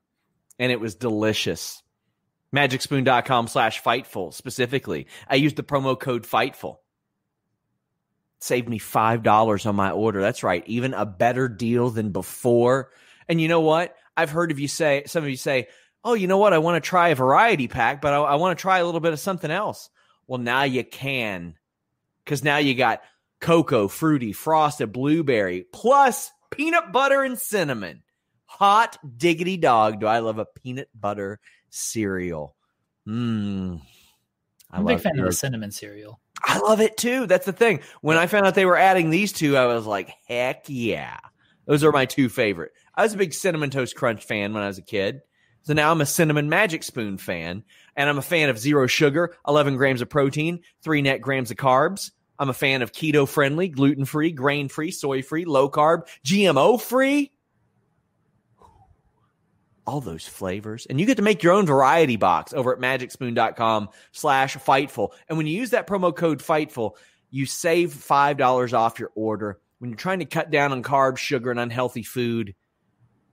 and 0.57 0.71
it 0.71 0.79
was 0.79 0.95
delicious. 0.95 1.83
MagicSpoon.com 2.55 3.47
slash 3.47 3.83
Fightful 3.83 4.33
specifically. 4.33 5.07
I 5.27 5.35
used 5.35 5.57
the 5.57 5.63
promo 5.63 5.99
code 5.99 6.23
Fightful 6.23 6.77
saved 8.39 8.69
me 8.69 8.79
$5 8.79 9.65
on 9.65 9.75
my 9.75 9.91
order. 9.91 10.21
That's 10.21 10.43
right. 10.43 10.63
Even 10.67 10.93
a 10.93 11.05
better 11.05 11.47
deal 11.47 11.89
than 11.89 12.11
before. 12.11 12.91
And 13.27 13.41
you 13.41 13.47
know 13.47 13.61
what? 13.61 13.95
I've 14.15 14.29
heard 14.29 14.51
of 14.51 14.59
you 14.59 14.67
say, 14.67 15.03
some 15.05 15.23
of 15.23 15.29
you 15.29 15.37
say, 15.37 15.67
oh, 16.03 16.13
you 16.13 16.27
know 16.27 16.37
what? 16.37 16.53
I 16.53 16.59
want 16.59 16.81
to 16.81 16.87
try 16.87 17.09
a 17.09 17.15
variety 17.15 17.67
pack, 17.67 18.01
but 18.01 18.13
I, 18.13 18.17
I 18.17 18.35
want 18.35 18.57
to 18.57 18.61
try 18.61 18.79
a 18.79 18.85
little 18.85 18.99
bit 18.99 19.13
of 19.13 19.19
something 19.19 19.51
else. 19.51 19.89
Well, 20.27 20.39
now 20.39 20.63
you 20.63 20.83
can 20.83 21.55
because 22.23 22.43
now 22.43 22.57
you 22.57 22.75
got 22.75 23.01
cocoa, 23.39 23.87
fruity, 23.87 24.33
frosted, 24.33 24.91
blueberry, 24.91 25.65
plus 25.71 26.31
peanut 26.51 26.91
butter 26.91 27.23
and 27.23 27.37
cinnamon. 27.37 28.03
Hot 28.45 28.97
diggity 29.17 29.57
dog. 29.57 29.99
Do 29.99 30.07
I 30.07 30.19
love 30.19 30.39
a 30.39 30.45
peanut 30.45 30.89
butter 30.95 31.39
cereal? 31.69 32.55
Mmm. 33.07 33.81
I'm 34.71 34.83
a 34.83 34.85
big 34.85 34.99
fan 34.99 35.19
of 35.19 35.25
the 35.25 35.31
cinnamon 35.31 35.71
cereal. 35.71 36.19
I 36.43 36.59
love 36.59 36.81
it 36.81 36.97
too. 36.97 37.25
That's 37.25 37.45
the 37.45 37.53
thing. 37.53 37.79
When 38.01 38.17
I 38.17 38.27
found 38.27 38.45
out 38.45 38.55
they 38.55 38.65
were 38.65 38.77
adding 38.77 39.09
these 39.09 39.31
two, 39.31 39.57
I 39.57 39.65
was 39.65 39.85
like, 39.85 40.11
heck 40.27 40.65
yeah. 40.67 41.17
Those 41.65 41.83
are 41.83 41.91
my 41.91 42.05
two 42.05 42.29
favorite. 42.29 42.71
I 42.95 43.03
was 43.03 43.13
a 43.13 43.17
big 43.17 43.33
Cinnamon 43.33 43.69
Toast 43.69 43.95
Crunch 43.95 44.23
fan 44.23 44.53
when 44.53 44.63
I 44.63 44.67
was 44.67 44.77
a 44.77 44.83
kid. 44.83 45.21
So 45.63 45.73
now 45.73 45.91
I'm 45.91 46.01
a 46.01 46.05
Cinnamon 46.05 46.49
Magic 46.49 46.83
Spoon 46.83 47.17
fan. 47.17 47.63
And 47.95 48.09
I'm 48.09 48.17
a 48.17 48.23
fan 48.23 48.49
of 48.49 48.59
zero 48.59 48.87
sugar, 48.87 49.35
11 49.47 49.75
grams 49.75 50.01
of 50.01 50.09
protein, 50.09 50.61
three 50.83 51.01
net 51.01 51.19
grams 51.19 51.51
of 51.51 51.57
carbs. 51.57 52.11
I'm 52.39 52.49
a 52.49 52.53
fan 52.53 52.81
of 52.81 52.91
keto 52.91 53.27
friendly, 53.27 53.67
gluten 53.67 54.05
free, 54.05 54.31
grain 54.31 54.69
free, 54.69 54.91
soy 54.91 55.21
free, 55.23 55.45
low 55.45 55.69
carb, 55.69 56.07
GMO 56.25 56.79
free 56.79 57.31
all 59.87 60.01
those 60.01 60.27
flavors. 60.27 60.85
And 60.85 60.99
you 60.99 61.05
get 61.05 61.15
to 61.15 61.23
make 61.23 61.41
your 61.41 61.53
own 61.53 61.65
variety 61.65 62.17
box 62.17 62.53
over 62.53 62.73
at 62.73 62.79
magicspoon.com 62.79 63.89
slash 64.11 64.57
fightful. 64.57 65.13
And 65.29 65.37
when 65.37 65.47
you 65.47 65.57
use 65.57 65.69
that 65.71 65.87
promo 65.87 66.15
code 66.15 66.39
fightful, 66.39 66.97
you 67.31 67.45
save 67.45 67.93
$5 67.93 68.73
off 68.73 68.99
your 68.99 69.11
order. 69.15 69.59
When 69.79 69.89
you're 69.89 69.97
trying 69.97 70.19
to 70.19 70.25
cut 70.25 70.51
down 70.51 70.73
on 70.73 70.83
carbs, 70.83 71.17
sugar, 71.17 71.51
and 71.51 71.59
unhealthy 71.59 72.03
food, 72.03 72.53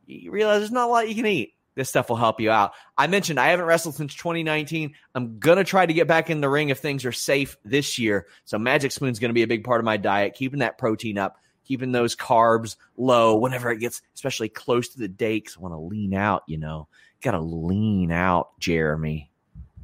you 0.07 0.31
realize 0.31 0.61
there's 0.61 0.71
not 0.71 0.89
a 0.89 0.93
lot 0.93 1.09
you 1.09 1.15
can 1.17 1.27
eat. 1.27 1.55
This 1.75 1.89
stuff 1.89 2.09
will 2.09 2.17
help 2.17 2.41
you 2.41 2.51
out. 2.51 2.73
I 2.97 3.07
mentioned 3.07 3.41
I 3.41 3.49
haven't 3.49 3.67
wrestled 3.67 3.97
since 3.97 4.15
2019. 4.15 4.95
I'm 5.15 5.39
going 5.39 5.59
to 5.59 5.65
try 5.65 5.85
to 5.85 5.93
get 5.93 6.07
back 6.07 6.31
in 6.31 6.41
the 6.41 6.49
ring 6.49 6.69
if 6.69 6.79
things 6.79 7.05
are 7.05 7.13
safe 7.13 7.57
this 7.65 7.99
year. 7.99 8.27
So 8.45 8.59
Magic 8.59 8.93
Spoon's 8.93 9.19
going 9.19 9.31
to 9.31 9.35
be 9.35 9.43
a 9.43 9.49
big 9.49 9.65
part 9.65 9.81
of 9.81 9.85
my 9.85 9.97
diet, 9.97 10.35
keeping 10.35 10.61
that 10.61 10.79
protein 10.79 11.19
up 11.19 11.39
keeping 11.67 11.93
those 11.93 12.15
carbs 12.15 12.77
low 12.99 13.37
whenever 13.37 13.71
it 13.71 13.79
gets 13.79 14.03
especially 14.15 14.51
close 14.51 14.91
to 14.91 14.99
the 14.99 15.09
day 15.09 15.39
because 15.39 15.57
I 15.57 15.61
want 15.61 15.73
to 15.73 15.79
lean 15.79 16.13
out, 16.13 16.43
you 16.47 16.59
know, 16.59 16.89
Gotta 17.25 17.41
lean 17.41 18.13
out, 18.13 18.51
Jeremy. 18.61 19.31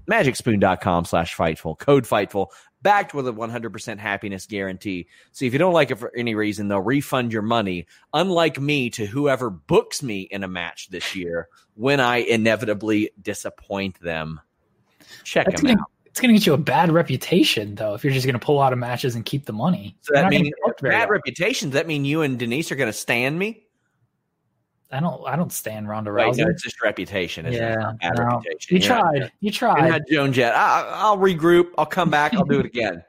MagicSpoon.com 0.06 1.06
slash 1.06 1.34
Fightful. 1.34 1.78
Code 1.78 2.04
Fightful. 2.04 2.48
Backed 2.82 3.12
with 3.12 3.28
a 3.28 3.32
100% 3.32 3.98
happiness 3.98 4.46
guarantee. 4.46 5.06
So 5.32 5.44
if 5.44 5.52
you 5.52 5.58
don't 5.58 5.74
like 5.74 5.90
it 5.90 5.98
for 5.98 6.10
any 6.16 6.34
reason, 6.34 6.68
they'll 6.68 6.80
refund 6.80 7.32
your 7.32 7.42
money. 7.42 7.86
Unlike 8.14 8.58
me 8.60 8.88
to 8.90 9.04
whoever 9.04 9.50
books 9.50 10.02
me 10.02 10.20
in 10.22 10.42
a 10.44 10.48
match 10.48 10.88
this 10.88 11.14
year 11.14 11.48
when 11.74 12.00
I 12.00 12.16
inevitably 12.18 13.10
disappoint 13.20 14.00
them. 14.00 14.40
Check 15.24 15.46
That's 15.46 15.60
them 15.60 15.68
gonna, 15.72 15.80
out. 15.82 15.90
it's 16.06 16.20
going 16.20 16.32
to 16.34 16.38
get 16.38 16.46
you 16.46 16.54
a 16.54 16.58
bad 16.58 16.90
reputation, 16.90 17.74
though, 17.74 17.94
if 17.94 18.02
you're 18.04 18.12
just 18.14 18.24
going 18.26 18.38
to 18.38 18.44
pull 18.44 18.60
out 18.60 18.72
of 18.72 18.78
matches 18.78 19.14
and 19.14 19.24
keep 19.26 19.44
the 19.44 19.52
money. 19.52 19.96
So 20.00 20.14
that 20.14 20.20
You're 20.20 20.24
not 20.24 20.30
gonna 20.30 20.42
means 20.44 20.54
get 20.54 20.64
booked 20.64 20.80
very 20.80 20.94
bad 20.94 21.02
often. 21.02 21.12
reputation. 21.12 21.68
Does 21.70 21.74
that 21.74 21.86
mean 21.86 22.04
you 22.06 22.22
and 22.22 22.38
Denise 22.38 22.72
are 22.72 22.76
going 22.76 22.88
to 22.88 22.92
stand 22.96 23.38
me? 23.38 23.66
I 24.92 25.00
don't. 25.00 25.22
I 25.26 25.36
don't 25.36 25.52
stand 25.52 25.88
Ronda 25.88 26.12
Wait, 26.12 26.24
Rousey. 26.24 26.38
no, 26.38 26.48
it's 26.48 26.62
just 26.62 26.82
reputation. 26.82 27.46
Isn't 27.46 27.60
yeah, 27.62 27.92
Bad 28.00 28.12
no. 28.16 28.24
reputation. 28.24 28.76
You 28.76 28.78
You're 28.80 28.88
tried. 28.88 29.14
You 29.22 29.28
You're 29.40 29.52
tried. 29.52 29.88
not 29.88 30.00
Joan 30.10 30.32
Jett. 30.32 30.54
I, 30.54 30.90
I'll 30.94 31.18
regroup. 31.18 31.68
I'll 31.78 31.86
come 31.86 32.10
back. 32.10 32.34
I'll 32.34 32.44
do 32.44 32.58
it 32.60 32.66
again. 32.74 33.04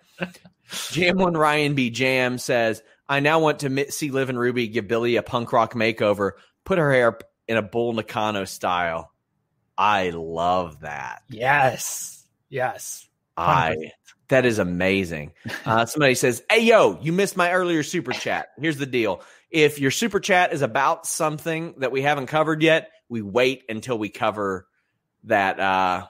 Jam 0.91 1.17
one 1.17 1.35
Ryan 1.35 1.73
B. 1.73 1.89
Jam 1.89 2.37
says, 2.37 2.83
I 3.09 3.19
now 3.19 3.39
want 3.39 3.59
to 3.59 3.91
see 3.91 4.11
Liv 4.11 4.29
and 4.29 4.39
Ruby 4.39 4.67
give 4.67 4.87
Billie 4.87 5.15
a 5.17 5.23
punk 5.23 5.51
rock 5.51 5.73
makeover, 5.73 6.31
put 6.63 6.77
her 6.77 6.91
hair 6.91 7.17
in 7.47 7.57
a 7.57 7.61
bull 7.61 7.93
Nakano 7.93 8.45
style. 8.45 9.11
I 9.77 10.11
love 10.11 10.81
that. 10.81 11.23
Yes. 11.29 12.25
Yes. 12.49 13.07
I 13.35 13.75
that 14.27 14.45
is 14.45 14.59
amazing. 14.59 15.33
Uh, 15.65 15.85
somebody 15.85 16.15
says, 16.15 16.43
"Hey 16.49 16.63
yo, 16.63 16.99
you 17.01 17.11
missed 17.11 17.35
my 17.35 17.51
earlier 17.51 17.81
super 17.83 18.11
chat. 18.13 18.49
Here's 18.59 18.77
the 18.77 18.85
deal: 18.85 19.21
if 19.51 19.79
your 19.79 19.91
super 19.91 20.19
chat 20.19 20.53
is 20.53 20.61
about 20.61 21.05
something 21.05 21.75
that 21.79 21.91
we 21.91 22.01
haven't 22.01 22.27
covered 22.27 22.61
yet, 22.63 22.89
we 23.09 23.21
wait 23.21 23.63
until 23.69 23.97
we 23.97 24.09
cover 24.09 24.65
that 25.25 25.59
uh, 25.59 26.07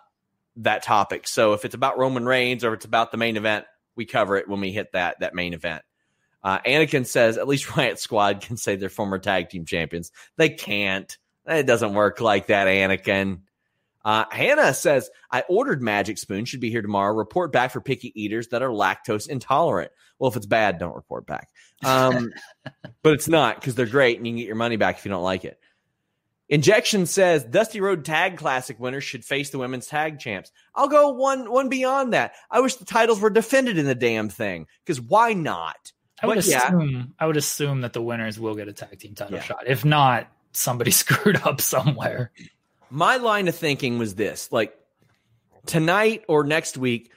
that 0.58 0.84
topic. 0.84 1.28
So 1.28 1.54
if 1.54 1.66
it's 1.66 1.76
about 1.76 1.98
Roman 1.98 2.26
Reigns 2.26 2.64
or 2.64 2.74
it's 2.74 2.86
about 2.86 3.12
the 3.12 3.18
main 3.18 3.38
event, 3.38 3.66
we 3.96 4.06
cover 4.06 4.38
it 4.38 4.48
when 4.48 4.62
we 4.62 4.72
hit 4.72 4.94
that 4.94 5.20
that 5.20 5.34
main 5.34 5.54
event." 5.54 5.82
Uh, 6.44 6.60
Anakin 6.60 7.06
says, 7.06 7.38
"At 7.38 7.48
least 7.48 7.76
Riot 7.78 8.00
Squad 8.00 8.42
can 8.42 8.58
say 8.58 8.76
they're 8.76 8.90
former 8.90 9.20
tag 9.20 9.50
team 9.50 9.66
champions. 9.66 10.12
They 10.38 10.50
can't. 10.50 11.18
It 11.48 11.66
doesn't 11.66 11.94
work 11.94 12.22
like 12.22 12.48
that, 12.48 12.68
Anakin." 12.68 13.42
Uh, 14.04 14.26
Hannah 14.32 14.74
says, 14.74 15.10
I 15.30 15.44
ordered 15.48 15.82
Magic 15.82 16.18
Spoon, 16.18 16.46
should 16.46 16.60
be 16.60 16.72
here 16.72 16.82
tomorrow. 16.82 17.14
Report 17.14 17.52
back 17.52 17.72
for 17.72 17.82
picky 17.82 18.12
eaters 18.22 18.48
that 18.50 18.62
are 18.64 18.70
lactose 18.70 19.28
intolerant. 19.30 19.92
Well, 20.18 20.30
if 20.32 20.38
it's 20.38 20.46
bad, 20.46 20.80
don't 20.80 20.96
report 20.96 21.28
back. 21.28 21.50
Um, 21.84 22.32
but 23.04 23.14
it's 23.14 23.28
not 23.28 23.56
because 23.56 23.76
they're 23.76 23.86
great 23.86 24.18
and 24.18 24.26
you 24.26 24.32
can 24.34 24.38
get 24.38 24.48
your 24.48 24.56
money 24.56 24.76
back 24.78 24.98
if 24.98 25.06
you 25.06 25.10
don't 25.12 25.24
like 25.24 25.46
it. 25.46 25.60
Injection 26.50 27.06
says 27.06 27.46
Dusty 27.46 27.80
Road 27.80 28.04
Tag 28.04 28.38
Classic 28.38 28.78
winners 28.78 29.06
should 29.06 29.24
face 29.24 29.52
the 29.52 29.58
women's 29.58 29.88
tag 29.88 30.20
champs. 30.20 30.52
I'll 30.76 30.90
go 30.90 31.12
one 31.12 31.50
one 31.50 31.70
beyond 31.70 32.12
that. 32.12 32.34
I 32.50 32.60
wish 32.60 32.76
the 32.76 32.84
titles 32.84 33.22
were 33.22 33.30
defended 33.30 33.78
in 33.78 33.86
the 33.86 33.96
damn 33.96 34.28
thing 34.28 34.68
because 34.86 35.00
why 35.00 35.32
not? 35.32 35.94
I 36.22 36.28
would 36.28 36.36
But 36.36 36.46
yeah. 36.48 36.68
assume. 36.68 37.14
I 37.18 37.26
would 37.26 37.38
assume 37.38 37.82
that 37.82 37.94
the 37.94 38.02
winners 38.02 38.38
will 38.38 38.56
get 38.56 38.68
a 38.68 38.74
tag 38.74 39.00
team 39.00 39.16
title 39.16 39.36
Yeah. 39.38 39.44
shot. 39.44 39.64
If 39.66 39.86
not, 39.86 40.28
somebody 40.52 40.92
screwed 40.92 41.38
up 41.38 41.62
somewhere. 41.62 42.32
My 42.92 43.18
line 43.18 43.48
of 43.48 43.56
thinking 43.56 43.98
was 43.98 44.16
this 44.16 44.52
like 44.52 44.78
tonight 45.66 46.24
or 46.28 46.44
next 46.44 46.78
week 46.78 47.12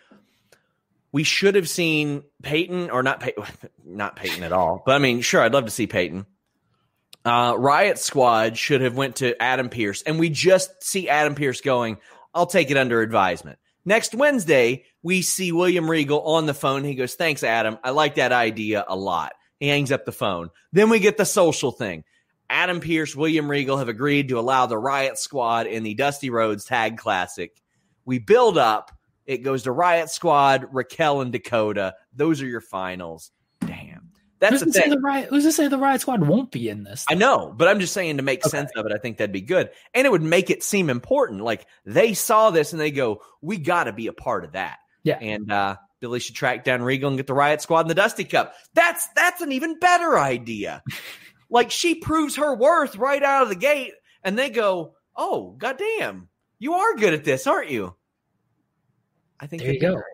we 1.15 1.23
should 1.23 1.55
have 1.55 1.69
seen 1.69 2.25
Peyton 2.43 2.91
or 2.91 3.05
not 3.05 3.21
Peyton, 3.21 3.45
not 3.85 4.17
Peyton 4.17 4.43
at 4.43 4.53
all. 4.53 4.83
But 4.85 4.97
I 4.97 4.99
mean, 4.99 5.21
sure, 5.21 5.41
I'd 5.41 5.53
love 5.53 5.67
to 5.67 5.71
see 5.71 5.87
Peyton. 5.87 6.27
Uh, 7.25 7.55
Riot 7.57 7.99
Squad 7.99 8.59
should 8.59 8.81
have 8.81 8.97
went 8.97 9.17
to 9.17 9.41
Adam 9.41 9.69
Pearce, 9.69 10.03
and 10.03 10.19
we 10.19 10.29
just 10.29 10.83
see 10.83 11.09
Adam 11.09 11.37
Pearce 11.37 11.61
going. 11.61 11.99
I'll 12.35 12.47
take 12.47 12.73
it 12.73 12.77
under 12.77 13.01
advisement. 13.01 13.61
Next 13.85 14.13
Wednesday, 14.13 14.85
we 15.05 15.23
see 15.23 15.53
William 15.53 15.89
Regal 15.89 16.21
on 16.21 16.47
the 16.47 16.53
phone. 16.53 16.83
He 16.83 16.97
goes, 16.97 17.15
"Thanks, 17.15 17.45
Adam. 17.45 17.79
I 17.85 17.91
like 17.91 18.17
that 18.17 18.33
idea 18.33 18.85
a 18.87 18.97
lot." 18.97 19.35
He 19.61 19.69
hangs 19.69 19.93
up 19.93 20.05
the 20.05 20.13
phone. 20.13 20.51
Then 20.73 20.91
we 20.91 20.99
get 20.99 21.17
the 21.17 21.25
social 21.25 21.71
thing. 21.71 22.03
Adam 22.51 22.81
Pearce, 22.81 23.17
William 23.17 23.51
Regal 23.51 23.79
have 23.79 23.89
agreed 23.89 24.29
to 24.29 24.39
allow 24.39 24.67
the 24.67 24.79
Riot 24.79 25.19
Squad 25.19 25.67
in 25.67 25.83
the 25.83 25.95
Dusty 25.95 26.31
Rhodes 26.31 26.65
Tag 26.65 26.99
Classic. 26.99 27.53
We 28.05 28.19
build 28.19 28.59
up. 28.59 28.93
It 29.27 29.39
goes 29.39 29.63
to 29.63 29.73
Riot 29.73 30.11
Squad, 30.11 30.67
Raquel, 30.73 31.23
and 31.23 31.33
Dakota. 31.33 31.95
Those 32.15 32.43
are 32.43 32.47
your 32.47 32.61
finals. 32.61 33.31
Damn. 33.61 34.11
That's 34.41 34.63
who's 34.63 34.75
the 34.75 34.81
thing. 34.81 34.91
the 34.91 35.01
riot? 35.01 35.29
Who's 35.31 35.45
to 35.45 35.53
say 35.53 35.69
the 35.69 35.79
riot 35.79 36.03
squad 36.03 36.27
won't 36.27 36.51
be 36.51 36.69
in 36.69 36.85
this? 36.85 37.07
I 37.09 37.15
know, 37.15 37.55
but 37.57 37.67
I'm 37.67 37.81
just 37.81 37.95
saying 37.95 38.19
to 38.19 38.23
make 38.23 38.41
Okay. 38.45 38.51
sense 38.51 38.71
of 38.77 38.85
it, 38.85 38.93
I 38.93 38.99
think 38.99 39.17
that'd 39.17 39.33
be 39.33 39.41
good. 39.41 39.71
And 39.95 40.07
it 40.07 40.11
would 40.11 40.21
make 40.23 40.51
it 40.51 40.63
seem 40.63 40.91
important. 40.91 41.41
Like 41.41 41.67
they 41.87 42.13
saw 42.13 42.51
this 42.51 42.73
and 42.73 42.81
they 42.81 42.91
go, 42.91 43.23
we 43.41 43.57
got 43.57 43.85
to 43.85 43.93
be 43.95 44.07
a 44.09 44.13
part 44.13 44.45
of 44.45 44.53
that. 44.53 44.79
Yeah. 45.03 45.17
And 45.19 45.51
uh, 45.51 45.77
Billie 46.01 46.21
should 46.21 46.35
track 46.35 46.63
down 46.63 46.83
Regal 46.83 47.09
and 47.09 47.17
get 47.17 47.27
the 47.27 47.33
Riot 47.33 47.63
Squad 47.63 47.83
in 47.83 47.89
the 47.89 47.95
Dusty 47.95 48.25
Cup. 48.25 48.53
That's 48.75 49.07
that's 49.17 49.41
an 49.41 49.53
even 49.53 49.79
better 49.79 50.19
idea. 50.19 50.83
like 51.55 51.71
she 51.71 51.95
proves 51.95 52.37
her 52.37 52.55
worth 52.55 52.97
right 52.97 53.23
out 53.23 53.45
of 53.45 53.49
the 53.49 53.55
gate, 53.55 53.93
and 54.25 54.37
they 54.37 54.51
go, 54.51 54.97
"Oh, 55.17 55.53
goddamn, 55.53 56.29
you 56.59 56.75
are 56.75 56.97
good 56.97 57.15
at 57.15 57.25
this, 57.25 57.47
aren't 57.47 57.71
you?" 57.71 57.95
I 59.41 59.47
think 59.47 59.63
There 59.63 59.73
you 59.73 59.81
go. 59.81 59.95
great. 59.95 60.05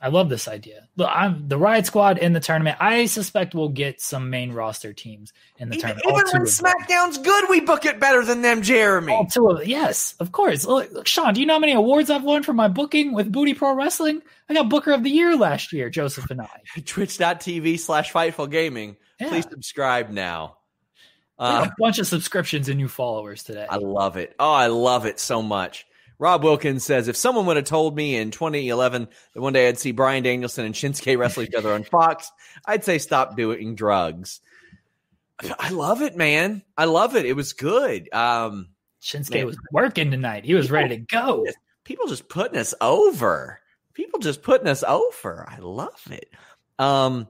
I 0.00 0.08
love 0.08 0.28
this 0.28 0.48
idea. 0.48 0.86
Look, 0.96 1.08
I'm 1.10 1.48
the 1.48 1.56
riot 1.56 1.86
squad 1.86 2.18
in 2.18 2.34
the 2.34 2.40
tournament. 2.40 2.76
I 2.78 3.06
suspect 3.06 3.54
we'll 3.54 3.70
get 3.70 4.02
some 4.02 4.28
main 4.28 4.52
roster 4.52 4.92
teams 4.92 5.32
in 5.56 5.70
the 5.70 5.76
Even, 5.76 5.96
tournament. 5.96 6.04
Even 6.06 6.14
when 6.14 6.26
of 6.26 6.32
them. 6.32 6.44
SmackDown's 6.44 7.18
good, 7.18 7.44
we 7.48 7.60
book 7.60 7.86
it 7.86 8.00
better 8.00 8.22
than 8.22 8.42
them, 8.42 8.60
Jeremy. 8.60 9.14
All 9.14 9.24
two 9.24 9.48
of 9.48 9.66
yes, 9.66 10.14
of 10.20 10.32
course. 10.32 10.66
Look, 10.66 10.92
look, 10.92 11.06
Sean, 11.06 11.32
do 11.32 11.40
you 11.40 11.46
know 11.46 11.54
how 11.54 11.58
many 11.60 11.72
awards 11.72 12.10
I've 12.10 12.24
won 12.24 12.42
for 12.42 12.52
my 12.52 12.68
booking 12.68 13.14
with 13.14 13.32
Booty 13.32 13.54
Pro 13.54 13.74
Wrestling? 13.74 14.20
I 14.50 14.54
got 14.54 14.68
Booker 14.68 14.92
of 14.92 15.04
the 15.04 15.10
Year 15.10 15.36
last 15.36 15.72
year, 15.72 15.88
Joseph 15.88 16.30
and 16.30 16.42
I. 16.42 16.50
Twitch.tv 16.84 17.78
slash 17.78 18.12
Fightful 18.12 18.50
Gaming. 18.50 18.96
Yeah. 19.18 19.30
Please 19.30 19.46
subscribe 19.48 20.10
now. 20.10 20.58
Uh, 21.38 21.66
a 21.68 21.74
bunch 21.78 21.98
of 21.98 22.06
subscriptions 22.06 22.68
and 22.68 22.78
new 22.78 22.88
followers 22.88 23.42
today. 23.42 23.66
I 23.68 23.76
love 23.76 24.16
it. 24.16 24.34
Oh, 24.38 24.52
I 24.52 24.68
love 24.68 25.06
it 25.06 25.18
so 25.18 25.42
much. 25.42 25.86
Rob 26.18 26.44
Wilkins 26.44 26.84
says, 26.84 27.08
if 27.08 27.16
someone 27.16 27.46
would 27.46 27.56
have 27.56 27.64
told 27.64 27.96
me 27.96 28.16
in 28.16 28.30
2011 28.30 29.08
that 29.34 29.40
one 29.40 29.52
day 29.52 29.68
I'd 29.68 29.78
see 29.78 29.92
Bryan 29.92 30.22
Danielson 30.22 30.64
and 30.64 30.74
Shinsuke 30.74 31.18
wrestle 31.18 31.42
each 31.42 31.54
other 31.54 31.72
on 31.72 31.82
Fox, 31.82 32.30
I'd 32.64 32.84
say 32.84 32.98
stop 32.98 33.36
doing 33.36 33.74
drugs. 33.74 34.40
I 35.58 35.70
love 35.70 36.02
it, 36.02 36.16
man. 36.16 36.62
I 36.76 36.84
love 36.84 37.16
it. 37.16 37.26
It 37.26 37.34
was 37.34 37.52
good. 37.52 38.08
Um, 38.12 38.68
Shinsuke 39.02 39.34
Man. 39.34 39.46
was 39.46 39.58
working 39.72 40.10
tonight. 40.12 40.44
He 40.44 40.54
was 40.54 40.70
ready 40.70 40.96
to 40.96 41.02
go. 41.02 41.46
people 41.82 42.06
just 42.06 42.28
putting 42.28 42.58
us 42.58 42.74
over. 42.80 43.60
People 43.92 44.20
just 44.20 44.42
putting 44.42 44.68
us 44.68 44.84
over. 44.86 45.46
I 45.48 45.58
love 45.58 46.00
it. 46.10 46.30
Um, 46.78 47.28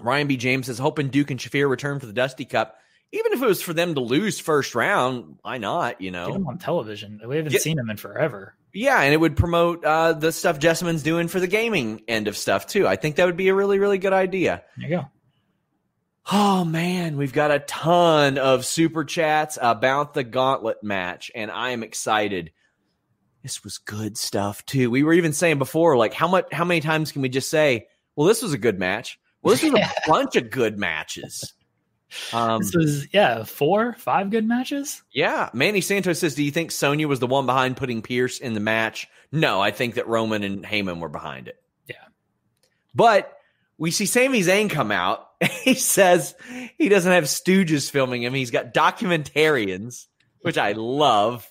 Ryan 0.00 0.26
B. 0.26 0.36
James 0.36 0.66
says, 0.66 0.78
hoping 0.78 1.08
Duke 1.08 1.30
and 1.30 1.38
Shafir 1.38 1.70
return 1.70 2.00
for 2.00 2.06
the 2.06 2.12
Dusty 2.12 2.44
Cup. 2.44 2.76
Even 3.12 3.32
if 3.32 3.42
it 3.42 3.46
was 3.46 3.60
for 3.60 3.74
them 3.74 3.94
to 3.94 4.00
lose 4.00 4.40
first 4.40 4.74
round, 4.74 5.36
why 5.42 5.58
not? 5.58 6.00
You 6.00 6.10
know, 6.10 6.28
Get 6.28 6.36
him 6.36 6.46
on 6.48 6.58
television. 6.58 7.20
We 7.26 7.36
haven't 7.36 7.52
Get- 7.52 7.62
seen 7.62 7.78
him 7.78 7.90
in 7.90 7.96
forever. 7.98 8.54
Yeah, 8.74 9.00
and 9.02 9.12
it 9.12 9.18
would 9.18 9.36
promote 9.36 9.84
uh, 9.84 10.14
the 10.14 10.32
stuff 10.32 10.58
Jessamyn's 10.58 11.02
doing 11.02 11.28
for 11.28 11.38
the 11.38 11.46
gaming 11.46 12.00
end 12.08 12.26
of 12.26 12.38
stuff 12.38 12.66
too. 12.66 12.88
I 12.88 12.96
think 12.96 13.16
that 13.16 13.26
would 13.26 13.36
be 13.36 13.48
a 13.48 13.54
really, 13.54 13.78
really 13.78 13.98
good 13.98 14.14
idea. 14.14 14.62
There 14.78 14.88
you 14.88 14.96
go. 14.96 15.04
Oh 16.30 16.64
man, 16.64 17.16
we've 17.16 17.32
got 17.32 17.50
a 17.50 17.58
ton 17.58 18.38
of 18.38 18.64
super 18.64 19.04
chats 19.04 19.58
about 19.60 20.14
the 20.14 20.24
gauntlet 20.24 20.82
match, 20.82 21.30
and 21.34 21.50
I 21.50 21.70
am 21.70 21.82
excited. 21.82 22.52
This 23.42 23.64
was 23.64 23.78
good 23.78 24.16
stuff 24.16 24.64
too. 24.64 24.88
We 24.88 25.02
were 25.02 25.12
even 25.14 25.32
saying 25.32 25.58
before, 25.58 25.96
like 25.96 26.14
how 26.14 26.28
much, 26.28 26.46
how 26.52 26.64
many 26.64 26.80
times 26.80 27.12
can 27.12 27.22
we 27.22 27.28
just 27.28 27.50
say, 27.50 27.88
"Well, 28.14 28.28
this 28.28 28.40
was 28.40 28.52
a 28.52 28.58
good 28.58 28.78
match." 28.78 29.18
Well, 29.42 29.54
this 29.54 29.64
was 29.64 29.74
a 29.74 29.90
bunch 30.06 30.36
of 30.36 30.50
good 30.50 30.78
matches. 30.78 31.52
Um, 32.32 32.60
This 32.60 32.74
was 32.74 33.08
yeah, 33.12 33.44
four, 33.44 33.94
five 33.94 34.30
good 34.30 34.46
matches. 34.46 35.02
Yeah. 35.12 35.50
Manny 35.52 35.80
Santos 35.80 36.18
says, 36.18 36.34
Do 36.34 36.42
you 36.42 36.50
think 36.50 36.70
Sonya 36.70 37.08
was 37.08 37.20
the 37.20 37.26
one 37.26 37.46
behind 37.46 37.76
putting 37.76 38.02
Pearce 38.02 38.38
in 38.38 38.54
the 38.54 38.60
match? 38.60 39.08
No, 39.30 39.60
I 39.60 39.70
think 39.70 39.94
that 39.94 40.08
Roman 40.08 40.42
and 40.42 40.64
Heyman 40.64 41.00
were 41.00 41.08
behind 41.08 41.48
it. 41.48 41.62
Yeah. 41.88 41.96
But 42.94 43.36
we 43.78 43.90
see 43.90 44.06
Sami 44.06 44.40
Zayn 44.40 44.70
come 44.70 44.90
out. 44.90 45.28
He 45.64 45.74
says 45.74 46.36
he 46.78 46.88
doesn't 46.88 47.10
have 47.10 47.24
stooges 47.24 47.90
filming 47.90 48.22
him. 48.22 48.32
He's 48.32 48.52
got 48.52 48.72
documentarians, 48.72 50.06
which 50.42 50.56
I 50.58 50.72
love. 50.72 51.50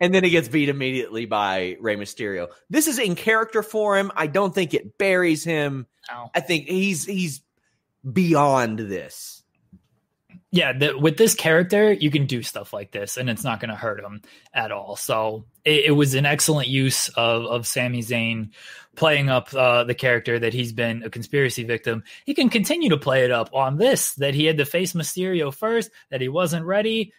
And 0.00 0.14
then 0.14 0.24
he 0.24 0.30
gets 0.30 0.48
beat 0.48 0.68
immediately 0.68 1.24
by 1.26 1.76
Rey 1.80 1.96
Mysterio. 1.96 2.48
This 2.70 2.86
is 2.86 2.98
in 2.98 3.14
character 3.14 3.62
for 3.62 3.96
him. 3.98 4.12
I 4.14 4.26
don't 4.26 4.54
think 4.54 4.74
it 4.74 4.98
buries 4.98 5.42
him. 5.42 5.86
No. 6.10 6.30
I 6.34 6.40
think 6.40 6.66
he's 6.66 7.04
he's 7.04 7.40
beyond 8.10 8.78
this. 8.78 9.37
Yeah, 10.50 10.72
the, 10.72 10.98
with 10.98 11.18
this 11.18 11.34
character, 11.34 11.92
you 11.92 12.10
can 12.10 12.24
do 12.24 12.42
stuff 12.42 12.72
like 12.72 12.90
this, 12.90 13.18
and 13.18 13.28
it's 13.28 13.44
not 13.44 13.60
going 13.60 13.68
to 13.68 13.76
hurt 13.76 14.00
him 14.00 14.22
at 14.54 14.72
all. 14.72 14.96
So 14.96 15.44
it, 15.64 15.86
it 15.86 15.90
was 15.90 16.14
an 16.14 16.24
excellent 16.24 16.68
use 16.68 17.08
of 17.10 17.44
of 17.44 17.66
Sami 17.66 18.00
Zayn 18.02 18.50
playing 18.96 19.28
up 19.28 19.52
uh, 19.54 19.84
the 19.84 19.94
character 19.94 20.38
that 20.38 20.54
he's 20.54 20.72
been 20.72 21.02
a 21.02 21.10
conspiracy 21.10 21.64
victim. 21.64 22.02
He 22.24 22.34
can 22.34 22.48
continue 22.48 22.88
to 22.90 22.96
play 22.96 23.24
it 23.24 23.30
up 23.30 23.50
on 23.52 23.76
this 23.76 24.14
that 24.14 24.34
he 24.34 24.46
had 24.46 24.56
to 24.56 24.64
face 24.64 24.94
Mysterio 24.94 25.52
first, 25.54 25.90
that 26.10 26.20
he 26.20 26.28
wasn't 26.28 26.64
ready. 26.64 27.12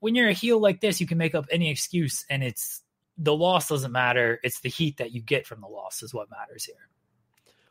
when 0.00 0.14
you're 0.14 0.28
a 0.28 0.32
heel 0.32 0.60
like 0.60 0.80
this, 0.80 1.00
you 1.00 1.06
can 1.06 1.18
make 1.18 1.34
up 1.34 1.46
any 1.50 1.70
excuse, 1.70 2.24
and 2.28 2.42
it's 2.42 2.82
the 3.16 3.34
loss 3.34 3.68
doesn't 3.68 3.92
matter. 3.92 4.40
It's 4.42 4.60
the 4.60 4.68
heat 4.68 4.96
that 4.96 5.12
you 5.12 5.22
get 5.22 5.46
from 5.46 5.60
the 5.60 5.68
loss 5.68 6.02
is 6.02 6.12
what 6.12 6.28
matters 6.28 6.64
here. 6.64 6.88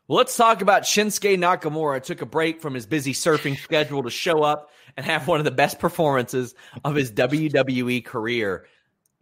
Well, 0.06 0.18
let's 0.18 0.36
talk 0.36 0.60
about 0.60 0.82
Shinsuke 0.82 1.38
Nakamura. 1.38 2.02
Took 2.02 2.20
a 2.20 2.26
break 2.26 2.60
from 2.60 2.74
his 2.74 2.84
busy 2.84 3.14
surfing 3.14 3.58
schedule 3.58 4.02
to 4.02 4.10
show 4.10 4.42
up 4.42 4.70
and 4.98 5.06
have 5.06 5.26
one 5.26 5.38
of 5.38 5.44
the 5.44 5.50
best 5.50 5.78
performances 5.78 6.54
of 6.84 6.94
his 6.94 7.10
WWE 7.10 8.04
career. 8.04 8.66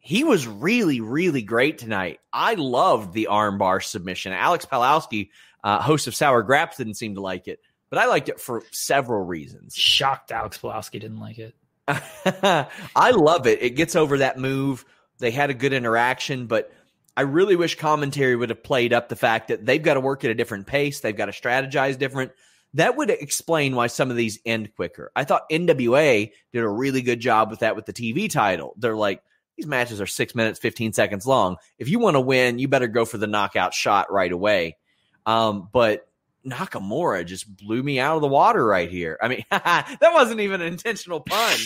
He 0.01 0.25
was 0.25 0.49
really, 0.49 1.01
really 1.01 1.43
great 1.43 1.79
tonight. 1.79 2.19
I 2.33 2.55
loved 2.55 3.13
the 3.13 3.29
armbar 3.31 3.81
submission. 3.85 4.33
Alex 4.33 4.67
Palowski, 4.67 5.31
uh, 5.63 5.81
host 5.81 6.09
of 6.09 6.17
Sour 6.17 6.43
Graps, 6.43 6.79
didn't 6.79 6.95
seem 6.95 7.15
to 7.15 7.21
like 7.21 7.47
it, 7.47 7.61
but 7.89 8.01
I 8.01 8.07
liked 8.07 8.29
it 8.29 8.41
for 8.41 8.65
several 8.73 9.25
reasons. 9.25 9.77
Shocked 9.77 10.33
Alex 10.33 10.59
Palowski 10.59 11.01
didn't 11.01 11.21
like 11.21 11.39
it. 11.39 11.55
I 11.87 13.11
love 13.13 13.47
it. 13.47 13.63
It 13.63 13.77
gets 13.77 13.95
over 13.95 14.19
that 14.19 14.37
move. 14.37 14.85
They 15.19 15.31
had 15.31 15.51
a 15.51 15.55
good 15.55 15.73
interaction, 15.73 16.49
but 16.49 16.73
I 17.17 17.23
really 17.23 17.57
wish 17.57 17.77
commentary 17.77 18.37
would 18.37 18.51
have 18.51 18.63
played 18.63 18.93
up 18.93 19.09
the 19.09 19.17
fact 19.17 19.49
that 19.49 19.67
they've 19.67 19.83
got 19.83 19.95
to 19.95 20.01
work 20.01 20.25
at 20.25 20.31
a 20.31 20.35
different 20.35 20.67
pace. 20.67 21.01
They've 21.01 21.17
got 21.17 21.27
to 21.27 21.33
strategize 21.33 21.99
different. 21.99 22.33
That 22.75 22.97
would 22.97 23.11
explain 23.11 23.77
why 23.77 23.89
some 23.89 24.11
of 24.11 24.17
these 24.17 24.39
end 24.47 24.75
quicker. 24.75 25.13
I 25.15 25.25
thought 25.25 25.51
NWA 25.51 26.31
did 26.53 26.63
a 26.63 26.69
really 26.69 27.03
good 27.03 27.21
job 27.21 27.51
with 27.51 27.61
that 27.61 27.77
with 27.77 27.85
the 27.85 27.93
TV 27.93 28.31
title. 28.31 28.75
They're 28.79 28.97
like, 28.97 29.23
these 29.57 29.67
matches 29.67 30.01
are 30.01 30.07
six 30.07 30.35
minutes, 30.35 30.59
15 30.59 30.95
seconds 30.95 31.27
long. 31.27 31.57
If 31.79 31.91
you 31.91 31.99
want 31.99 32.17
to 32.17 32.21
win, 32.21 32.59
you 32.59 32.69
better 32.69 32.89
go 32.89 33.05
for 33.05 33.19
the 33.19 33.27
knockout 33.27 33.75
shot 33.75 34.11
right 34.11 34.33
away. 34.33 34.79
Um, 35.27 35.69
but 35.71 36.09
Nakamura 36.47 37.25
just 37.27 37.55
blew 37.57 37.83
me 37.83 38.01
out 38.01 38.17
of 38.17 38.23
the 38.23 38.29
water 38.29 38.65
right 38.65 38.91
here. 38.91 39.19
I 39.21 39.29
mean, 39.29 39.45
that 39.51 39.99
wasn't 40.01 40.41
even 40.41 40.61
an 40.61 40.69
intentional 40.69 41.21
pun. 41.21 41.57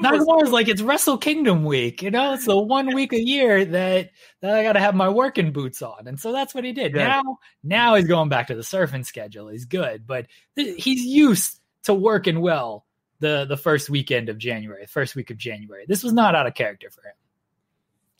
Nakamura's 0.04 0.52
like 0.52 0.68
it's 0.68 0.82
Wrestle 0.82 1.18
Kingdom 1.18 1.64
week, 1.64 2.02
you 2.02 2.12
know. 2.12 2.34
It's 2.34 2.46
the 2.46 2.58
one 2.58 2.93
week 2.93 3.14
a 3.14 3.22
year 3.22 3.66
that 3.66 4.12
that 4.41 4.56
I 4.56 4.64
got 4.64 4.74
to 4.74 4.80
have 4.80 4.96
my 4.96 5.10
working 5.10 5.52
boots 5.52 5.82
on, 5.82 6.08
and 6.08 6.20
so 6.20 6.32
that's 6.32 6.54
what 6.54 6.64
he 6.64 6.74
did. 6.74 6.96
Yeah. 6.96 7.08
Now, 7.08 7.38
now 7.64 7.96
he's 7.96 8.08
going 8.08 8.30
back 8.30 8.48
to 8.48 8.56
the 8.56 8.62
surfing 8.62 9.06
schedule. 9.06 9.48
He's 9.48 9.66
good, 9.66 10.06
but 10.08 10.28
th- 10.56 10.82
he's 10.84 11.02
used 11.02 11.60
to 11.84 11.93
working 11.93 12.41
well 12.41 12.86
the 13.20 13.46
the 13.46 13.58
first 13.58 13.89
weekend 13.89 14.30
of 14.30 14.38
January, 14.38 14.86
first 14.86 15.16
week 15.16 15.30
of 15.30 15.38
January. 15.38 15.86
This 15.88 16.04
was 16.04 16.14
not 16.14 16.36
out 16.36 16.48
of 16.48 16.54
character 16.54 16.89
for 16.89 17.02
him. 17.02 17.14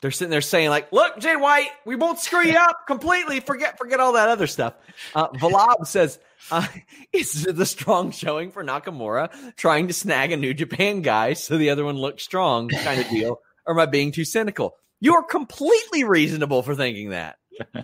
They're 0.02 0.12
sitting 0.12 0.30
there 0.30 0.41
saying 0.41 0.70
like, 0.70 0.91
"Look, 0.91 1.20
Jay 1.20 1.36
White, 1.36 1.70
we 1.86 1.96
won't 1.96 2.20
screw 2.20 2.43
you 2.43 2.58
up 2.58 2.86
completely. 2.88 3.39
Forget, 3.39 3.78
forget 3.78 4.00
all 4.00 4.14
that 4.14 4.30
other 4.30 4.48
stuff." 4.48 4.74
Uh, 5.14 5.30
Valab 5.30 5.86
says, 5.88 6.20
uh, 6.52 6.68
"Is 7.14 7.43
the 7.43 7.66
strong 7.66 8.12
showing 8.12 8.52
for 8.52 8.64
Nakamura 8.64 9.56
trying 9.56 9.88
to 9.88 9.93
snag 9.93 10.32
a 10.32 10.38
New 10.38 10.54
Japan 10.54 11.02
guy 11.02 11.34
so 11.34 11.58
the 11.58 11.70
other 11.70 11.86
one 11.86 11.96
looks 11.96 12.24
strong, 12.24 12.70
kind 12.70 13.02
of 13.02 13.10
deal, 13.10 13.39
or 13.66 13.74
am 13.74 13.80
I 13.80 13.86
being 13.86 14.12
too 14.12 14.26
cynical?" 14.26 14.76
You're 15.00 15.24
completely 15.24 16.04
reasonable 16.04 16.64
for 16.64 16.76
thinking 16.76 17.10
that. 17.10 17.38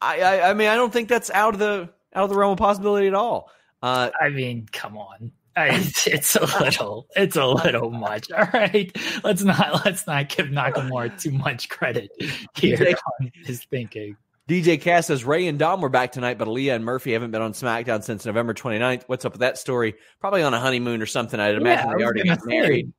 I, 0.00 0.20
I, 0.20 0.50
I 0.50 0.54
mean, 0.54 0.68
I 0.68 0.76
don't 0.76 0.92
think 0.92 1.08
that's 1.08 1.30
out 1.30 1.54
of 1.54 1.60
the 1.60 1.90
out 2.14 2.24
of 2.24 2.30
the 2.30 2.36
realm 2.36 2.52
of 2.52 2.58
possibility 2.58 3.06
at 3.06 3.14
all. 3.14 3.50
Uh, 3.82 4.10
I 4.20 4.30
mean, 4.30 4.66
come 4.70 4.96
on. 4.96 5.32
It's 5.56 6.36
a 6.36 6.62
little 6.62 7.06
it's 7.16 7.36
a 7.36 7.46
little 7.46 7.90
much. 7.90 8.30
All 8.32 8.48
right. 8.52 8.94
Let's 9.24 9.42
not 9.42 9.84
let's 9.84 10.06
not 10.06 10.28
give 10.28 10.46
nakamura 10.46 11.20
too 11.20 11.32
much 11.32 11.68
credit 11.68 12.10
here 12.54 12.76
DJ, 12.76 12.94
on 13.20 13.32
his 13.44 13.64
thinking. 13.64 14.16
Dj 14.48 14.80
cass 14.80 15.06
says 15.06 15.24
Rey 15.24 15.46
and 15.46 15.58
dom 15.58 15.80
were 15.80 15.88
back 15.88 16.12
tonight 16.12 16.38
but 16.38 16.48
Aliyah 16.48 16.76
and 16.76 16.84
murphy 16.84 17.12
haven't 17.12 17.30
been 17.30 17.42
on 17.42 17.52
smackdown 17.52 18.02
since 18.02 18.24
november 18.24 18.54
29th. 18.54 19.04
What's 19.06 19.24
up 19.24 19.32
with 19.32 19.40
that 19.40 19.58
story? 19.58 19.94
Probably 20.20 20.42
on 20.42 20.54
a 20.54 20.60
honeymoon 20.60 21.02
or 21.02 21.06
something 21.06 21.38
i'd 21.38 21.54
imagine 21.54 21.90
yeah, 21.90 21.96
they 21.96 22.04
already 22.04 22.24
got 22.24 22.44
married. 22.44 22.92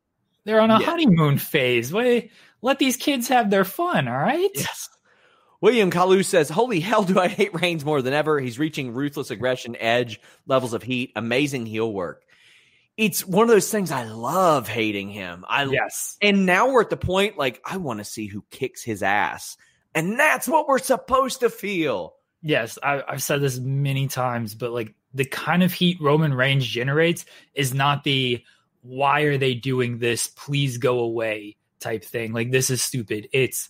they're 0.44 0.62
on 0.62 0.72
a 0.72 0.80
yeah. 0.80 0.86
honeymoon 0.86 1.38
phase. 1.38 1.92
Wait, 1.94 2.32
let 2.62 2.80
these 2.80 2.98
kids 2.98 3.28
have 3.30 3.50
their 3.50 3.66
fun 3.66 4.08
all 4.08 4.18
right? 4.18 4.50
Yes. 4.56 4.90
William 5.62 5.92
Kalu 5.92 6.26
says, 6.26 6.50
Holy 6.50 6.80
hell, 6.80 7.04
do 7.04 7.20
I 7.20 7.28
hate 7.28 7.54
Reigns 7.54 7.86
more 7.86 8.02
than 8.02 8.14
ever. 8.14 8.40
He's 8.40 8.58
reaching 8.58 8.94
ruthless 8.94 9.30
aggression, 9.30 9.76
edge, 9.76 10.20
levels 10.48 10.74
of 10.74 10.82
heat, 10.82 11.12
amazing 11.16 11.68
heel 11.68 11.94
work 11.94 12.24
it's 12.98 13.26
one 13.26 13.44
of 13.44 13.50
those 13.50 13.72
things 13.72 13.92
I 13.92 14.04
love 14.04 14.68
hating 14.68 15.10
him. 15.10 15.46
I 15.48 15.66
yes. 15.66 16.18
And 16.22 16.46
now 16.46 16.72
we're 16.72 16.82
at 16.82 16.90
the 16.90 16.98
point 16.98 17.38
like 17.38 17.62
I 17.66 17.78
want 17.78 18.00
to 18.00 18.06
see 18.06 18.28
who 18.28 18.44
kicks 18.52 18.84
his 18.84 19.02
ass. 19.04 19.58
And 19.94 20.20
that's 20.20 20.48
what 20.48 20.68
we're 20.68 20.80
supposed 20.80 21.42
to 21.42 21.50
feel. 21.50 22.16
Yes, 22.42 22.80
I, 22.82 23.04
have 23.08 23.22
said 23.22 23.42
this 23.42 23.60
many 23.60 24.08
times, 24.08 24.56
but 24.56 24.72
like 24.72 24.96
the 25.14 25.26
kind 25.26 25.64
of 25.64 25.74
heat 25.74 25.98
Roman 26.02 26.34
Reigns 26.34 26.66
generates 26.66 27.26
is 27.54 27.74
not 27.74 28.04
the 28.04 28.44
why 28.82 29.22
are 29.22 29.38
they 29.38 29.54
doing 29.54 30.00
this? 30.00 30.28
Please 30.28 30.78
go 30.78 31.00
away 31.00 31.58
type 31.80 32.04
thing. 32.04 32.34
Like 32.34 32.52
this 32.52 32.70
is 32.70 32.82
stupid. 32.82 33.28
It's 33.32 33.70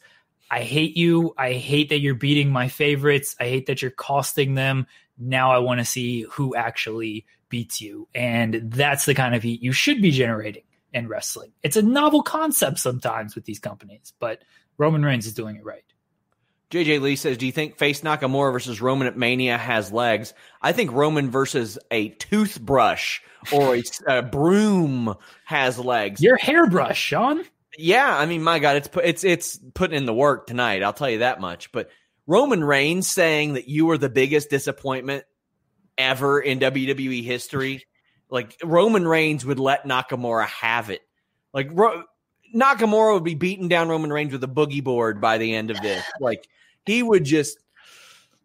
I 0.49 0.63
hate 0.63 0.97
you. 0.97 1.33
I 1.37 1.53
hate 1.53 1.89
that 1.89 1.99
you're 1.99 2.15
beating 2.15 2.49
my 2.49 2.67
favorites. 2.67 3.35
I 3.39 3.45
hate 3.45 3.67
that 3.67 3.81
you're 3.81 3.91
costing 3.91 4.55
them. 4.55 4.87
Now 5.17 5.51
I 5.51 5.59
want 5.59 5.79
to 5.79 5.85
see 5.85 6.23
who 6.23 6.55
actually 6.55 7.25
beats 7.51 7.79
you. 7.79 8.07
And 8.15 8.71
that's 8.71 9.05
the 9.05 9.13
kind 9.13 9.35
of 9.35 9.43
heat 9.43 9.61
you 9.61 9.71
should 9.71 10.01
be 10.01 10.09
generating 10.09 10.63
in 10.93 11.07
wrestling. 11.07 11.51
It's 11.61 11.77
a 11.77 11.81
novel 11.83 12.23
concept 12.23 12.79
sometimes 12.79 13.35
with 13.35 13.45
these 13.45 13.59
companies, 13.59 14.13
but 14.19 14.43
Roman 14.77 15.05
Reigns 15.05 15.27
is 15.27 15.33
doing 15.33 15.57
it 15.57 15.63
right. 15.63 15.83
JJ 16.71 17.01
Lee 17.01 17.17
says, 17.17 17.37
Do 17.37 17.45
you 17.45 17.51
think 17.51 17.77
face 17.77 18.01
Nakamura 18.01 18.53
versus 18.53 18.81
Roman 18.81 19.07
at 19.07 19.17
Mania 19.17 19.57
has 19.57 19.91
legs? 19.91 20.33
I 20.61 20.71
think 20.71 20.91
Roman 20.93 21.29
versus 21.29 21.77
a 21.91 22.09
toothbrush 22.09 23.19
or 23.51 23.75
a, 23.75 23.83
a 24.07 24.21
broom 24.21 25.15
has 25.45 25.77
legs. 25.77 26.21
Your 26.21 26.37
hairbrush, 26.37 26.97
Sean. 26.97 27.43
Yeah, 27.77 28.17
I 28.17 28.25
mean, 28.25 28.41
my 28.41 28.59
God, 28.59 28.77
it's 28.77 28.89
it's 29.03 29.23
it's 29.23 29.59
putting 29.73 29.97
in 29.97 30.05
the 30.05 30.13
work 30.13 30.47
tonight. 30.47 30.83
I'll 30.83 30.93
tell 30.93 31.09
you 31.09 31.19
that 31.19 31.39
much. 31.39 31.71
But 31.71 31.89
Roman 32.25 32.63
Reigns 32.63 33.09
saying 33.09 33.53
that 33.53 33.67
you 33.67 33.85
were 33.85 33.97
the 33.97 34.09
biggest 34.09 34.49
disappointment 34.49 35.25
ever 35.97 36.39
in 36.39 36.59
WWE 36.59 37.23
history. 37.23 37.85
Like 38.29 38.57
Roman 38.63 39.07
Reigns 39.07 39.45
would 39.45 39.59
let 39.59 39.85
Nakamura 39.85 40.47
have 40.47 40.89
it. 40.89 41.01
Like 41.53 41.69
Ro- 41.71 42.03
Nakamura 42.55 43.13
would 43.15 43.23
be 43.23 43.35
beating 43.35 43.67
down 43.67 43.89
Roman 43.89 44.11
Reigns 44.11 44.31
with 44.31 44.43
a 44.43 44.47
boogie 44.47 44.83
board 44.83 45.21
by 45.21 45.37
the 45.37 45.53
end 45.53 45.71
of 45.71 45.81
this. 45.81 46.03
Like 46.19 46.47
he 46.85 47.03
would 47.03 47.23
just 47.23 47.57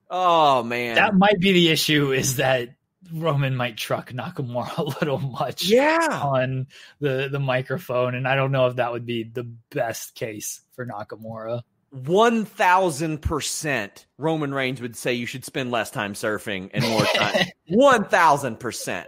Oh 0.09 0.63
man. 0.63 0.97
That 0.97 1.15
might 1.15 1.41
be 1.41 1.53
the 1.53 1.69
issue 1.69 2.13
is 2.13 2.37
that 2.37 2.71
Roman 3.13 3.55
might 3.55 3.77
truck 3.77 4.11
Nakamura 4.11 4.77
a 4.79 4.83
little 4.83 5.19
much 5.19 5.67
yeah. 5.67 6.21
on 6.23 6.67
the 7.01 7.29
the 7.31 7.41
microphone 7.41 8.15
and 8.15 8.27
I 8.27 8.35
don't 8.35 8.53
know 8.53 8.67
if 8.67 8.77
that 8.77 8.93
would 8.93 9.07
be 9.07 9.23
the 9.25 9.45
best 9.71 10.15
case 10.15 10.61
for 10.75 10.87
Nakamura. 10.87 11.63
1000% 12.03 14.07
Roman 14.19 14.55
Reigns 14.55 14.81
would 14.81 14.97
say 14.97 15.15
you 15.15 15.27
should 15.27 15.45
spend 15.45 15.71
less 15.71 15.91
time 15.91 16.15
surfing 16.15 16.71
and 16.73 16.89
more 16.89 17.05
time. 17.05 17.47
1000%. 17.71 19.07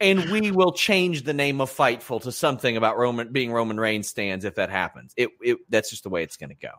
And 0.00 0.30
we 0.30 0.50
will 0.50 0.72
change 0.72 1.22
the 1.22 1.32
name 1.32 1.60
of 1.60 1.70
Fightful 1.70 2.22
to 2.22 2.32
something 2.32 2.76
about 2.76 2.98
Roman 2.98 3.32
being 3.32 3.52
Roman 3.52 3.78
Reigns 3.78 4.08
stands 4.08 4.44
if 4.44 4.56
that 4.56 4.68
happens. 4.68 5.14
It, 5.16 5.30
it 5.40 5.58
that's 5.68 5.90
just 5.90 6.02
the 6.02 6.10
way 6.10 6.24
it's 6.24 6.36
going 6.36 6.50
to 6.50 6.56
go. 6.56 6.72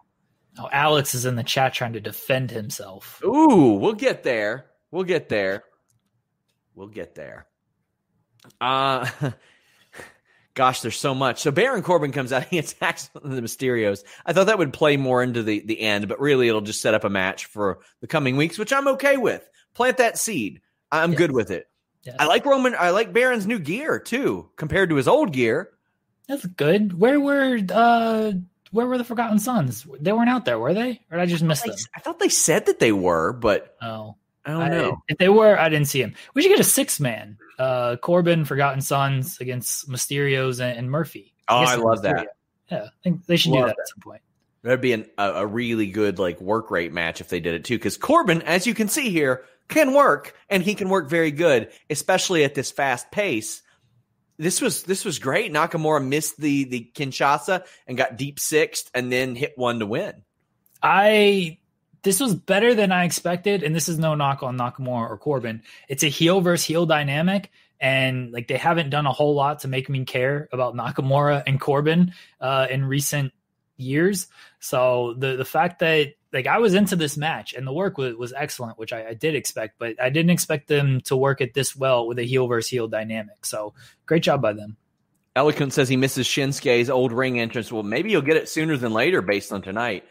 Oh, 0.60 0.68
Alex 0.72 1.16
is 1.16 1.26
in 1.26 1.36
the 1.36 1.44
chat 1.44 1.74
trying 1.74 1.94
to 1.94 2.02
defend 2.02 2.52
himself. 2.52 3.22
Ooh, 3.24 3.76
we'll 3.76 3.94
get 3.94 4.24
there. 4.24 4.66
We'll 4.92 5.06
get 5.06 5.30
there. 5.30 5.64
We'll 6.76 6.90
get 6.90 7.16
there. 7.16 7.48
Uh 8.60 9.10
gosh, 10.54 10.82
there's 10.82 11.00
so 11.00 11.16
much. 11.16 11.42
So 11.42 11.52
Baron 11.52 11.84
Corbin 11.84 12.12
comes 12.12 12.32
out, 12.32 12.46
he 12.50 12.60
attacks 12.60 13.10
the 13.14 13.42
Mysterios. 13.42 14.04
I 14.26 14.34
thought 14.34 14.48
that 14.48 14.58
would 14.58 14.74
play 14.74 14.98
more 14.98 15.24
into 15.24 15.44
the, 15.44 15.62
the 15.66 15.82
end, 15.82 16.08
but 16.08 16.20
really 16.20 16.48
it'll 16.48 16.62
just 16.62 16.82
set 16.82 16.94
up 16.94 17.04
a 17.04 17.10
match 17.10 17.46
for 17.46 17.80
the 18.02 18.08
coming 18.08 18.38
weeks, 18.38 18.58
which 18.58 18.74
I'm 18.74 18.88
okay 18.90 19.18
with. 19.18 19.48
Plant 19.74 19.98
that 19.98 20.18
seed. 20.18 20.62
I'm 20.92 21.12
yes. 21.12 21.18
good 21.18 21.32
with 21.32 21.52
it. 21.52 21.68
Yes. 22.04 22.18
I 22.20 22.26
like 22.26 22.46
Roman. 22.46 22.76
I 22.78 22.90
like 22.90 23.14
Baron's 23.14 23.48
new 23.48 23.60
gear 23.60 24.00
too, 24.00 24.50
compared 24.56 24.90
to 24.90 24.96
his 24.96 25.08
old 25.08 25.32
gear. 25.32 25.70
That's 26.28 26.46
good. 26.46 26.98
Where 26.98 27.20
were 27.20 27.60
uh 27.72 28.34
where 28.72 28.88
were 28.88 28.98
the 28.98 29.04
Forgotten 29.04 29.40
Sons? 29.40 29.88
They 30.00 30.12
weren't 30.12 30.30
out 30.30 30.46
there, 30.46 30.60
were 30.60 30.74
they? 30.74 31.02
Or 31.10 31.18
did 31.18 31.20
I 31.20 31.26
just 31.28 31.44
miss 31.44 31.62
them? 31.62 31.76
I 31.96 32.00
thought 32.00 32.20
they 32.20 32.30
said 32.30 32.66
that 32.66 32.80
they 32.80 32.92
were, 32.92 33.32
but 33.32 33.76
oh, 33.82 34.16
I 34.46 34.52
don't 34.52 34.72
know. 34.72 34.92
I, 34.92 34.96
if 35.08 35.18
they 35.18 35.30
were, 35.30 35.58
I 35.58 35.70
didn't 35.70 35.88
see 35.88 36.02
him. 36.02 36.16
We 36.34 36.42
should 36.42 36.50
get 36.50 36.60
a 36.60 36.66
six 36.66 37.00
man 37.00 37.38
uh, 37.60 37.96
Corbin, 37.98 38.46
Forgotten 38.46 38.82
Sons 38.82 39.40
against 39.40 39.90
Mysterios 39.90 40.60
and, 40.60 40.78
and 40.78 40.92
Murphy. 40.92 41.34
Oh, 41.48 41.58
I, 41.58 41.74
I 41.74 41.76
love 41.76 42.00
Mysterio. 42.00 42.02
that. 42.02 42.28
Yeah, 42.72 42.84
I 42.86 42.90
think 43.04 43.26
they 43.26 43.38
should 43.38 43.52
love 43.52 43.62
do 43.62 43.68
that, 43.68 43.76
that, 43.78 43.82
at 43.82 43.88
some 43.90 44.00
point. 44.02 44.22
That'd 44.64 44.82
be 44.82 44.94
an, 44.94 45.06
a, 45.18 45.32
a, 45.32 45.46
really 45.46 45.88
good 45.88 46.20
like 46.20 46.40
work 46.40 46.72
rate 46.72 46.94
match 46.94 47.20
if 47.20 47.30
they 47.30 47.40
did 47.40 47.54
it 47.54 47.66
too. 47.66 47.78
Because 47.78 47.98
Corbin, 47.98 48.42
as 48.44 48.66
you 48.66 48.74
can 48.74 48.88
see 48.88 49.10
here, 49.10 49.44
can 49.68 49.94
work 49.94 50.36
and 50.50 50.64
he 50.64 50.74
can 50.74 50.90
work 50.90 51.10
very 51.10 51.32
good, 51.32 51.70
especially 51.90 52.44
at 52.44 52.56
this 52.56 52.72
fast 52.72 53.12
pace. 53.12 53.62
This 54.38 54.62
was 54.62 54.84
this 54.84 55.06
was 55.06 55.20
great. 55.20 55.52
Nakamura 55.52 56.06
missed 56.06 56.40
the 56.40 56.64
the 56.64 56.92
Kinshasa 56.96 57.66
and 57.88 57.98
got 57.98 58.18
deep 58.18 58.40
sixth, 58.40 58.90
and 58.94 59.12
then 59.12 59.36
hit 59.36 59.54
one 59.58 59.80
to 59.80 59.86
win. 59.86 60.24
I 60.82 61.60
this 62.04 62.20
was 62.20 62.36
better 62.36 62.76
than 62.76 62.92
I 62.92 63.06
expected, 63.06 63.64
and 63.64 63.76
this 63.76 63.90
is 63.90 63.98
no 63.98 64.16
knock 64.16 64.44
on 64.44 64.58
Nakamura 64.58 65.10
or 65.10 65.18
Corbin. 65.18 65.64
It's 65.88 66.04
a 66.04 66.08
heel 66.08 66.42
versus 66.42 66.66
heel 66.66 66.86
dynamic, 66.86 67.52
and 67.80 68.32
like 68.32 68.48
they 68.48 68.58
haven't 68.58 68.90
done 68.90 69.06
a 69.06 69.12
whole 69.12 69.36
lot 69.36 69.60
to 69.60 69.68
make 69.68 69.90
me 69.90 70.06
care 70.06 70.48
about 70.52 70.76
Nakamura 70.76 71.44
and 71.48 71.60
Corbin 71.60 72.14
uh, 72.40 72.68
in 72.70 72.86
recent 72.86 73.34
years. 73.78 74.28
So 74.60 75.16
the 75.18 75.36
the 75.36 75.46
fact 75.46 75.80
that 75.80 76.14
like 76.32 76.48
I 76.48 76.58
was 76.58 76.74
into 76.74 76.96
this 76.96 77.16
match 77.16 77.54
and 77.54 77.66
the 77.66 77.74
work 77.74 77.98
was, 77.98 78.16
was 78.16 78.34
excellent, 78.34 78.78
which 78.78 78.92
I, 78.92 79.10
I 79.10 79.14
did 79.14 79.36
expect, 79.36 79.78
but 79.78 80.02
I 80.02 80.10
didn't 80.10 80.32
expect 80.32 80.68
them 80.68 81.02
to 81.02 81.16
work 81.16 81.42
it 81.42 81.54
this 81.54 81.76
well 81.76 82.08
with 82.08 82.20
a 82.20 82.24
heel 82.24 82.48
versus 82.48 82.70
heel 82.70 82.88
dynamic. 82.88 83.46
So 83.46 83.74
great 84.06 84.24
job 84.24 84.42
by 84.42 84.54
them. 84.54 84.78
Eloquent 85.36 85.74
says 85.74 85.90
he 85.90 85.98
misses 85.98 86.28
Shinsuke's 86.28 86.90
old 86.90 87.12
ring 87.12 87.40
entrance. 87.40 87.72
Well, 87.72 87.84
maybe 87.84 88.12
you'll 88.12 88.22
get 88.22 88.38
it 88.38 88.50
sooner 88.50 88.78
than 88.78 88.94
later 88.94 89.22
based 89.22 89.52
on 89.52 89.62
tonight. 89.62 90.06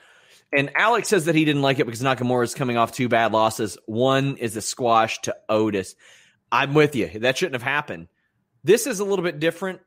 And 0.52 0.70
Alex 0.74 1.08
says 1.08 1.24
that 1.24 1.34
he 1.34 1.44
didn't 1.44 1.62
like 1.62 1.78
it 1.78 1.86
because 1.86 2.02
Nakamura 2.02 2.44
is 2.44 2.54
coming 2.54 2.76
off 2.76 2.92
two 2.92 3.08
bad 3.08 3.32
losses. 3.32 3.78
One 3.86 4.36
is 4.36 4.56
a 4.56 4.60
squash 4.60 5.20
to 5.22 5.34
Otis. 5.48 5.94
I'm 6.50 6.74
with 6.74 6.94
you. 6.94 7.08
That 7.20 7.38
shouldn't 7.38 7.54
have 7.54 7.62
happened. 7.62 8.08
This 8.62 8.86
is 8.86 9.00
a 9.00 9.04
little 9.04 9.24
bit 9.24 9.40
different, 9.40 9.80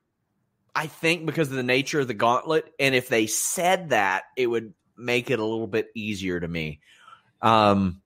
I 0.75 0.87
think, 0.87 1.25
because 1.25 1.49
of 1.49 1.55
the 1.55 1.63
nature 1.63 1.99
of 1.99 2.07
the 2.07 2.15
gauntlet. 2.15 2.73
And 2.79 2.95
if 2.95 3.07
they 3.07 3.27
said 3.27 3.89
that, 3.89 4.23
it 4.35 4.47
would 4.47 4.73
make 4.97 5.29
it 5.29 5.39
a 5.39 5.45
little 5.45 5.67
bit 5.67 5.89
easier 5.93 6.39
to 6.39 6.47
me. 6.47 6.81
Um, 7.41 8.01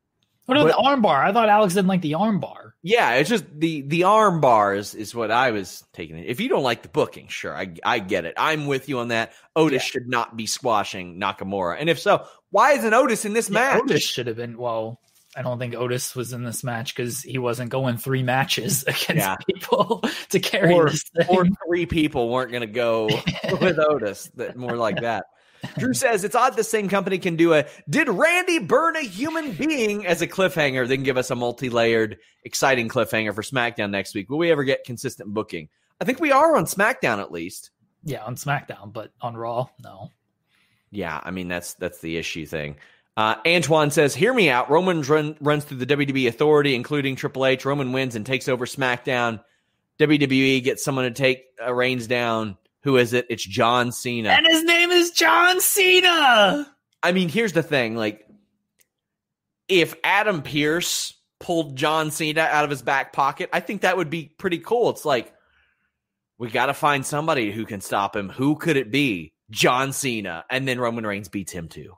what 0.50 0.58
about 0.58 0.68
the 0.68 0.84
armbar? 0.84 1.24
I 1.24 1.32
thought 1.32 1.48
Alex 1.48 1.76
didn't 1.76 1.88
like 1.88 2.02
the 2.02 2.14
armbar. 2.14 2.72
Yeah, 2.82 3.16
it's 3.16 3.30
just 3.30 3.46
the 3.54 3.82
the 3.82 4.06
arm 4.06 4.42
bars 4.42 4.96
is 4.96 5.14
what 5.14 5.30
I 5.30 5.52
was 5.52 5.84
taking. 5.94 6.18
It. 6.18 6.26
If 6.26 6.40
you 6.40 6.50
don't 6.50 6.64
like 6.64 6.82
the 6.82 6.90
booking, 6.90 7.28
sure, 7.28 7.56
I 7.56 7.76
I 7.84 8.00
get 8.00 8.26
it. 8.26 8.34
I'm 8.36 8.66
with 8.66 8.90
you 8.90 8.98
on 8.98 9.10
that. 9.10 9.34
Otis 9.56 9.84
yeah. 9.84 9.92
should 9.92 10.08
not 10.08 10.36
be 10.36 10.48
squashing 10.48 11.20
Nakamura, 11.20 11.78
and 11.80 11.88
if 11.88 12.00
so, 12.00 12.26
why 12.52 12.74
isn't 12.74 12.94
Otis 12.94 13.26
in 13.26 13.34
this 13.34 13.50
yeah, 13.50 13.54
match? 13.54 13.82
Otis 13.84 14.04
should 14.04 14.28
have 14.28 14.38
been. 14.38 14.58
Well, 14.58 15.00
I 15.36 15.42
don't 15.42 15.60
think 15.60 15.76
Otis 15.76 16.16
was 16.16 16.34
in 16.34 16.44
this 16.44 16.64
match 16.64 16.96
because 16.96 17.22
he 17.22 17.38
wasn't 17.38 17.70
going 17.70 17.98
three 17.98 18.24
matches 18.24 18.84
against 18.88 19.16
yeah. 19.16 19.36
people 19.48 20.04
to 20.30 20.40
carry 20.40 20.74
or, 20.74 20.90
this 20.90 21.04
thing. 21.04 21.28
Or 21.30 21.46
three 21.68 21.86
people 21.86 22.30
weren't 22.30 22.52
going 22.52 22.62
to 22.62 22.68
go 22.68 23.06
with 23.62 23.80
Otis. 23.80 24.32
That 24.36 24.58
more 24.58 24.76
like 24.76 25.02
that. 25.02 25.26
Drew 25.78 25.94
says 25.94 26.24
it's 26.24 26.36
odd 26.36 26.56
the 26.56 26.64
same 26.64 26.88
company 26.88 27.18
can 27.18 27.36
do 27.36 27.54
a 27.54 27.66
did 27.90 28.08
Randy 28.08 28.60
burn 28.60 28.96
a 28.96 29.02
human 29.02 29.52
being 29.52 30.06
as 30.06 30.22
a 30.22 30.28
cliffhanger, 30.28 30.88
then 30.88 31.04
give 31.04 31.18
us 31.18 31.32
a 31.32 31.36
multi 31.36 31.70
layered, 31.70 32.18
exciting 32.46 32.88
cliffhanger 32.88 33.36
for 33.36 33.42
SmackDown 33.42 33.90
next 33.90 34.16
week. 34.16 34.30
Will 34.30 34.38
we 34.38 34.52
ever 34.52 34.64
get 34.64 34.86
consistent 34.86 35.34
booking? 35.34 35.68
I 36.00 36.06
think 36.06 36.22
we 36.22 36.32
are 36.32 36.56
on 36.56 36.64
SmackDown 36.64 37.20
at 37.20 37.32
least. 37.32 37.72
Yeah, 38.04 38.24
on 38.24 38.36
SmackDown, 38.36 38.94
but 38.94 39.12
on 39.20 39.36
Raw, 39.36 39.68
no. 39.84 40.12
Yeah, 40.92 41.20
I 41.24 41.32
mean 41.32 41.48
that's 41.48 41.76
that's 41.76 42.00
the 42.00 42.18
issue 42.18 42.46
thing. 42.46 42.78
Uh, 43.18 43.36
Antoine 43.46 43.92
says, 43.92 44.16
"Hear 44.16 44.34
me 44.34 44.50
out. 44.50 44.70
Roman 44.70 45.02
run, 45.02 45.36
runs 45.42 45.66
through 45.66 45.78
the 45.78 45.86
WWE 45.86 46.28
authority, 46.28 46.74
including 46.74 47.16
Triple 47.16 47.46
H. 47.46 47.66
Roman 47.66 47.92
wins 47.92 48.16
and 48.16 48.26
takes 48.26 48.48
over 48.48 48.66
SmackDown. 48.66 49.42
WWE 50.00 50.64
gets 50.64 50.84
someone 50.84 51.06
to 51.06 51.12
take 51.12 51.46
uh, 51.64 51.74
reigns 51.74 52.08
down. 52.08 52.58
Who 52.84 52.98
is 52.98 53.14
it? 53.14 53.28
It's 53.30 53.44
John 53.44 53.92
Cena. 53.92 54.30
And 54.30 54.48
his 54.48 54.64
name 54.64 54.90
is 54.90 55.12
John 55.12 55.60
Cena. 55.60 56.74
I 57.04 57.12
mean, 57.12 57.28
here's 57.28 57.52
the 57.52 57.64
thing. 57.64 57.98
Like, 57.98 58.26
if 59.68 59.96
Adam 60.04 60.42
Pearce 60.42 61.14
pulled 61.40 61.76
John 61.76 62.12
Cena 62.12 62.42
out 62.42 62.64
of 62.64 62.70
his 62.70 62.82
back 62.82 63.12
pocket, 63.12 63.50
I 63.52 63.60
think 63.60 63.82
that 63.82 63.98
would 63.98 64.10
be 64.10 64.34
pretty 64.38 64.60
cool. 64.60 64.90
It's 64.92 65.06
like, 65.06 65.34
we 66.38 66.50
got 66.50 66.68
to 66.68 66.74
find 66.74 67.06
somebody 67.06 67.52
who 67.52 67.66
can 67.66 67.82
stop 67.82 68.16
him. 68.16 68.30
Who 68.30 68.56
could 68.56 68.78
it 68.78 68.92
be? 68.92 69.34
John 69.50 69.94
Cena. 69.94 70.46
And 70.50 70.68
then 70.68 70.80
Roman 70.80 71.06
Reigns 71.06 71.30
beats 71.30 71.52
him 71.52 71.68
too. 71.68 71.94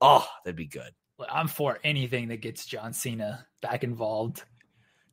Oh, 0.00 0.26
that'd 0.44 0.56
be 0.56 0.66
good. 0.66 0.92
I'm 1.30 1.48
for 1.48 1.78
anything 1.84 2.28
that 2.28 2.38
gets 2.38 2.66
John 2.66 2.92
Cena 2.92 3.46
back 3.62 3.84
involved. 3.84 4.42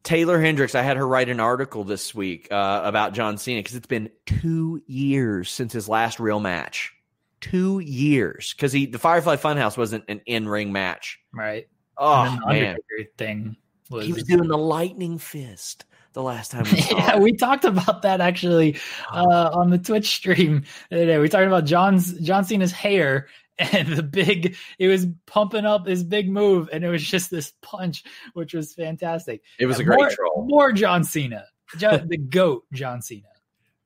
Taylor 0.03 0.41
Hendricks, 0.41 0.73
I 0.73 0.81
had 0.81 0.97
her 0.97 1.07
write 1.07 1.29
an 1.29 1.39
article 1.39 1.83
this 1.83 2.15
week 2.15 2.47
uh, 2.51 2.81
about 2.83 3.13
John 3.13 3.37
Cena 3.37 3.59
because 3.59 3.75
it's 3.75 3.87
been 3.87 4.09
two 4.25 4.81
years 4.87 5.49
since 5.49 5.73
his 5.73 5.87
last 5.87 6.19
real 6.19 6.39
match. 6.39 6.93
Two 7.39 7.79
years 7.79 8.53
because 8.55 8.71
he 8.71 8.85
the 8.85 8.99
Firefly 8.99 9.35
Funhouse 9.35 9.75
wasn't 9.75 10.03
an 10.07 10.21
in 10.27 10.47
ring 10.47 10.71
match, 10.71 11.19
right? 11.33 11.67
Oh 11.97 12.37
man, 12.45 12.77
thing 13.17 13.57
was 13.89 14.05
he 14.05 14.13
was 14.13 14.23
doing 14.23 14.47
the 14.47 14.57
lightning 14.57 15.17
fist 15.17 15.85
the 16.13 16.23
last 16.23 16.51
time. 16.51 16.63
We 16.71 16.77
yeah, 16.91 17.17
we 17.17 17.33
talked 17.33 17.65
about 17.65 18.01
that 18.03 18.21
actually 18.21 18.77
uh, 19.11 19.49
on 19.53 19.69
the 19.69 19.77
Twitch 19.77 20.07
stream. 20.07 20.63
Today. 20.89 21.17
We 21.17 21.29
talked 21.29 21.47
about 21.47 21.65
John's 21.65 22.13
John 22.19 22.45
Cena's 22.45 22.71
hair 22.71 23.27
and 23.57 23.89
the 23.89 24.03
big 24.03 24.55
it 24.79 24.87
was 24.87 25.07
pumping 25.27 25.65
up 25.65 25.85
his 25.85 26.03
big 26.03 26.29
move 26.29 26.69
and 26.71 26.83
it 26.83 26.89
was 26.89 27.03
just 27.03 27.29
this 27.29 27.53
punch 27.61 28.03
which 28.33 28.53
was 28.53 28.73
fantastic. 28.73 29.41
It 29.59 29.65
was 29.65 29.79
a 29.79 29.83
great 29.83 29.97
more, 29.97 30.09
troll. 30.09 30.45
more 30.47 30.71
john 30.71 31.03
cena. 31.03 31.45
The 31.73 32.17
goat 32.17 32.63
john 32.73 33.01
cena. 33.01 33.27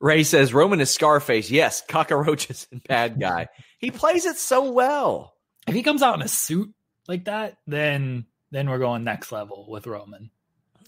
Ray 0.00 0.22
says 0.22 0.54
roman 0.54 0.80
is 0.80 0.90
scarface. 0.90 1.50
Yes 1.50 1.82
cockroaches 1.86 2.68
and 2.72 2.82
bad 2.84 3.20
guy. 3.20 3.48
He 3.78 3.90
plays 3.90 4.24
it 4.24 4.36
so 4.36 4.70
well. 4.72 5.34
If 5.66 5.74
he 5.74 5.82
comes 5.82 6.02
out 6.02 6.14
in 6.14 6.22
a 6.22 6.28
suit 6.28 6.72
like 7.08 7.24
that 7.26 7.58
then 7.66 8.26
then 8.52 8.70
we're 8.70 8.78
going 8.78 9.04
next 9.04 9.30
level 9.32 9.66
with 9.68 9.86
roman 9.86 10.30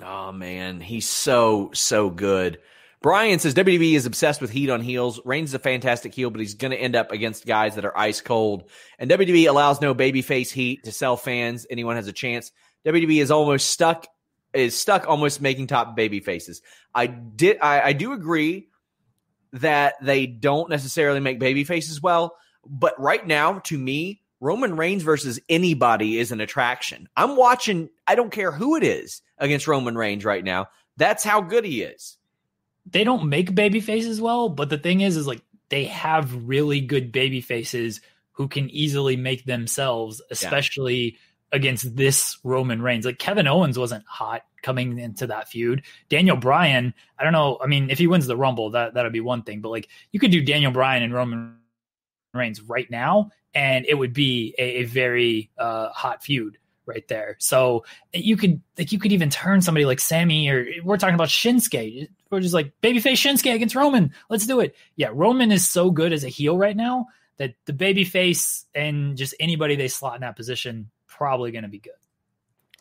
oh 0.05 0.33
man 0.33 0.81
he's 0.81 1.09
so 1.09 1.71
so 1.75 2.11
good 2.11 2.59
Brian 3.01 3.39
says 3.39 3.55
WWE 3.55 3.95
is 3.95 4.07
obsessed 4.07 4.41
with 4.41 4.51
heat 4.51 4.71
on 4.71 4.81
heels. 4.81 5.21
Reigns 5.25 5.51
is 5.51 5.55
a 5.55 5.61
fantastic 5.61 6.13
heel, 6.13 6.31
but 6.31 6.41
he's 6.41 6.55
going 6.55 6.73
to 6.73 6.77
end 6.77 6.97
up 6.97 7.13
against 7.13 7.47
guys 7.47 7.77
that 7.77 7.85
are 7.85 7.97
ice 7.97 8.21
cold. 8.21 8.69
And 8.99 9.09
WWE 9.09 9.49
allows 9.49 9.81
no 9.81 9.95
babyface 9.95 10.51
heat 10.51 10.83
to 10.83 10.91
sell 10.91 11.17
fans. 11.17 11.65
Anyone 11.71 11.95
has 11.95 12.09
a 12.09 12.13
chance. 12.13 12.51
WWE 12.85 13.23
is 13.23 13.31
almost 13.31 13.69
stuck 13.69 14.07
is 14.55 14.79
stuck 14.79 15.07
almost 15.07 15.41
making 15.41 15.67
top 15.67 15.95
baby 15.95 16.21
faces. 16.21 16.63
I 16.95 17.07
did 17.07 17.59
I, 17.61 17.81
I 17.83 17.93
do 17.93 18.13
agree 18.13 18.69
that 19.53 19.95
they 20.03 20.27
don't 20.27 20.71
necessarily 20.71 21.21
make 21.21 21.39
baby 21.39 21.65
faces 21.65 22.03
well, 22.03 22.37
but 22.67 22.99
right 23.01 23.25
now, 23.27 23.61
to 23.61 23.79
me, 23.79 24.23
Roman 24.41 24.77
Reigns 24.77 25.03
versus 25.03 25.41
anybody 25.49 26.19
is 26.19 26.33
an 26.33 26.41
attraction. 26.41 27.09
I'm 27.17 27.37
watching, 27.37 27.91
I 28.07 28.15
don't 28.15 28.31
care 28.31 28.53
who 28.53 28.77
it 28.77 28.85
is 28.85 29.23
against 29.39 29.67
Roman 29.67 29.97
Reigns 29.97 30.25
right 30.25 30.45
now. 30.45 30.69
That's 30.97 31.25
how 31.25 31.41
good 31.41 31.65
he 31.65 31.83
is 31.83 32.19
they 32.91 33.05
don't 33.05 33.29
make 33.29 33.55
baby 33.55 33.81
faces 33.81 34.21
well, 34.21 34.49
but 34.49 34.71
the 34.71 34.79
thing 34.79 35.01
is, 35.01 35.17
is 35.17 35.27
like 35.27 35.43
they 35.69 35.85
have 35.85 36.49
really 36.49 36.81
good 36.81 37.13
baby 37.13 37.41
faces 37.41 38.01
who 38.33 38.49
can 38.49 38.71
easily 38.71 39.17
make 39.17 39.45
themselves, 39.45 40.23
especially 40.31 40.97
yeah. 40.97 41.19
against 41.53 41.97
this 41.97 42.39
Roman 42.45 42.81
Reigns. 42.81 43.05
Like 43.05 43.19
Kevin 43.19 43.47
Owens 43.47 43.79
wasn't 43.79 44.07
hot 44.07 44.43
coming 44.63 44.99
into 44.99 45.27
that 45.27 45.49
feud. 45.49 45.83
Daniel 46.09 46.37
Bryan, 46.37 46.95
I 47.19 47.25
don't 47.25 47.33
know. 47.33 47.59
I 47.63 47.67
mean, 47.67 47.91
if 47.91 47.99
he 47.99 48.07
wins 48.07 48.27
the 48.27 48.37
Rumble, 48.37 48.71
that 48.71 48.95
that'll 48.95 49.11
be 49.11 49.21
one 49.21 49.43
thing. 49.43 49.61
But 49.61 49.71
like 49.71 49.89
you 50.13 50.21
could 50.21 50.31
do 50.31 50.43
Daniel 50.43 50.73
Bryan 50.73 51.03
and 51.03 51.13
Roman 51.13 51.57
Reigns 52.33 52.63
right 52.63 52.91
now, 52.91 53.31
and 53.55 53.87
it 53.87 53.95
would 53.95 54.13
be 54.13 54.55
a, 54.59 54.63
a 54.63 54.85
very 54.85 55.51
uh, 55.59 55.91
hot 55.91 56.23
feud 56.23 56.59
right 56.87 57.07
there. 57.09 57.37
So 57.39 57.85
you 58.13 58.37
could 58.37 58.61
like 58.77 58.93
you 58.93 58.99
could 58.99 59.13
even 59.13 59.31
turn 59.31 59.61
somebody 59.61 59.85
like 59.85 60.01
Sami 60.01 60.49
or 60.49 60.67
we're 60.83 60.97
talking 60.97 61.15
about 61.15 61.29
Shinsuke. 61.29 62.09
We're 62.31 62.41
just 62.41 62.55
like 62.55 62.73
babyface 62.83 63.23
Shinsuke 63.23 63.55
against 63.55 63.75
Roman. 63.75 64.13
Let's 64.31 64.47
do 64.47 64.61
it. 64.61 64.75
Yeah, 64.97 65.11
Roman 65.13 65.53
is 65.53 65.69
so 65.69 65.91
good 65.91 66.13
as 66.13 66.25
a 66.25 66.29
heel 66.29 66.57
right 66.57 66.77
now 66.77 67.07
that 67.37 67.55
the 67.67 67.73
babyface 67.73 68.65
and 68.75 69.17
just 69.17 69.35
anybody 69.39 69.77
they 69.77 69.89
slot 69.89 70.17
in 70.17 70.23
that 70.23 70.37
position 70.37 70.91
probably 71.07 71.53
going 71.53 71.63
to 71.63 71.69
be 71.69 71.79
good. 71.79 71.93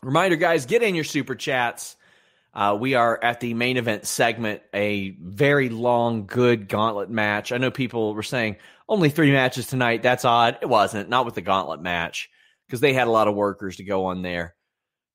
Reminder, 0.02 0.36
guys, 0.36 0.66
get 0.66 0.82
in 0.82 0.94
your 0.94 1.04
super 1.04 1.34
chats. 1.34 1.96
Uh, 2.54 2.76
we 2.78 2.94
are 2.94 3.22
at 3.22 3.40
the 3.40 3.54
main 3.54 3.76
event 3.76 4.06
segment, 4.06 4.62
a 4.72 5.10
very 5.20 5.68
long, 5.68 6.26
good 6.26 6.68
gauntlet 6.68 7.10
match. 7.10 7.52
I 7.52 7.58
know 7.58 7.70
people 7.70 8.14
were 8.14 8.22
saying 8.22 8.56
only 8.88 9.10
three 9.10 9.32
matches 9.32 9.66
tonight. 9.66 10.02
That's 10.02 10.24
odd. 10.24 10.58
It 10.62 10.68
wasn't, 10.68 11.08
not 11.08 11.26
with 11.26 11.34
the 11.34 11.42
gauntlet 11.42 11.80
match 11.80 12.30
because 12.66 12.80
they 12.80 12.92
had 12.92 13.06
a 13.06 13.10
lot 13.10 13.28
of 13.28 13.34
workers 13.34 13.76
to 13.76 13.84
go 13.84 14.06
on 14.06 14.22
there. 14.22 14.54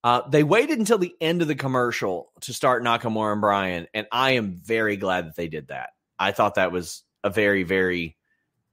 Uh, 0.03 0.21
they 0.29 0.43
waited 0.43 0.79
until 0.79 0.97
the 0.97 1.15
end 1.21 1.41
of 1.41 1.47
the 1.47 1.55
commercial 1.55 2.31
to 2.41 2.53
start 2.53 2.83
Nakamura 2.83 3.31
and 3.31 3.41
Bryan, 3.41 3.87
and 3.93 4.05
I 4.11 4.31
am 4.31 4.59
very 4.61 4.97
glad 4.97 5.27
that 5.27 5.35
they 5.35 5.47
did 5.47 5.69
that. 5.69 5.91
I 6.19 6.33
thought 6.33 6.55
that 6.55 6.73
was 6.73 7.03
a 7.23 7.29
very, 7.29 7.63
very 7.63 8.17